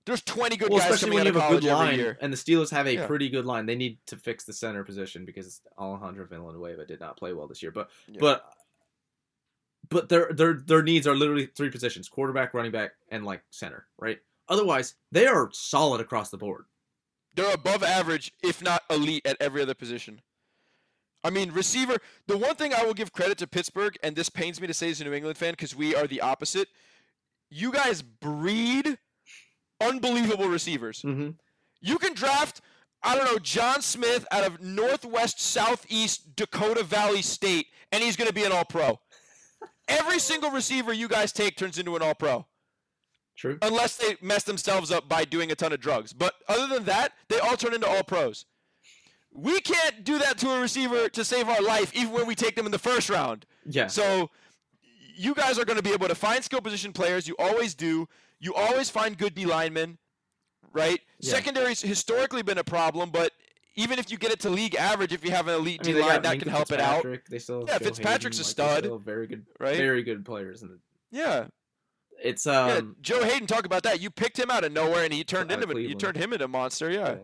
There's 0.06 0.22
20 0.22 0.56
good 0.56 0.70
well, 0.70 0.78
guys 0.80 0.90
especially 0.94 1.10
coming 1.18 1.24
when 1.26 1.34
you 1.34 1.40
have 1.40 1.50
of 1.52 1.58
a 1.58 1.60
good 1.60 1.70
line, 1.72 1.98
year. 1.98 2.18
and 2.22 2.32
the 2.32 2.36
Steelers 2.38 2.70
have 2.70 2.86
a 2.86 2.94
Yeah. 2.94 3.06
pretty 3.06 3.28
good 3.28 3.44
line. 3.44 3.66
They 3.66 3.74
need 3.76 3.98
to 4.06 4.16
fix 4.16 4.44
the 4.44 4.52
center 4.54 4.82
position 4.82 5.26
because 5.26 5.60
Alejandro 5.78 6.24
Villanueva 6.26 6.86
did 6.86 7.00
not 7.00 7.18
play 7.18 7.34
well 7.34 7.46
this 7.46 7.62
year. 7.62 7.70
But 7.70 7.90
Yeah. 8.08 8.18
but 8.20 8.44
but 9.88 10.08
their 10.08 10.32
their 10.32 10.54
their 10.54 10.82
needs 10.82 11.06
are 11.06 11.14
literally 11.14 11.46
three 11.46 11.70
positions: 11.70 12.08
quarterback, 12.08 12.54
running 12.54 12.72
back, 12.72 12.92
and 13.10 13.24
like 13.24 13.42
center. 13.50 13.86
Right. 13.98 14.20
Otherwise, 14.48 14.94
they 15.12 15.26
are 15.26 15.50
solid 15.52 16.00
across 16.00 16.30
the 16.30 16.38
board. 16.38 16.64
They're 17.34 17.54
above 17.54 17.82
average, 17.82 18.32
if 18.42 18.62
not 18.62 18.82
elite, 18.90 19.24
at 19.24 19.36
every 19.40 19.62
other 19.62 19.74
position. 19.74 20.20
I 21.22 21.30
mean, 21.30 21.52
receiver. 21.52 21.98
The 22.26 22.36
one 22.36 22.56
thing 22.56 22.72
I 22.74 22.84
will 22.84 22.94
give 22.94 23.12
credit 23.12 23.38
to 23.38 23.46
Pittsburgh, 23.46 23.96
and 24.02 24.16
this 24.16 24.28
pains 24.28 24.60
me 24.60 24.66
to 24.66 24.74
say 24.74 24.90
as 24.90 25.00
a 25.00 25.04
New 25.04 25.12
England 25.12 25.36
fan 25.36 25.52
because 25.52 25.76
we 25.76 25.94
are 25.94 26.06
the 26.06 26.20
opposite. 26.20 26.68
You 27.50 27.72
guys 27.72 28.02
breed 28.02 28.98
unbelievable 29.80 30.48
receivers. 30.48 31.02
Mm-hmm. 31.02 31.30
You 31.80 31.98
can 31.98 32.14
draft, 32.14 32.60
I 33.02 33.16
don't 33.16 33.24
know, 33.24 33.38
John 33.38 33.82
Smith 33.82 34.26
out 34.30 34.44
of 34.44 34.60
Northwest 34.60 35.40
Southeast 35.40 36.36
Dakota 36.36 36.82
Valley 36.82 37.22
State, 37.22 37.66
and 37.92 38.02
he's 38.02 38.16
going 38.16 38.28
to 38.28 38.34
be 38.34 38.44
an 38.44 38.52
All 38.52 38.64
Pro. 38.64 38.98
Every 39.88 40.18
single 40.18 40.50
receiver 40.50 40.92
you 40.92 41.08
guys 41.08 41.32
take 41.32 41.56
turns 41.56 41.78
into 41.78 41.96
an 41.96 42.02
All 42.02 42.14
Pro. 42.14 42.46
True. 43.40 43.56
unless 43.62 43.96
they 43.96 44.16
mess 44.20 44.44
themselves 44.44 44.90
up 44.92 45.08
by 45.08 45.24
doing 45.24 45.50
a 45.50 45.54
ton 45.54 45.72
of 45.72 45.80
drugs. 45.80 46.12
But 46.12 46.34
other 46.46 46.66
than 46.66 46.84
that, 46.84 47.14
they 47.28 47.38
all 47.38 47.56
turn 47.56 47.72
into 47.72 47.86
all 47.88 48.02
pros. 48.02 48.44
We 49.32 49.60
can't 49.60 50.04
do 50.04 50.18
that 50.18 50.36
to 50.38 50.50
a 50.50 50.60
receiver 50.60 51.08
to 51.08 51.24
save 51.24 51.48
our 51.48 51.62
life, 51.62 51.90
even 51.94 52.12
when 52.12 52.26
we 52.26 52.34
take 52.34 52.54
them 52.54 52.66
in 52.66 52.72
the 52.72 52.78
first 52.78 53.08
round. 53.08 53.46
Yeah. 53.64 53.86
So 53.86 54.28
you 55.16 55.34
guys 55.34 55.58
are 55.58 55.64
going 55.64 55.78
to 55.78 55.82
be 55.82 55.92
able 55.92 56.08
to 56.08 56.14
find 56.14 56.44
skill 56.44 56.60
position 56.60 56.92
players. 56.92 57.26
You 57.26 57.34
always 57.38 57.74
do. 57.74 58.08
You 58.40 58.52
always 58.54 58.90
find 58.90 59.16
good 59.16 59.34
D 59.34 59.46
linemen, 59.46 59.96
right? 60.74 61.00
Yeah. 61.20 61.32
Secondary's 61.32 61.80
historically 61.80 62.42
been 62.42 62.58
a 62.58 62.64
problem, 62.64 63.10
but 63.10 63.32
even 63.74 63.98
if 63.98 64.10
you 64.10 64.18
get 64.18 64.32
it 64.32 64.40
to 64.40 64.50
league 64.50 64.74
average, 64.74 65.12
if 65.14 65.24
you 65.24 65.30
have 65.30 65.48
an 65.48 65.54
elite 65.54 65.80
I 65.82 65.86
mean, 65.86 65.96
D 65.96 66.02
line, 66.02 66.22
that 66.22 66.36
Minkah 66.36 66.42
can 66.42 66.48
help 66.50 66.72
it 66.72 66.80
out. 66.80 67.06
They 67.30 67.38
still 67.38 67.64
Yeah, 67.66 67.78
Fitzpatrick's 67.78 68.36
Haden, 68.36 68.62
a 68.62 68.66
like, 68.66 68.74
stud, 68.74 68.84
still 68.84 68.98
very 68.98 69.26
good, 69.26 69.46
right? 69.58 69.76
very 69.76 70.02
good 70.02 70.26
players. 70.26 70.62
And 70.62 70.78
Yeah. 71.10 71.46
It's 72.22 72.46
yeah. 72.46 72.74
um, 72.74 72.96
Joe 73.00 73.22
Haden, 73.24 73.46
talk 73.46 73.64
about 73.66 73.82
that. 73.84 74.00
You 74.00 74.10
picked 74.10 74.38
him 74.38 74.50
out 74.50 74.64
of 74.64 74.72
nowhere, 74.72 75.04
and 75.04 75.12
he 75.12 75.24
turned 75.24 75.50
into 75.50 75.68
a, 75.70 75.80
you 75.80 75.94
turned 75.94 76.16
him 76.16 76.32
into 76.32 76.44
a 76.44 76.48
monster. 76.48 76.90
Yeah. 76.90 77.08
yeah. 77.10 77.16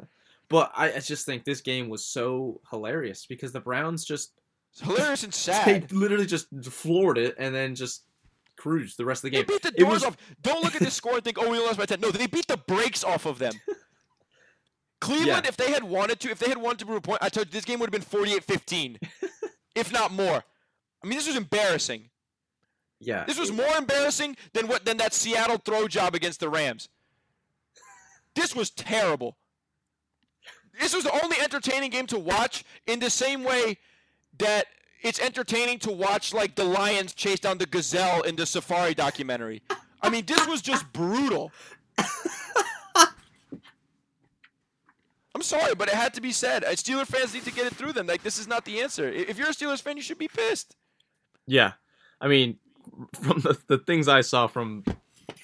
But 0.48 0.72
I, 0.76 0.92
I 0.94 0.98
just 1.00 1.26
think 1.26 1.44
this 1.44 1.60
game 1.60 1.88
was 1.88 2.04
so 2.04 2.60
hilarious 2.70 3.26
because 3.26 3.52
the 3.52 3.60
Browns 3.60 4.04
just 4.04 4.32
It's 4.72 4.80
hilarious 4.80 5.24
and 5.24 5.34
sad. 5.46 5.88
they 5.88 5.96
literally 5.96 6.26
just 6.26 6.46
floored 6.64 7.18
it 7.18 7.34
and 7.38 7.54
then 7.54 7.74
just 7.74 8.04
cruised 8.56 8.96
the 8.96 9.04
rest 9.04 9.24
of 9.24 9.30
the 9.32 9.36
They 9.38 9.42
game. 9.42 9.46
beat 9.56 9.62
the 9.62 9.70
doors 9.72 9.94
was- 9.94 10.04
off. 10.04 10.16
Don't 10.42 10.62
look 10.62 10.74
at 10.76 10.80
this 10.80 10.94
score 10.94 11.14
and 11.16 11.24
think, 11.24 11.36
oh, 11.40 11.50
we 11.50 11.58
lost 11.58 11.78
by 11.78 11.84
10. 11.86 12.00
No, 12.00 12.10
they 12.10 12.26
beat 12.28 12.46
the 12.46 12.56
brakes 12.56 13.02
off 13.04 13.26
of 13.26 13.38
them. 13.38 13.54
Cleveland, 15.00 15.42
Yeah. 15.44 15.48
if 15.48 15.56
they 15.56 15.70
had 15.72 15.84
wanted 15.84 16.20
to, 16.20 16.30
if 16.30 16.38
they 16.38 16.48
had 16.48 16.58
wanted 16.58 16.78
to 16.80 16.86
prove 16.86 16.98
a 16.98 17.00
point, 17.02 17.18
I 17.22 17.28
told 17.28 17.48
you 17.48 17.52
this 17.52 17.64
game 17.64 17.78
would 17.80 17.86
have 17.86 17.92
been 17.92 18.00
48 18.02 18.42
15, 18.44 18.98
if 19.74 19.92
not 19.92 20.10
more. 20.12 20.42
I 21.02 21.06
mean, 21.06 21.18
this 21.18 21.26
was 21.26 21.36
embarrassing. 21.36 22.08
Yeah, 22.98 23.24
This 23.24 23.38
was 23.38 23.52
more 23.52 23.76
embarrassing 23.76 24.36
than 24.54 24.68
what 24.68 24.84
than 24.86 24.96
that 24.96 25.12
Seattle 25.12 25.58
throw 25.58 25.86
job 25.86 26.14
against 26.14 26.40
the 26.40 26.48
Rams. 26.48 26.88
This 28.34 28.54
was 28.56 28.70
terrible. 28.70 29.36
This 30.80 30.94
was 30.94 31.04
the 31.04 31.22
only 31.22 31.36
entertaining 31.40 31.90
game 31.90 32.06
to 32.08 32.18
watch 32.18 32.64
in 32.86 32.98
the 32.98 33.10
same 33.10 33.44
way 33.44 33.78
that 34.38 34.66
it's 35.02 35.20
entertaining 35.20 35.78
to 35.80 35.90
watch 35.92 36.34
like 36.34 36.54
the 36.56 36.64
lions 36.64 37.14
chase 37.14 37.40
down 37.40 37.58
the 37.58 37.66
gazelle 37.66 38.22
in 38.22 38.36
the 38.36 38.46
safari 38.46 38.94
documentary. 38.94 39.62
I 40.02 40.10
mean, 40.10 40.24
this 40.26 40.46
was 40.46 40.60
just 40.62 40.90
brutal. 40.92 41.52
I'm 45.34 45.42
sorry, 45.42 45.74
but 45.74 45.88
it 45.88 45.94
had 45.94 46.14
to 46.14 46.22
be 46.22 46.32
said. 46.32 46.64
Uh, 46.64 46.68
Steeler 46.70 47.06
fans 47.06 47.34
need 47.34 47.44
to 47.44 47.52
get 47.52 47.66
it 47.66 47.74
through 47.74 47.92
them. 47.92 48.06
Like 48.06 48.22
this 48.22 48.38
is 48.38 48.48
not 48.48 48.64
the 48.64 48.80
answer. 48.80 49.06
If 49.08 49.36
you're 49.36 49.48
a 49.48 49.52
Steelers 49.52 49.82
fan, 49.82 49.96
you 49.98 50.02
should 50.02 50.18
be 50.18 50.28
pissed. 50.28 50.76
Yeah, 51.46 51.72
I 52.20 52.28
mean, 52.28 52.58
from 53.20 53.40
the, 53.40 53.58
the 53.66 53.78
things 53.78 54.08
I 54.08 54.20
saw 54.22 54.46
from 54.46 54.84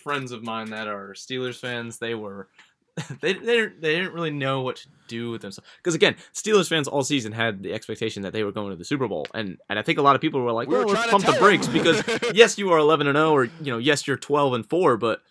friends 0.02 0.32
of 0.32 0.42
mine 0.42 0.70
that 0.70 0.88
are 0.88 1.14
Steelers 1.14 1.58
fans, 1.58 1.98
they 1.98 2.14
were 2.14 2.48
they 3.20 3.32
they 3.32 3.56
didn't, 3.56 3.80
they 3.80 3.94
didn't 3.96 4.12
really 4.12 4.30
know 4.30 4.60
what 4.60 4.76
to 4.76 4.88
do 5.08 5.30
with 5.30 5.40
themselves. 5.42 5.68
Because 5.78 5.94
again, 5.94 6.14
Steelers 6.34 6.68
fans 6.68 6.88
all 6.88 7.02
season 7.04 7.32
had 7.32 7.62
the 7.62 7.72
expectation 7.72 8.22
that 8.22 8.32
they 8.32 8.44
were 8.44 8.52
going 8.52 8.70
to 8.70 8.76
the 8.76 8.84
Super 8.84 9.08
Bowl, 9.08 9.26
and 9.34 9.58
and 9.70 9.78
I 9.78 9.82
think 9.82 9.98
a 9.98 10.02
lot 10.02 10.14
of 10.14 10.20
people 10.20 10.40
were 10.42 10.52
like, 10.52 10.68
We 10.68 10.76
were 10.76 10.84
well, 10.86 10.94
let's 10.96 11.10
pump 11.10 11.24
the 11.24 11.32
brakes 11.38 11.66
because 11.68 12.02
yes, 12.34 12.58
you 12.58 12.70
are 12.70 12.78
eleven 12.78 13.06
and 13.06 13.16
zero, 13.16 13.30
or 13.32 13.44
you 13.44 13.72
know, 13.72 13.78
yes, 13.78 14.06
you're 14.06 14.16
twelve 14.18 14.52
and 14.54 14.68
four, 14.68 14.96
but 14.98 15.22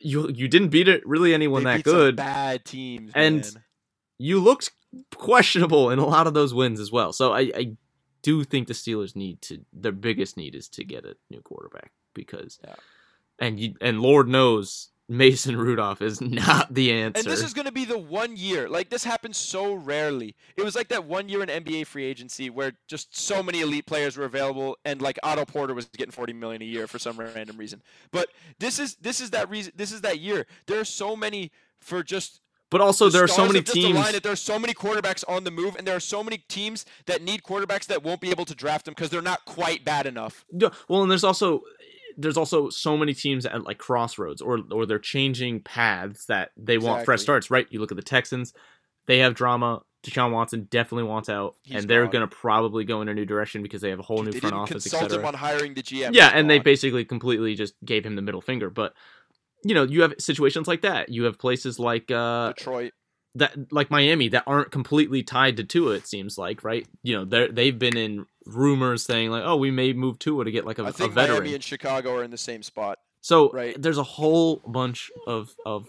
you 0.00 0.28
you 0.30 0.48
didn't 0.48 0.68
beat 0.68 0.88
it 0.88 1.06
really 1.06 1.34
anyone 1.34 1.64
They 1.64 1.76
that 1.78 1.84
good. 1.84 2.16
bad 2.16 2.64
teams, 2.64 3.12
And- 3.14 3.42
man. 3.42 3.64
you 4.18 4.40
looked 4.40 4.70
questionable 5.14 5.90
in 5.90 5.98
a 5.98 6.06
lot 6.06 6.26
of 6.26 6.34
those 6.34 6.54
wins 6.54 6.80
as 6.80 6.90
well. 6.90 7.12
So 7.12 7.32
I, 7.34 7.40
I 7.54 7.76
do 8.22 8.44
think 8.44 8.68
the 8.68 8.74
Steelers 8.74 9.14
need 9.16 9.40
to 9.42 9.64
their 9.72 9.92
biggest 9.92 10.36
need 10.36 10.54
is 10.54 10.68
to 10.70 10.84
get 10.84 11.04
a 11.04 11.16
new 11.30 11.40
quarterback 11.40 11.92
because 12.14 12.58
Yeah. 12.64 12.74
and 13.38 13.58
you 13.60 13.74
and 13.80 14.00
Lord 14.00 14.28
knows 14.28 14.90
Mason 15.10 15.56
Rudolph 15.56 16.02
is 16.02 16.20
not 16.42 16.74
the 16.74 16.92
answer. 16.92 17.20
And 17.20 17.26
this 17.26 17.42
is 17.42 17.54
going 17.54 17.64
to 17.64 17.72
be 17.72 17.86
the 17.86 17.96
one 17.96 18.36
year. 18.36 18.68
Like 18.68 18.90
this 18.90 19.04
happens 19.04 19.38
so 19.38 19.72
rarely. 19.72 20.34
It 20.56 20.62
was 20.64 20.74
like 20.76 20.88
that 20.88 21.04
one 21.06 21.30
year 21.30 21.42
in 21.42 21.48
NBA 21.48 21.86
free 21.86 22.04
agency 22.04 22.50
where 22.50 22.72
just 22.88 23.16
so 23.16 23.42
many 23.42 23.60
elite 23.62 23.86
players 23.86 24.18
were 24.18 24.26
available, 24.26 24.76
and 24.84 25.00
like 25.00 25.18
Otto 25.22 25.46
Porter 25.46 25.72
was 25.72 25.86
getting 25.86 26.12
40 26.12 26.34
million 26.34 26.60
a 26.60 26.66
year 26.66 26.86
for 26.86 26.98
some 26.98 27.18
random 27.18 27.56
reason. 27.56 27.82
But 28.10 28.28
this 28.58 28.78
is 28.78 28.96
this 28.96 29.20
is 29.22 29.30
that 29.30 29.48
reason. 29.48 29.72
This 29.76 29.92
is 29.92 30.02
that 30.02 30.20
year. 30.20 30.46
There 30.66 30.78
are 30.78 30.84
so 30.84 31.16
many 31.16 31.52
for 31.80 32.02
just. 32.02 32.40
But 32.70 32.80
also, 32.80 33.06
the 33.06 33.12
there 33.12 33.24
are 33.24 33.28
so 33.28 33.46
many 33.46 33.62
teams. 33.62 34.12
that 34.12 34.22
there 34.22 34.32
are 34.32 34.36
so 34.36 34.58
many 34.58 34.74
quarterbacks 34.74 35.24
on 35.28 35.44
the 35.44 35.50
move, 35.50 35.76
and 35.76 35.86
there 35.86 35.96
are 35.96 36.00
so 36.00 36.22
many 36.22 36.38
teams 36.48 36.84
that 37.06 37.22
need 37.22 37.42
quarterbacks 37.42 37.86
that 37.86 38.02
won't 38.02 38.20
be 38.20 38.30
able 38.30 38.44
to 38.44 38.54
draft 38.54 38.84
them 38.84 38.94
because 38.94 39.10
they're 39.10 39.22
not 39.22 39.44
quite 39.44 39.84
bad 39.84 40.06
enough. 40.06 40.44
Well, 40.88 41.02
and 41.02 41.10
there's 41.10 41.24
also 41.24 41.62
there's 42.18 42.36
also 42.36 42.68
so 42.68 42.96
many 42.96 43.14
teams 43.14 43.46
at 43.46 43.64
like 43.64 43.78
crossroads 43.78 44.42
or 44.42 44.60
or 44.70 44.84
they're 44.84 44.98
changing 44.98 45.60
paths 45.60 46.26
that 46.26 46.50
they 46.56 46.76
want 46.76 47.04
fresh 47.04 47.22
starts, 47.22 47.50
right? 47.50 47.66
You 47.70 47.80
look 47.80 47.92
at 47.92 47.96
the 47.96 48.02
Texans, 48.02 48.52
they 49.06 49.18
have 49.18 49.34
drama. 49.34 49.82
Deshaun 50.04 50.30
Watson 50.30 50.68
definitely 50.70 51.08
wants 51.08 51.28
out, 51.28 51.56
He's 51.62 51.80
and 51.80 51.90
they're 51.90 52.06
going 52.06 52.26
to 52.26 52.34
probably 52.34 52.84
go 52.84 53.02
in 53.02 53.08
a 53.08 53.14
new 53.14 53.24
direction 53.24 53.64
because 53.64 53.80
they 53.80 53.90
have 53.90 53.98
a 53.98 54.02
whole 54.02 54.22
new 54.22 54.30
they 54.30 54.38
front 54.38 54.54
office, 54.54 54.84
consult 54.84 55.12
him 55.12 55.24
on 55.24 55.34
hiring 55.34 55.74
the 55.74 55.82
GM. 55.82 56.10
Yeah, 56.12 56.30
and 56.32 56.48
they 56.48 56.60
basically 56.60 57.04
completely 57.04 57.56
just 57.56 57.74
gave 57.84 58.06
him 58.06 58.14
the 58.14 58.22
middle 58.22 58.40
finger. 58.40 58.70
But 58.70 58.94
you 59.64 59.74
know, 59.74 59.82
you 59.84 60.02
have 60.02 60.14
situations 60.18 60.66
like 60.68 60.82
that. 60.82 61.08
You 61.08 61.24
have 61.24 61.38
places 61.38 61.78
like 61.78 62.10
uh, 62.10 62.48
Detroit. 62.52 62.92
that 63.34 63.72
like 63.72 63.90
Miami 63.90 64.28
that 64.28 64.44
aren't 64.46 64.70
completely 64.70 65.22
tied 65.22 65.56
to 65.58 65.64
Tua. 65.64 65.94
It 65.96 66.06
seems 66.06 66.38
like, 66.38 66.62
right? 66.64 66.86
You 67.02 67.16
know, 67.16 67.24
they 67.24 67.48
they've 67.48 67.78
been 67.78 67.96
in 67.96 68.26
rumors 68.46 69.02
saying 69.04 69.30
like, 69.30 69.42
oh, 69.44 69.56
we 69.56 69.70
may 69.70 69.92
move 69.92 70.18
Tua 70.18 70.44
to 70.44 70.50
get 70.50 70.64
like 70.64 70.78
a, 70.78 70.84
I 70.84 70.88
a 70.88 70.92
think 70.92 71.12
veteran. 71.12 71.38
Miami 71.40 71.54
and 71.54 71.62
Chicago 71.64 72.16
are 72.16 72.22
in 72.24 72.30
the 72.30 72.38
same 72.38 72.62
spot. 72.62 72.98
so 73.20 73.50
right. 73.52 73.80
there's 73.80 73.98
a 73.98 74.02
whole 74.04 74.56
bunch 74.66 75.10
of 75.26 75.50
of 75.66 75.88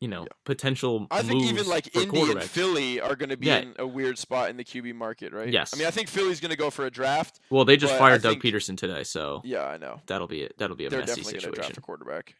you 0.00 0.08
know 0.08 0.22
Yeah. 0.22 0.28
potential. 0.44 1.06
I 1.10 1.22
think 1.22 1.42
even 1.44 1.66
like 1.66 1.96
Indy 1.96 2.30
and. 2.32 2.42
Philly 2.42 3.00
are 3.00 3.16
going 3.16 3.30
to 3.30 3.36
be 3.38 3.46
Yeah. 3.46 3.60
in 3.60 3.74
a 3.78 3.86
weird 3.86 4.18
spot 4.18 4.50
in 4.50 4.56
the 4.58 4.64
QB 4.64 4.94
market, 4.94 5.32
right? 5.32 5.48
Yes. 5.48 5.72
I 5.74 5.78
mean, 5.78 5.86
I 5.86 5.90
think 5.90 6.08
Philly's 6.08 6.40
going 6.40 6.50
to 6.50 6.56
go 6.58 6.68
for 6.70 6.84
a 6.84 6.90
draft. 6.90 7.40
Well, 7.50 7.64
they 7.64 7.76
just 7.78 7.94
but 7.94 7.96
I 8.02 8.08
fired 8.10 8.22
Doug 8.22 8.42
think- 8.42 8.54
Pederson 8.54 8.76
today, 8.76 9.02
so 9.04 9.40
Yeah, 9.44 9.64
I 9.64 9.78
know. 9.78 10.00
that'll 10.06 10.26
be 10.28 10.42
it. 10.42 10.54
That'll 10.58 10.76
be 10.76 10.84
a 10.86 10.90
They're 10.90 11.00
messy 11.00 11.22
definitely 11.22 11.40
going 11.40 11.54
to 11.54 11.60
draft 11.60 11.78
a 11.78 11.80
quarterback. 11.80 12.34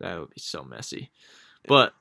That 0.00 0.18
would 0.20 0.30
be 0.30 0.40
so 0.40 0.62
messy. 0.62 1.10
But 1.66 1.94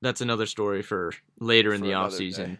that's 0.00 0.20
another 0.20 0.46
story 0.46 0.82
for 0.82 1.12
later 1.40 1.72
in 1.72 1.80
the 1.80 1.90
offseason. 1.90 2.36
day. 2.36 2.58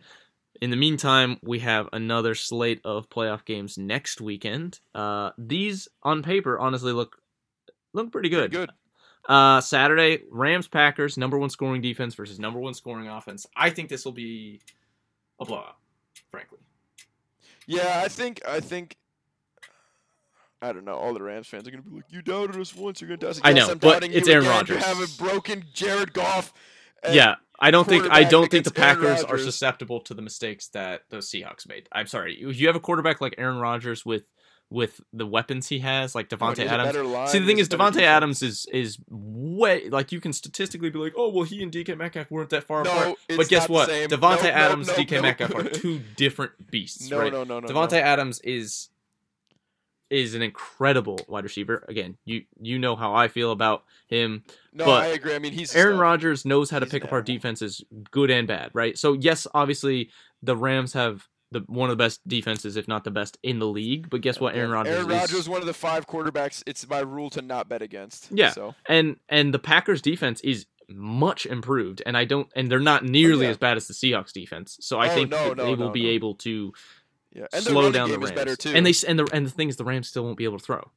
In 0.61 0.71
the 0.71 0.77
meantime, 0.77 1.39
we 1.43 1.61
have 1.61 1.89
another 1.93 2.35
slate 2.35 2.81
of 2.85 3.09
playoff 3.09 3.45
games 3.45 3.79
next 3.79 4.21
weekend. 4.21 4.81
Uh, 4.95 5.31
these 5.39 5.89
on 6.03 6.23
paper 6.23 6.59
honestly 6.59 6.93
look 6.93 7.17
look 7.93 8.11
pretty 8.11 8.29
good. 8.29 8.51
Pretty 8.51 8.67
good. 8.67 8.75
Uh, 9.33 9.61
Saturday, 9.61 10.23
Rams 10.31 10.69
Packers, 10.69 11.17
number 11.19 11.39
one 11.39 11.51
scoring 11.51 11.83
defense 11.83 12.15
versus 12.15 12.41
number 12.41 12.59
one 12.59 12.75
scoring 12.75 13.09
offense. 13.09 13.47
I 13.55 13.71
think 13.71 13.89
this 13.89 14.05
will 14.05 14.13
be 14.13 14.61
a 15.39 15.45
blowout, 15.45 15.77
frankly. 16.31 16.59
Yeah, 17.67 18.01
I 18.03 18.09
think 18.09 18.41
I 18.49 18.61
think 18.61 18.97
I 20.61 20.73
don't 20.73 20.85
know. 20.85 20.95
All 20.95 21.15
the 21.15 21.23
Rams 21.23 21.47
fans 21.47 21.69
are 21.69 21.71
going 21.71 21.83
to 21.83 21.89
be 21.89 21.97
like, 21.97 22.05
"You 22.11 22.21
doubted 22.23 22.57
us 22.61 22.75
once, 22.75 23.01
you're 23.01 23.09
going 23.09 23.21
to 23.21 23.27
doubt 23.27 23.31
us." 23.37 23.41
I 23.45 23.51
again." 23.51 23.67
know, 23.67 23.73
I'm 23.73 23.79
but 23.79 24.05
it's 24.05 24.29
Aaron. 24.29 24.47
Rodgers. 24.47 24.79
You 24.81 24.83
have 24.85 25.01
a 25.01 25.23
broken 25.23 25.65
Jared 25.73 26.13
Goff. 26.13 26.53
yeah, 27.11 27.37
I 27.61 27.71
don't 27.71 27.87
think 27.89 28.07
I 28.11 28.25
don't 28.25 28.51
think 28.51 28.65
the 28.65 28.73
Packers 28.73 29.23
are 29.23 29.39
susceptible 29.39 30.01
to 30.01 30.15
the 30.15 30.23
mistakes 30.23 30.69
that 30.69 31.03
the 31.11 31.19
Seahawks 31.19 31.69
made. 31.69 31.89
I'm 31.93 32.07
sorry, 32.07 32.37
you 32.41 32.67
have 32.67 32.77
a 32.77 32.81
quarterback 32.81 33.21
like 33.21 33.35
Aaron 33.39 33.59
Rodgers 33.59 34.05
with 34.05 34.25
with 34.71 35.01
the 35.15 35.27
weapons 35.27 35.69
he 35.69 35.79
has, 35.79 36.15
like 36.15 36.29
Davante 36.29 36.59
he 36.59 36.63
has 36.67 36.73
a 36.73 36.89
Adams. 36.89 37.09
line, 37.09 37.29
See, 37.29 37.39
the 37.39 37.47
thing 37.47 37.59
is, 37.59 37.69
Davante. 37.71 38.03
Adams 38.03 38.43
is 38.43 38.67
is 38.73 38.99
way 39.09 39.89
like 39.89 40.13
you 40.13 40.21
can 40.21 40.33
statistically 40.33 40.91
be 40.91 40.99
like, 40.99 41.15
oh 41.17 41.29
well, 41.31 41.45
he 41.45 41.63
and 41.63 41.73
DK 41.73 41.97
Metcalf 41.97 42.31
weren't 42.31 42.51
that 42.51 42.65
far 42.65 42.83
No, 42.83 42.91
apart. 42.91 43.19
But 43.29 43.49
guess 43.49 43.69
what? 43.69 43.89
Davante 43.89 44.51
Adams, 44.51 44.89
DK. 44.89 45.23
Metcalf 45.23 45.55
are 45.55 45.63
two 45.71 46.01
different 46.17 46.71
beasts, 46.71 47.09
No, 47.09 47.19
right? 47.21 47.33
no, 47.33 47.45
no, 47.45 47.61
no. 47.61 47.69
Davante. 47.69 47.93
Adams 47.95 48.41
is 48.41 48.91
is 50.11 50.35
an 50.35 50.43
incredible 50.43 51.21
wide 51.29 51.45
receiver. 51.45 51.85
Again, 51.89 52.17
you 52.25 52.45
you 52.61 52.79
know 52.79 52.97
how 52.97 53.15
I 53.15 53.29
feel 53.29 53.53
about 53.53 53.85
him. 54.07 54.45
No, 54.73 54.87
but 54.87 55.03
I 55.03 55.07
agree. 55.09 55.35
I 55.35 55.39
mean, 55.39 55.53
he's 55.53 55.75
Aaron. 55.75 55.99
Rodgers 55.99 56.45
knows 56.45 56.71
how 56.71 56.79
to 56.79 56.87
pick 56.87 57.05
apart 57.05 57.27
defenses, 57.27 57.85
good 58.11 58.31
and 58.31 58.47
bad, 58.47 58.71
right? 58.73 58.97
So 58.97 59.13
yes, 59.13 59.47
obviously 59.55 60.11
the 60.43 60.57
Rams 60.57 60.93
have 60.93 61.29
the 61.51 61.61
one 61.67 61.91
of 61.91 61.97
the 61.97 62.03
best 62.03 62.27
defenses, 62.29 62.77
if 62.77 62.89
not 62.89 63.05
the 63.05 63.11
best 63.11 63.39
in 63.43 63.59
the 63.59 63.67
league. 63.67 64.11
But 64.11 64.21
guess 64.21 64.41
what? 64.41 64.55
Aaron 64.55 64.71
Rodgers 64.71 64.95
Aaron 64.95 65.11
is, 65.11 65.17
Rodgers 65.17 65.39
is 65.41 65.49
one 65.49 65.61
of 65.61 65.67
the 65.67 65.75
five 65.75 66.07
quarterbacks. 66.07 66.63
It's 66.67 66.89
my 66.89 67.01
rule 67.01 67.31
to 67.31 67.43
not 67.43 67.69
bet 67.69 67.83
against. 67.83 68.29
Yeah. 68.31 68.51
So 68.51 68.75
and 68.87 69.17
and 69.29 69.53
the 69.53 69.59
Packers 69.59 70.03
defense 70.03 70.41
is 70.43 70.67
much 70.91 71.45
improved, 71.45 72.03
and 72.07 72.17
I 72.17 72.25
don't, 72.25 72.49
and 72.57 72.71
they're 72.71 72.81
not 72.81 73.03
oh, 73.03 73.07
nearly 73.07 73.45
yeah. 73.45 73.51
as 73.51 73.59
bad 73.59 73.77
as 73.77 73.89
the 73.89 73.95
Seahawks 73.95 74.33
defense. 74.33 74.79
So 74.81 74.99
I 74.99 75.11
Oh, 75.11 75.15
think 75.15 75.31
no, 75.31 75.53
no, 75.53 75.65
they 75.65 75.75
will 75.75 75.89
no, 75.89 75.91
be 75.91 76.09
able 76.09 76.35
to 76.37 76.73
yeah, 77.39 77.47
and 77.53 77.63
slow 77.65 77.91
down 77.93 78.11
the 78.11 78.19
Rams. 78.19 78.33
better 78.33 78.57
too. 78.57 78.73
And 78.75 78.85
they 78.85 78.93
and 79.07 79.19
the 79.19 79.29
and 79.33 79.47
the 79.47 79.51
thing 79.51 79.69
is, 79.69 79.77
the 79.77 79.85
Rams 79.85 80.09
still 80.09 80.25
won't 80.25 80.37
be 80.37 80.45
able 80.45 80.59
to 80.59 80.65
throw, 80.65 80.91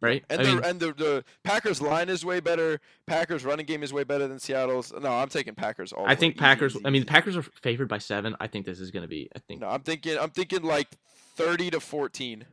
right? 0.00 0.24
And 0.30 0.40
I 0.40 0.44
the 0.44 0.54
mean, 0.54 0.64
and 0.64 0.80
the, 0.80 0.92
the 0.92 1.24
Packers 1.44 1.80
line 1.82 2.08
is 2.08 2.24
way 2.24 2.40
better. 2.40 2.80
Packers 3.06 3.44
running 3.44 3.66
game 3.66 3.82
is 3.82 3.92
way 3.92 4.04
better 4.04 4.26
than 4.28 4.38
Seattle's. 4.38 4.92
No, 4.92 5.10
I'm 5.12 5.28
taking 5.28 5.54
Packers 5.54 5.92
all. 5.92 6.06
I 6.06 6.14
the 6.14 6.20
think. 6.20 6.34
Easy, 6.34 6.40
Packers. 6.40 6.74
easy, 6.76 6.86
I 6.86 6.90
mean, 6.90 7.02
the 7.02 7.06
Packers 7.06 7.36
are 7.36 7.42
favored 7.42 7.88
by 7.88 7.98
seven. 7.98 8.34
I 8.40 8.46
think 8.46 8.66
this 8.66 8.80
is 8.80 8.90
going 8.90 9.02
to 9.02 9.08
be. 9.08 9.28
I 9.34 9.38
think 9.40 9.60
No, 9.60 9.68
I'm 9.68 9.82
thinking. 9.82 10.18
I'm 10.18 10.30
thinking 10.30 10.62
like 10.62 10.88
30 11.36 11.70
to 11.72 11.80
14. 11.80 12.44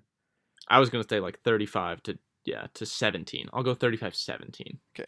I 0.68 0.80
was 0.80 0.90
going 0.90 1.04
to 1.04 1.10
say 1.10 1.20
like 1.20 1.40
thirty-five 1.42 2.02
to 2.04 2.18
yeah 2.46 2.68
to 2.76 2.86
seventeen. 2.86 3.50
I'll 3.54 3.64
go 3.64 3.76
35-17. 3.76 4.78
All 4.98 5.06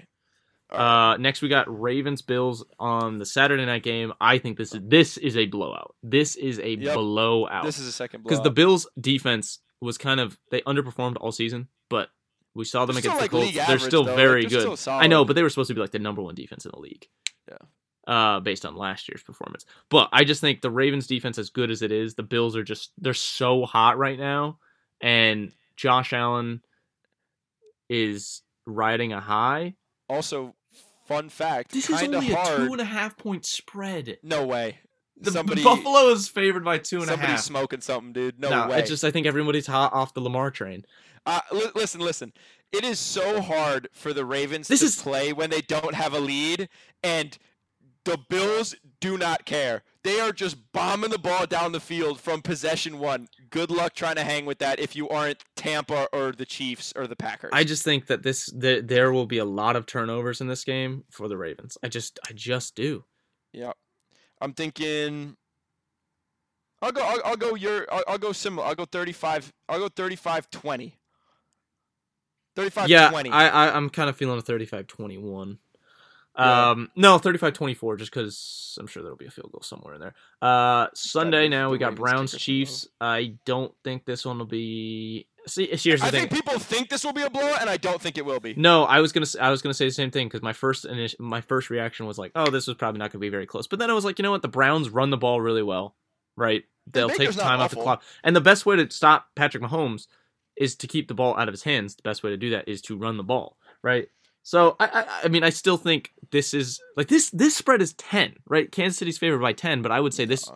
right. 0.71 1.13
Uh, 1.13 1.17
next 1.17 1.41
we 1.41 1.47
got 1.49 1.65
Ravens 1.81 2.21
Bills 2.21 2.65
on 2.79 3.17
the 3.17 3.25
Saturday 3.25 3.65
night 3.65 3.83
game. 3.83 4.13
I 4.19 4.37
think 4.37 4.57
this 4.57 4.73
is 4.73 4.81
this 4.83 5.17
is 5.17 5.37
a 5.37 5.45
blowout. 5.45 5.95
This 6.03 6.35
is 6.35 6.59
a 6.59 6.75
Yep. 6.75 6.95
blowout. 6.95 7.65
this 7.65 7.79
is 7.79 7.87
a 7.87 7.91
second 7.91 8.23
because 8.23 8.41
the 8.41 8.51
Bills 8.51 8.87
defense 8.99 9.59
was 9.81 9.97
kind 9.97 10.19
of 10.19 10.37
they 10.51 10.61
underperformed 10.61 11.17
all 11.19 11.31
season, 11.31 11.67
but 11.89 12.09
we 12.55 12.63
saw 12.65 12.85
them 12.85 12.95
They're 12.95 12.99
against 13.01 13.17
the 13.17 13.21
like, 13.23 13.31
Colts. 13.31 13.67
They're 13.67 13.79
still 13.79 14.03
though. 14.03 14.11
Like, 14.11 14.17
very 14.17 14.45
they're 14.45 14.61
good. 14.65 14.77
still 14.79 14.93
I 14.93 15.07
know, 15.07 15.25
but 15.25 15.35
they 15.35 15.43
were 15.43 15.49
supposed 15.49 15.67
to 15.67 15.73
be 15.75 15.81
like 15.81 15.91
the 15.91 15.99
number 15.99 16.21
one 16.21 16.35
defense 16.35 16.65
in 16.65 16.71
the 16.73 16.79
league. 16.79 17.07
Yeah. 17.49 17.57
Uh, 18.07 18.39
based 18.39 18.65
on 18.67 18.75
last 18.75 19.09
year's 19.09 19.23
performance, 19.23 19.65
but 19.89 20.09
I 20.13 20.25
just 20.25 20.39
think 20.39 20.61
the 20.61 20.69
Ravens 20.69 21.07
defense, 21.07 21.39
as 21.39 21.49
good 21.49 21.71
as 21.71 21.81
it 21.81 21.91
is, 21.91 22.13
the 22.13 22.21
Bills 22.23 22.55
are 22.55 22.63
just 22.63 22.91
they're 22.99 23.15
so 23.15 23.65
hot 23.65 23.97
right 23.97 24.17
now, 24.19 24.59
and 25.01 25.51
Josh 25.75 26.13
Allen 26.13 26.61
is 27.89 28.41
riding 28.65 29.13
a 29.13 29.19
high. 29.19 29.73
Also, 30.09 30.55
fun 31.07 31.29
fact. 31.29 31.71
This 31.71 31.89
is 31.89 32.01
only 32.01 32.31
a 32.31 32.35
hard. 32.35 32.57
two 32.67 32.71
and 32.73 32.81
a 32.81 32.85
half 32.85 33.17
point 33.17 33.45
spread. 33.45 34.17
No 34.23 34.45
way. 34.45 34.79
The, 35.17 35.31
somebody, 35.31 35.63
Buffalo 35.63 36.09
is 36.09 36.27
favored 36.27 36.65
by 36.65 36.77
two 36.77 36.97
and 37.01 37.05
a 37.05 37.11
half. 37.11 37.19
somebody's 37.19 37.43
smoking 37.45 37.81
something, 37.81 38.11
dude. 38.11 38.39
No, 38.39 38.67
way. 38.67 38.79
It's 38.79 38.89
just 38.89 39.03
I 39.05 39.11
think 39.11 39.25
everybody's 39.25 39.67
hot 39.67 39.93
off 39.93 40.13
the 40.13 40.19
Lamar 40.21 40.51
train. 40.51 40.85
Uh, 41.25 41.39
li- 41.51 41.71
listen, 41.73 42.01
listen. 42.01 42.33
It 42.71 42.83
is 42.83 42.99
so 42.99 43.41
hard 43.41 43.87
for 43.93 44.11
the 44.13 44.25
Ravens 44.25 44.67
This 44.67 44.81
to 44.81 44.87
is- 44.87 45.01
play 45.01 45.31
when 45.31 45.49
they 45.49 45.61
don't 45.61 45.95
have 45.95 46.13
a 46.13 46.19
lead, 46.19 46.67
and 47.01 47.37
the 48.03 48.19
Bills 48.29 48.75
do 48.99 49.17
not 49.17 49.45
care. 49.45 49.83
They 50.05 50.19
are 50.19 50.31
just 50.31 50.71
bombing 50.71 51.09
the 51.09 51.17
ball 51.17 51.47
down 51.47 51.71
the 51.71 51.79
field 51.79 52.19
from 52.19 52.43
possession 52.43 52.99
one. 52.99 53.27
Good 53.49 53.71
luck 53.71 53.95
trying 53.95 54.17
to 54.17 54.23
hang 54.23 54.45
with 54.45 54.59
that 54.59 54.79
if 54.79 54.95
you 54.95 55.09
aren't 55.09 55.43
Tampa 55.55 56.07
or 56.13 56.31
the 56.31 56.45
Chiefs 56.45 56.93
or 56.95 57.07
the 57.07 57.15
Packers. 57.15 57.49
I 57.51 57.63
just 57.63 57.81
think 57.81 58.05
that 58.05 58.21
this 58.21 58.45
the, 58.55 58.81
there 58.81 59.11
will 59.11 59.25
be 59.25 59.39
a 59.39 59.45
lot 59.45 59.75
of 59.75 59.87
turnovers 59.87 60.41
in 60.41 60.47
this 60.47 60.63
game 60.63 61.05
for 61.09 61.27
the 61.27 61.37
Ravens. 61.37 61.75
I 61.81 61.87
just 61.87 62.19
I 62.29 62.33
just 62.33 62.75
do. 62.75 63.03
yeah, 63.51 63.71
I'm 64.39 64.53
thinking. 64.53 65.37
I'll 66.83 66.91
go. 66.91 67.01
I'll, 67.01 67.21
I'll 67.25 67.37
go. 67.37 67.55
Your. 67.55 67.91
I'll, 67.91 68.03
I'll 68.07 68.17
go 68.19 68.31
similar. 68.31 68.67
I'll 68.67 68.75
go 68.75 68.85
35. 68.85 69.51
I'll 69.67 69.79
go 69.79 69.87
35 69.89 70.51
20. 70.51 70.99
35 72.55 72.89
yeah, 72.89 73.09
20. 73.09 73.31
I, 73.31 73.47
I 73.47 73.75
I'm 73.75 73.89
kind 73.89 74.07
of 74.07 74.15
feeling 74.15 74.37
a 74.37 74.43
35-21. 74.43 75.57
Yeah. 76.37 76.71
Um, 76.71 76.91
no, 76.95 77.17
35-24, 77.17 77.97
just 77.97 78.11
because 78.11 78.77
I'm 78.79 78.87
sure 78.87 79.01
there'll 79.03 79.17
be 79.17 79.25
a 79.27 79.31
field 79.31 79.51
goal 79.51 79.61
somewhere 79.61 79.93
in 79.93 80.01
there. 80.01 80.13
Uh, 80.41 80.87
Sunday 80.93 81.47
now 81.47 81.69
we 81.69 81.77
got 81.77 81.95
Browns 81.95 82.35
Chiefs. 82.37 82.87
I 82.99 83.35
don't 83.45 83.73
think 83.83 84.05
this 84.05 84.25
one 84.25 84.37
will 84.39 84.45
be. 84.45 85.27
See, 85.47 85.67
here's 85.67 86.01
the 86.01 86.07
I 86.07 86.09
thing. 86.11 86.27
think 86.27 86.31
people 86.31 86.57
think 86.59 86.89
this 86.89 87.03
will 87.05 87.13
be 87.13 87.21
a 87.21 87.29
blowout, 87.29 87.61
and 87.61 87.69
I 87.69 87.77
don't 87.77 88.01
think 88.01 88.17
it 88.17 88.25
will 88.25 88.39
be. 88.39 88.55
No, 88.55 88.83
I 88.83 88.99
was 88.99 89.11
gonna 89.11 89.25
s- 89.25 89.35
I 89.39 89.51
was 89.51 89.61
gonna 89.61 89.75
say 89.75 89.85
the 89.85 89.91
same 89.91 90.09
thing 90.09 90.27
because 90.27 90.41
my 90.41 90.53
first 90.53 90.85
initi- 90.85 91.19
my 91.19 91.39
first 91.41 91.69
reaction 91.69 92.07
was 92.07 92.17
like, 92.17 92.31
oh, 92.35 92.49
this 92.49 92.65
was 92.67 92.75
probably 92.77 92.97
not 92.99 93.11
gonna 93.11 93.19
be 93.21 93.29
very 93.29 93.45
close. 93.45 93.67
But 93.67 93.77
then 93.79 93.91
I 93.91 93.93
was 93.93 94.03
like, 94.05 94.17
you 94.17 94.23
know 94.23 94.31
what? 94.31 94.41
The 94.41 94.47
Browns 94.47 94.89
run 94.89 95.11
the 95.11 95.17
ball 95.17 95.39
really 95.39 95.61
well, 95.63 95.95
right? 96.35 96.63
They'll 96.91 97.09
take 97.09 97.19
Baker's 97.19 97.37
not 97.37 97.43
time 97.43 97.59
off 97.59 97.69
the 97.71 97.75
clock, 97.81 98.01
and 98.23 98.35
the 98.35 98.41
best 98.41 98.65
way 98.65 98.75
to 98.75 98.89
stop 98.89 99.27
Patrick 99.35 99.61
Mahomes 99.63 100.07
is 100.57 100.75
to 100.77 100.87
keep 100.87 101.07
the 101.07 101.13
ball 101.13 101.37
out 101.37 101.47
of 101.47 101.53
his 101.53 101.63
hands. 101.63 101.95
The 101.95 102.01
best 102.01 102.23
way 102.23 102.31
to 102.31 102.37
do 102.37 102.49
that 102.49 102.67
is 102.67 102.81
to 102.83 102.97
run 102.97 103.17
the 103.17 103.23
ball, 103.23 103.57
right? 103.83 104.07
So 104.45 104.75
I, 104.79 104.85
I, 104.85 105.21
I 105.23 105.27
mean, 105.27 105.43
I 105.43 105.49
still 105.49 105.75
think 105.75 106.13
this 106.29 106.53
is 106.53 106.79
like 106.95 107.07
this. 107.07 107.31
This 107.31 107.55
spread 107.55 107.81
is 107.81 107.93
ten, 107.93 108.35
right? 108.47 108.71
Kansas 108.71 108.99
City's 108.99 109.17
favored 109.17 109.41
by 109.41 109.53
ten, 109.53 109.81
but 109.81 109.91
I 109.91 109.99
would 109.99 110.13
say 110.13 110.25
this. 110.25 110.47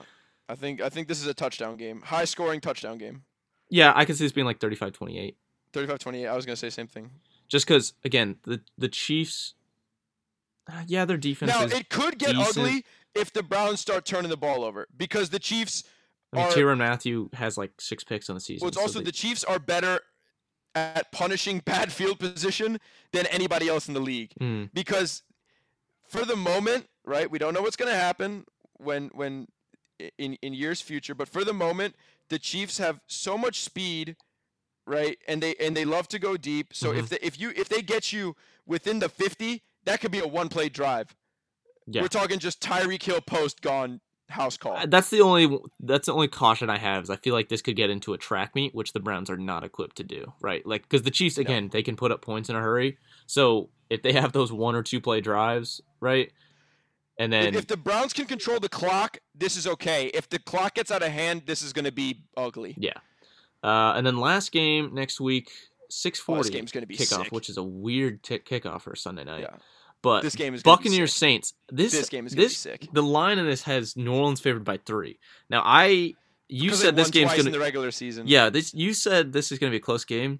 I 0.48 0.54
think 0.54 0.80
I 0.80 0.90
think 0.90 1.08
this 1.08 1.20
is 1.20 1.26
a 1.26 1.34
touchdown 1.34 1.76
game, 1.76 2.02
high 2.02 2.26
scoring 2.26 2.62
touchdown 2.62 3.00
game. 3.00 3.24
Yeah, 3.72 3.92
I 3.96 4.06
could 4.06 4.16
see 4.16 4.26
this 4.26 4.32
being 4.32 4.46
like 4.46 4.60
35-28. 4.60 5.34
35-28. 5.74 6.30
I 6.30 6.36
was 6.36 6.46
gonna 6.46 6.56
say 6.56 6.70
same 6.70 6.86
thing. 6.88 7.10
just 7.48 7.66
because 7.68 7.94
again 8.06 8.36
the 8.44 8.62
the 8.78 8.90
Chiefs 8.90 9.56
Uh, 10.72 10.84
yeah, 10.86 11.06
their 11.06 11.18
defense 11.18 11.52
Now 11.52 11.64
it 11.64 11.90
could 11.90 12.20
get 12.20 12.36
decent. 12.36 12.58
ugly 12.68 12.86
if 13.16 13.34
the 13.34 13.42
Browns 13.42 13.80
start 13.80 14.06
turning 14.06 14.30
the 14.30 14.38
ball 14.38 14.64
over 14.64 14.88
because 14.96 15.32
the 15.32 15.40
Chiefs 15.40 15.84
I 16.32 16.38
mean, 16.38 16.46
are. 16.46 16.52
Tyrann 16.52 16.78
Mathieu 16.78 17.30
has 17.34 17.58
like 17.58 17.72
six 17.82 18.04
picks 18.04 18.30
on 18.30 18.36
the 18.36 18.40
season. 18.40 18.64
Well, 18.64 18.70
it's 18.70 18.78
so 18.78 18.84
also 18.84 19.00
they- 19.00 19.06
the 19.06 19.12
Chiefs 19.12 19.44
are 19.46 19.58
better 19.58 20.00
at 20.76 21.11
punishing 21.11 21.59
bad 21.65 21.91
field 21.91 22.20
position 22.20 22.80
than 23.11 23.26
anybody 23.28 23.67
else 23.67 23.88
in 23.88 23.93
the 23.93 23.99
league 23.99 24.32
Hmm. 24.38 24.65
because 24.74 25.24
for 26.07 26.26
the 26.26 26.36
moment, 26.36 26.88
right? 27.05 27.30
We 27.30 27.38
don't 27.39 27.53
know 27.53 27.61
what's 27.61 27.76
going 27.76 27.91
to 27.91 27.97
happen 27.97 28.45
when 28.78 29.09
when 29.13 29.47
in 30.17 30.34
in 30.41 30.53
years 30.53 30.82
future, 30.82 31.13
but 31.13 31.28
for 31.30 31.43
the 31.43 31.53
moment, 31.53 31.95
the 32.30 32.39
Chiefs 32.39 32.78
have 32.78 32.99
so 33.07 33.38
much 33.38 33.59
speed, 33.59 34.15
right? 34.88 35.17
And 35.28 35.41
they 35.43 35.55
and 35.55 35.76
they 35.76 35.86
love 35.86 36.07
to 36.09 36.20
go 36.20 36.38
deep. 36.38 36.74
So 36.74 36.91
if 36.93 37.05
Mhm. 37.05 37.09
they 37.09 37.20
if 37.22 37.39
you 37.39 37.51
if 37.55 37.70
they 37.70 37.82
get 37.82 38.11
you 38.13 38.36
within 38.65 38.99
the 38.99 39.09
50, 39.09 39.61
that 39.86 39.99
could 40.01 40.11
be 40.11 40.20
a 40.20 40.28
one-play 40.28 40.70
drive. 40.70 41.15
Yeah. 41.88 42.01
We're 42.03 42.07
talking 42.07 42.39
just 42.39 42.61
Tyreek 42.61 43.01
Hill 43.03 43.22
post 43.22 43.61
gone 43.61 44.01
house 44.30 44.58
call. 44.58 44.74
Uh, 44.78 44.86
That's 44.86 45.10
the 45.10 45.22
only 45.22 45.58
that's 45.80 46.06
the 46.06 46.14
only 46.14 46.28
caution 46.28 46.70
I 46.70 46.78
have 46.78 47.04
is 47.04 47.10
I 47.10 47.16
feel 47.18 47.34
like 47.34 47.50
this 47.50 47.62
could 47.62 47.76
get 47.76 47.90
into 47.90 48.14
a 48.14 48.18
track 48.18 48.56
meet, 48.56 48.74
which 48.76 48.94
the 48.94 49.00
Browns 49.00 49.30
are 49.30 49.38
not 49.38 49.64
equipped 49.64 49.98
to 49.98 50.04
do. 50.04 50.34
Right, 50.42 50.66
like 50.66 50.84
because 50.84 51.02
the 51.04 51.12
Chiefs 51.12 51.38
again 51.38 51.70
they 51.72 51.84
can 51.84 51.96
put 51.96 52.12
up 52.12 52.22
points 52.22 52.50
in 52.50 52.56
a 52.56 52.62
hurry. 52.62 52.98
So 53.28 53.70
if 53.90 54.02
they 54.04 54.14
have 54.14 54.32
those 54.32 54.52
one 54.52 54.76
or 54.76 54.84
two 54.84 55.02
play 55.02 55.20
drives, 55.22 55.82
right, 56.00 56.32
and 57.18 57.34
then 57.34 57.56
if 57.56 57.68
the 57.68 57.78
Browns 57.78 58.14
can 58.14 58.26
control 58.26 58.60
the 58.60 58.70
clock, 58.70 59.18
this 59.36 59.58
is 59.58 59.66
okay. 59.68 60.08
If 60.14 60.30
the 60.30 60.40
clock 60.40 60.76
gets 60.76 60.92
out 60.92 61.02
of 61.04 61.10
hand, 61.12 61.44
this 61.46 61.62
is 61.62 61.74
going 61.74 61.86
to 61.86 61.92
be 61.92 62.24
ugly. 62.38 62.76
yeah, 62.78 62.94
uh, 63.64 63.94
and 63.96 64.06
then 64.06 64.18
last 64.20 64.52
game 64.52 64.94
next 64.94 65.20
week 65.20 65.50
six 65.90 66.22
Oh, 66.28 66.38
this 66.38 66.52
game's 66.52 66.72
gonna 66.72 66.86
be 66.86 66.96
kickoff, 66.96 67.24
sick. 67.24 67.32
which 67.32 67.50
is 67.50 67.58
a 67.58 67.64
weird 67.64 68.22
t- 68.24 68.38
kickoff 68.40 68.82
for 68.84 68.96
Sunday 68.96 69.24
night. 69.24 69.42
Yeah. 69.42 69.56
But 70.02 70.22
This 70.22 70.36
game 70.36 70.54
is 70.54 70.64
Buccaneers. 70.64 71.14
Saints. 71.14 71.54
This 71.70 71.91
This 71.91 72.10
game 72.10 72.26
is 72.26 72.34
this- 72.34 72.58
sick. 72.58 72.88
The 72.93 73.04
line 73.04 73.38
in 73.39 73.45
this 73.45 73.64
has 73.64 73.97
New 73.97 74.14
Orleans 74.14 74.39
favored 74.39 74.64
by 74.64 74.78
three. 74.78 75.20
Now 75.50 75.62
I 75.66 76.14
you 76.47 76.74
said 76.74 76.95
this 76.95 77.10
game's 77.12 77.32
gonna 77.32 77.43
in 77.47 77.52
the 77.52 77.60
regular 77.60 77.91
season. 77.91 78.26
yeah 78.28 78.50
this 78.50 78.74
you 78.74 78.93
said 78.93 79.34
this 79.34 79.52
is 79.52 79.60
gonna 79.60 79.72
be 79.72 79.78
a 79.78 79.82
close 79.82 80.06
game. 80.06 80.39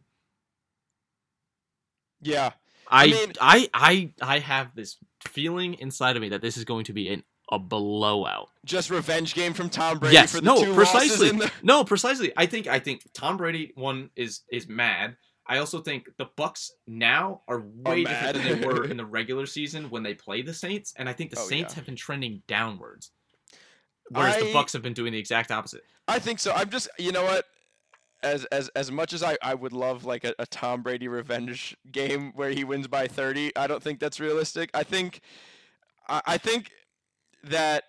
Yeah. 2.22 2.52
I, 2.92 3.08
mean- 3.08 3.34
I 3.40 3.70
I 3.74 4.14
I 4.22 4.40
have 4.40 4.74
this 4.76 4.98
feeling 5.28 5.76
inside 5.76 6.16
of 6.16 6.22
me 6.22 6.30
that 6.30 6.42
this 6.42 6.58
is 6.58 6.66
going 6.66 6.86
to 6.86 6.94
be 6.94 7.10
an, 7.10 7.24
a 7.52 7.60
blowout. 7.60 8.50
Just 8.66 8.90
revenge 8.90 9.36
game 9.36 9.54
from 9.54 9.70
Tom 9.70 10.00
Brady 10.00 10.16
yes, 10.16 10.32
for 10.32 10.38
the 10.42 10.46
no, 10.46 10.64
two 10.64 10.74
precisely. 10.74 11.30
the 11.30 11.52
No, 11.62 11.84
precisely. 11.84 12.32
I 12.36 12.46
think 12.48 12.68
I 12.68 12.80
think 12.80 13.04
Tom 13.14 13.38
Brady 13.38 13.74
one 13.76 14.10
is 14.16 14.42
is 14.52 14.68
mad. 14.68 15.18
I 15.50 15.58
also 15.58 15.82
think 15.82 16.08
the 16.18 16.28
Bucks 16.38 16.72
now 16.88 17.42
are 17.48 17.64
way 17.84 18.04
different 18.04 18.36
than 18.36 18.62
they 18.62 18.68
were 18.68 18.86
in 18.86 18.96
the 19.04 19.06
regular 19.06 19.48
season 19.48 19.90
when 19.90 20.04
they 20.04 20.14
play 20.14 20.44
the 20.44 20.54
Saints, 20.54 20.94
and 20.96 21.10
I 21.10 21.14
think 21.14 21.32
the 21.32 21.40
Oh, 21.40 21.48
Saints 21.48 21.74
yeah. 21.74 21.76
have 21.78 21.86
been 21.88 21.96
trending 21.96 22.44
downwards, 22.48 23.12
whereas 24.10 24.38
the 24.38 24.54
Bucks 24.54 24.72
have 24.74 24.84
been 24.84 24.94
doing 24.94 25.12
the 25.12 25.20
exact 25.20 25.52
opposite. 25.52 25.84
I 26.08 26.20
think 26.20 26.40
so. 26.40 26.54
I'm 26.54 26.70
just 26.70 26.88
you 27.00 27.12
know 27.12 27.24
what? 27.24 27.46
As 28.22 28.46
as 28.46 28.70
as 28.76 28.92
much 28.92 29.12
as 29.14 29.24
I, 29.24 29.38
I 29.42 29.56
would 29.56 29.74
love 29.74 30.06
like 30.06 30.24
a, 30.24 30.36
a 30.40 30.46
Tom 30.46 30.84
Brady 30.84 31.08
revenge 31.08 31.76
game 31.92 32.32
where 32.36 32.52
he 32.52 32.64
wins 32.64 32.88
by 32.88 33.08
30, 33.08 33.56
I 33.56 33.66
don't 33.66 33.82
think 33.82 34.00
that's 34.00 34.20
realistic. 34.20 34.70
I 34.74 34.84
think 34.84 35.22
I, 36.08 36.22
I 36.26 36.38
think 36.38 36.72
that 37.44 37.86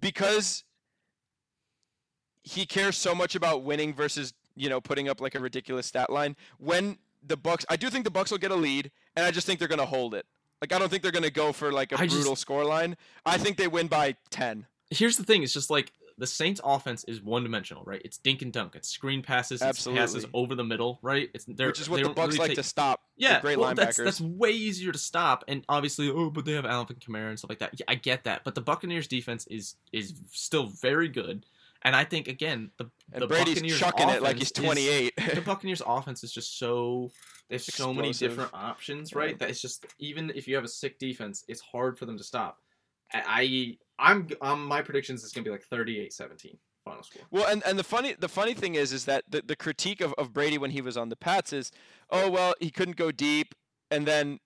because 0.00 0.64
he 2.42 2.64
cares 2.64 2.96
so 2.96 3.14
much 3.14 3.34
about 3.34 3.62
winning 3.62 3.92
versus 3.92 4.32
you 4.56 4.68
know 4.68 4.80
putting 4.80 5.08
up 5.08 5.20
like 5.20 5.34
a 5.34 5.40
ridiculous 5.40 5.86
stat 5.86 6.10
line 6.10 6.34
when 6.58 6.98
the 7.26 7.36
bucks 7.36 7.64
i 7.68 7.76
do 7.76 7.88
think 7.90 8.04
the 8.04 8.10
bucks 8.10 8.30
will 8.30 8.38
get 8.38 8.50
a 8.50 8.56
lead 8.56 8.90
and 9.16 9.24
i 9.24 9.30
just 9.30 9.46
think 9.46 9.58
they're 9.58 9.68
going 9.68 9.78
to 9.78 9.86
hold 9.86 10.14
it 10.14 10.26
like 10.60 10.72
i 10.72 10.78
don't 10.78 10.88
think 10.88 11.02
they're 11.02 11.12
going 11.12 11.22
to 11.22 11.30
go 11.30 11.52
for 11.52 11.72
like 11.72 11.92
a 11.92 11.96
I 11.96 12.04
just- 12.04 12.16
brutal 12.16 12.36
score 12.36 12.64
line 12.64 12.96
i 13.24 13.36
think 13.38 13.56
they 13.56 13.68
win 13.68 13.86
by 13.86 14.16
10 14.30 14.66
Here's 14.90 15.16
the 15.16 15.24
thing: 15.24 15.42
it's 15.42 15.52
just 15.52 15.68
like 15.68 15.90
the 16.16 16.28
Saints' 16.28 16.60
offense 16.62 17.02
is 17.08 17.20
one 17.20 17.42
dimensional, 17.42 17.82
right? 17.84 18.00
It's 18.04 18.18
dink 18.18 18.40
and 18.40 18.52
dunk. 18.52 18.76
It's 18.76 18.88
screen 18.88 19.20
passes. 19.20 19.60
It's 19.60 19.84
passes 19.84 20.24
over 20.32 20.54
the 20.54 20.62
middle, 20.62 21.00
right? 21.02 21.28
It's 21.34 21.44
they're, 21.44 21.66
which 21.66 21.80
is 21.80 21.90
what 21.90 22.04
the 22.04 22.10
bucks 22.10 22.34
really 22.34 22.38
like 22.38 22.48
take- 22.50 22.58
to 22.58 22.62
stop 22.62 23.00
Yeah, 23.16 23.40
great 23.40 23.58
well, 23.58 23.72
linebackers 23.74 23.76
that's 23.76 23.96
that's 23.96 24.20
way 24.20 24.50
easier 24.52 24.92
to 24.92 24.98
stop, 24.98 25.42
and 25.48 25.64
obviously, 25.68 26.08
oh, 26.08 26.30
but 26.30 26.44
they 26.44 26.52
have 26.52 26.64
Alvin 26.64 26.98
Kamara 26.98 27.30
and 27.30 27.36
stuff 27.38 27.48
like 27.50 27.58
that. 27.58 27.72
Yeah, 27.80 27.84
I 27.88 27.96
get 27.96 28.22
that, 28.24 28.44
but 28.44 28.54
the 28.54 28.60
Buccaneers' 28.60 29.08
defense 29.08 29.44
is 29.48 29.74
is 29.92 30.14
still 30.30 30.66
very 30.66 31.08
good, 31.08 31.44
and 31.82 31.94
I 31.96 32.04
think 32.04 32.28
again 32.28 32.70
the 32.78 32.90
and 33.12 33.22
the 33.22 33.26
brady's 33.26 33.54
Buccaneers 33.56 33.78
chucking 33.78 34.08
it 34.08 34.22
like 34.22 34.36
he's 34.38 34.50
offense 34.50 34.78
is- 34.78 35.12
28 35.14 35.16
the 35.34 35.40
Buccaneers' 35.44 35.82
offense 35.86 36.24
is 36.24 36.32
just 36.32 36.58
so 36.58 37.10
there's 37.48 37.64
so 37.72 37.94
many 37.94 38.12
different 38.12 38.50
options, 38.52 39.12
Yeah. 39.12 39.18
right? 39.18 39.38
That 39.38 39.50
it's 39.50 39.60
just 39.60 39.86
even 39.98 40.32
if 40.34 40.48
you 40.48 40.54
have 40.56 40.64
a 40.64 40.68
sick 40.68 40.98
defense, 40.98 41.44
it's 41.48 41.60
hard 41.60 41.98
for 41.98 42.04
them 42.06 42.18
to 42.18 42.24
stop. 42.24 42.58
I, 43.12 43.76
I 43.98 44.10
I'm 44.10 44.28
um, 44.40 44.66
my 44.66 44.82
predictions 44.82 45.22
is 45.22 45.32
gonna 45.32 45.44
be 45.44 45.50
like 45.50 45.64
38-17 45.72 46.56
final 46.84 47.02
score. 47.02 47.22
Well, 47.30 47.46
and, 47.46 47.62
and 47.64 47.78
the 47.78 47.84
funny 47.84 48.14
the 48.18 48.28
funny 48.28 48.54
thing 48.54 48.74
is 48.74 48.92
is 48.92 49.04
that 49.04 49.24
the, 49.28 49.42
the 49.46 49.56
critique 49.56 50.00
of, 50.00 50.12
of 50.14 50.32
Brady 50.32 50.58
when 50.58 50.72
he 50.72 50.80
was 50.80 50.96
on 50.96 51.08
the 51.08 51.16
Pats 51.16 51.52
is, 51.52 51.70
oh 52.10 52.30
well, 52.30 52.54
he 52.60 52.70
couldn't 52.70 52.96
go 52.96 53.12
deep, 53.12 53.54
and 53.90 54.06
then 54.06 54.40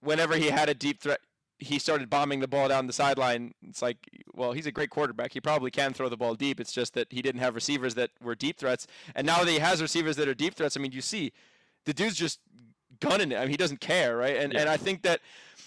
whenever 0.00 0.36
he 0.36 0.48
had 0.50 0.68
a 0.68 0.74
deep 0.74 1.00
threat, 1.02 1.20
he 1.58 1.78
started 1.78 2.10
bombing 2.10 2.40
the 2.40 2.48
ball 2.48 2.68
down 2.68 2.86
the 2.86 2.92
sideline. 2.92 3.54
It's 3.66 3.80
like, 3.80 3.96
well, 4.34 4.52
he's 4.52 4.66
a 4.66 4.72
great 4.72 4.90
quarterback. 4.90 5.32
He 5.32 5.40
probably 5.40 5.70
can 5.70 5.92
throw 5.92 6.08
the 6.08 6.16
ball 6.16 6.34
deep. 6.34 6.60
It's 6.60 6.72
just 6.72 6.94
that 6.94 7.06
he 7.10 7.22
didn't 7.22 7.40
have 7.40 7.54
receivers 7.54 7.94
that 7.94 8.10
were 8.22 8.34
deep 8.34 8.58
threats, 8.58 8.86
and 9.14 9.26
now 9.26 9.44
that 9.44 9.50
he 9.50 9.58
has 9.58 9.80
receivers 9.80 10.16
that 10.16 10.28
are 10.28 10.34
deep 10.34 10.54
threats, 10.54 10.76
I 10.76 10.80
mean, 10.80 10.92
you 10.92 11.00
see, 11.00 11.32
the 11.84 11.94
dude's 11.94 12.16
just 12.16 12.40
gunning 13.00 13.32
it. 13.32 13.36
I 13.36 13.40
mean, 13.40 13.50
he 13.50 13.56
doesn't 13.56 13.80
care, 13.80 14.16
right? 14.16 14.36
And 14.36 14.54
and 14.54 14.68
I 14.68 14.76
think 14.76 15.02
that 15.02 15.20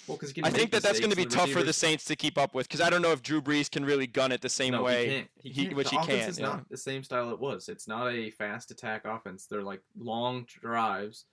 Well, 0.08 0.20
I 0.44 0.50
think 0.50 0.72
that 0.72 0.84
that's 0.84 1.00
going 1.00 1.12
to 1.12 1.18
be 1.18 1.26
tough 1.26 1.50
for 1.50 1.64
the 1.64 1.74
Saints 1.74 2.06
to 2.06 2.16
keep 2.16 2.38
up 2.38 2.54
with 2.54 2.68
because 2.68 2.82
I 2.82 2.90
don't 2.90 3.02
know 3.02 3.12
if 3.12 3.22
Drew 3.22 3.42
Brees 3.42 3.70
can 3.70 3.86
really 3.86 4.08
gun 4.08 4.32
it 4.32 4.42
the 4.42 4.50
same 4.50 4.74
no, 4.74 4.84
way. 4.84 5.06
He 5.06 5.14
can't. 5.16 5.30
He 5.36 5.50
he- 5.50 5.64
can't. 5.66 5.76
which 5.76 5.90
the 5.90 5.92
he 5.92 5.98
offense 5.98 6.20
can't, 6.20 6.30
is 6.30 6.40
yeah. 6.40 6.46
not 6.48 6.70
the 6.70 6.78
same 6.78 7.04
style 7.04 7.32
it 7.32 7.40
was. 7.40 7.70
It's 7.70 7.88
not 7.88 8.14
a 8.14 8.30
fast 8.32 8.72
attack 8.72 9.06
offense. 9.06 9.46
They're 9.46 9.64
like 9.64 9.82
long 9.98 10.46
drives. 10.48 11.26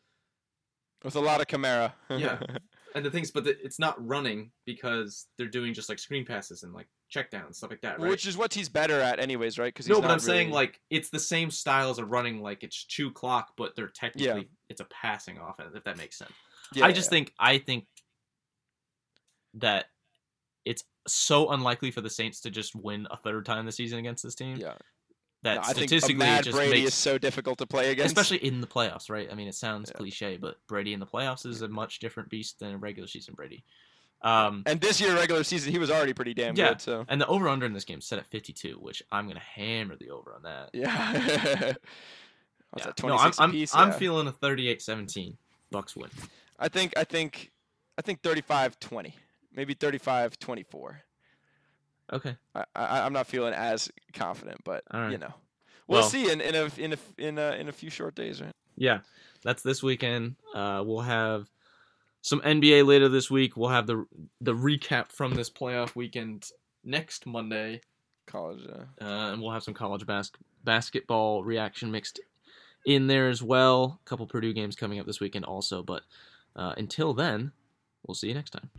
with 1.03 1.17
a 1.17 1.21
lot 1.21 1.41
of 1.41 1.47
Kamara. 1.47 1.93
Yeah. 2.11 2.41
And 2.95 3.05
the 3.05 3.11
things, 3.11 3.30
but 3.30 3.45
the, 3.45 3.57
it's 3.64 3.80
not 3.80 3.97
running 4.07 4.53
because 4.66 5.26
they're 5.36 5.49
doing 5.49 5.74
just 5.74 5.88
like 5.88 5.99
screen 5.99 6.24
passes 6.24 6.62
and 6.62 6.72
like 6.72 6.86
check 7.09 7.30
downs 7.30 7.59
stuff 7.59 7.70
like 7.70 7.80
that, 7.80 7.99
right? 7.99 8.09
Which 8.09 8.26
is 8.26 8.36
what 8.36 8.55
he's 8.55 8.68
better 8.68 9.01
at, 9.01 9.18
anyways, 9.18 9.59
right? 9.59 9.74
Because 9.74 9.88
no, 9.88 10.01
but 10.01 10.11
I'm 10.11 10.20
saying 10.20 10.51
like 10.51 10.80
it's 10.90 11.11
the 11.11 11.18
same 11.18 11.51
style 11.51 11.90
as 11.90 11.99
a 11.99 12.05
running, 12.05 12.40
like 12.40 12.62
it's 12.62 12.84
two 12.84 13.11
clock, 13.11 13.53
but 13.57 13.74
they're 13.74 13.88
technically 13.88 14.49
it's 14.68 14.80
a 14.80 14.86
passing 14.86 15.38
offense, 15.38 15.74
if 15.74 15.84
that 15.84 15.97
makes 15.97 16.18
sense. 16.18 16.32
I 16.80 16.92
just 16.92 17.11
think 17.11 17.32
I 17.38 17.59
think 17.59 17.86
that 19.55 19.86
it's 20.64 20.84
so 21.07 21.51
unlikely 21.51 21.90
for 21.90 22.01
the 22.01 22.11
Saints 22.11 22.40
to 22.40 22.51
just 22.51 22.74
win 22.74 23.07
a 23.11 23.16
third 23.16 23.45
time 23.45 23.66
this 23.66 23.76
season 23.76 23.99
against 23.99 24.22
this 24.22 24.34
team 24.34 24.57
yeah. 24.57 24.74
That 25.45 25.55
No, 25.55 25.61
I 25.61 25.64
think 25.72 25.76
a 25.76 25.88
statistically 25.88 26.14
it 26.16 26.18
mad 26.18 26.45
just 26.45 26.57
Brady 26.57 26.80
makes 26.82 26.88
is 26.88 26.95
so 26.95 27.16
difficult 27.18 27.59
to 27.59 27.66
play 27.66 27.90
against. 27.92 28.16
especially 28.16 28.45
in 28.47 28.61
the 28.61 28.66
playoffs, 28.66 29.09
right? 29.09 29.28
I 29.30 29.34
mean, 29.34 29.47
it 29.49 29.55
sounds 29.55 29.90
Yeah. 29.90 29.99
cliche, 29.99 30.36
but 30.36 30.57
Brady 30.66 30.92
in 30.92 31.01
the 31.01 31.07
playoffs 31.07 31.47
is 31.47 31.62
a 31.62 31.68
much 31.68 32.01
different 32.01 32.28
beast 32.28 32.59
than 32.59 32.72
a 32.74 32.78
regular 32.78 33.07
season 33.07 33.34
Brady. 33.34 33.64
Um, 34.22 34.62
and 34.66 34.80
this 34.80 35.01
year, 35.03 35.14
regular 35.14 35.45
season, 35.45 35.70
he 35.70 35.78
was 35.78 35.90
already 35.90 36.14
pretty 36.14 36.32
damn 36.34 36.57
Yeah. 36.57 36.70
good. 36.70 36.80
So 36.80 37.05
and 37.09 37.20
the 37.20 37.26
over 37.26 37.47
under 37.49 37.66
in 37.66 37.72
this 37.74 37.84
game 37.84 37.99
is 37.99 38.07
set 38.07 38.18
at 38.18 38.26
52, 38.26 38.78
which 38.78 39.03
I'm 39.12 39.28
gonna 39.28 39.38
hammer 39.40 39.97
the 39.97 40.11
over 40.11 40.34
on 40.34 40.42
that. 40.42 40.70
yeah. 40.72 41.12
What's 42.70 42.86
Yeah. 42.86 42.92
that? 42.97 43.03
No, 43.05 43.16
I'm 43.16 43.32
I'm, 43.38 43.51
apiece? 43.51 43.74
I'm 43.74 43.92
feeling 43.92 44.26
a 44.26 44.32
38-17 44.32 45.36
Bucks 45.70 45.95
win. 45.95 46.11
I 46.59 46.68
think 46.68 46.95
I 46.97 47.05
think 47.05 47.53
I 47.99 48.03
think 48.03 48.22
35-20, 48.22 49.12
maybe 49.53 49.74
35-24. 49.74 51.04
Okay. 52.13 52.37
I, 52.55 52.65
I 52.75 53.01
I'm 53.01 53.13
not 53.13 53.27
feeling 53.27 53.55
as 53.55 53.91
confident, 54.13 54.61
but 54.65 54.85
right. 54.93 55.13
you 55.13 55.19
know, 55.19 55.33
we'll, 55.87 56.01
Well- 56.01 56.09
see 56.09 56.31
in 56.31 56.41
in 56.41 56.55
a 56.55 56.71
in 56.77 56.93
a 56.93 56.99
in 57.19 57.39
a 57.39 57.53
in 57.53 57.69
a 57.69 57.73
few 57.73 57.91
short 57.91 58.15
days, 58.15 58.41
right? 58.41 58.53
Yeah, 58.77 59.01
that's 59.43 59.63
this 59.63 59.83
weekend. 59.83 60.35
Uh, 60.55 60.83
we'll 60.85 61.01
have 61.01 61.49
some 62.23 62.41
NBA 62.41 62.87
later 62.87 63.09
this 63.09 63.31
week. 63.31 63.57
We'll 63.57 63.71
have 63.71 63.87
the 63.87 64.05
the 64.41 64.55
recap 64.55 65.13
from 65.13 65.35
this 65.35 65.49
playoff 65.51 65.95
weekend 65.95 66.51
next 66.83 67.27
Monday, 67.27 67.81
College. 68.27 68.67
Uh, 68.69 69.05
uh, 69.05 69.33
and 69.33 69.41
we'll 69.41 69.53
have 69.53 69.63
some 69.63 69.75
college 69.75 70.07
bas- 70.07 70.33
basketball 70.65 71.45
reaction 71.45 71.91
mixed 71.91 72.21
in 72.85 73.07
there 73.07 73.29
as 73.29 73.43
well. 73.43 74.01
A 74.05 74.09
couple 74.09 74.27
Purdue 74.27 74.53
games 74.53 74.77
coming 74.77 74.99
up 74.99 75.07
this 75.07 75.21
weekend 75.21 75.45
also. 75.45 75.83
But 75.83 76.03
uh, 76.57 76.75
until 76.77 77.15
then, 77.15 77.53
we'll 78.07 78.15
see 78.15 78.29
you 78.29 78.35
next 78.35 78.51
time. 78.51 78.71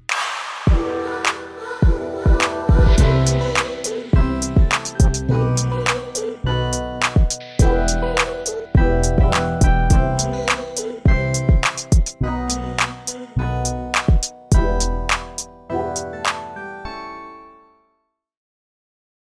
Thank 3.26 3.44
you. 3.50 3.55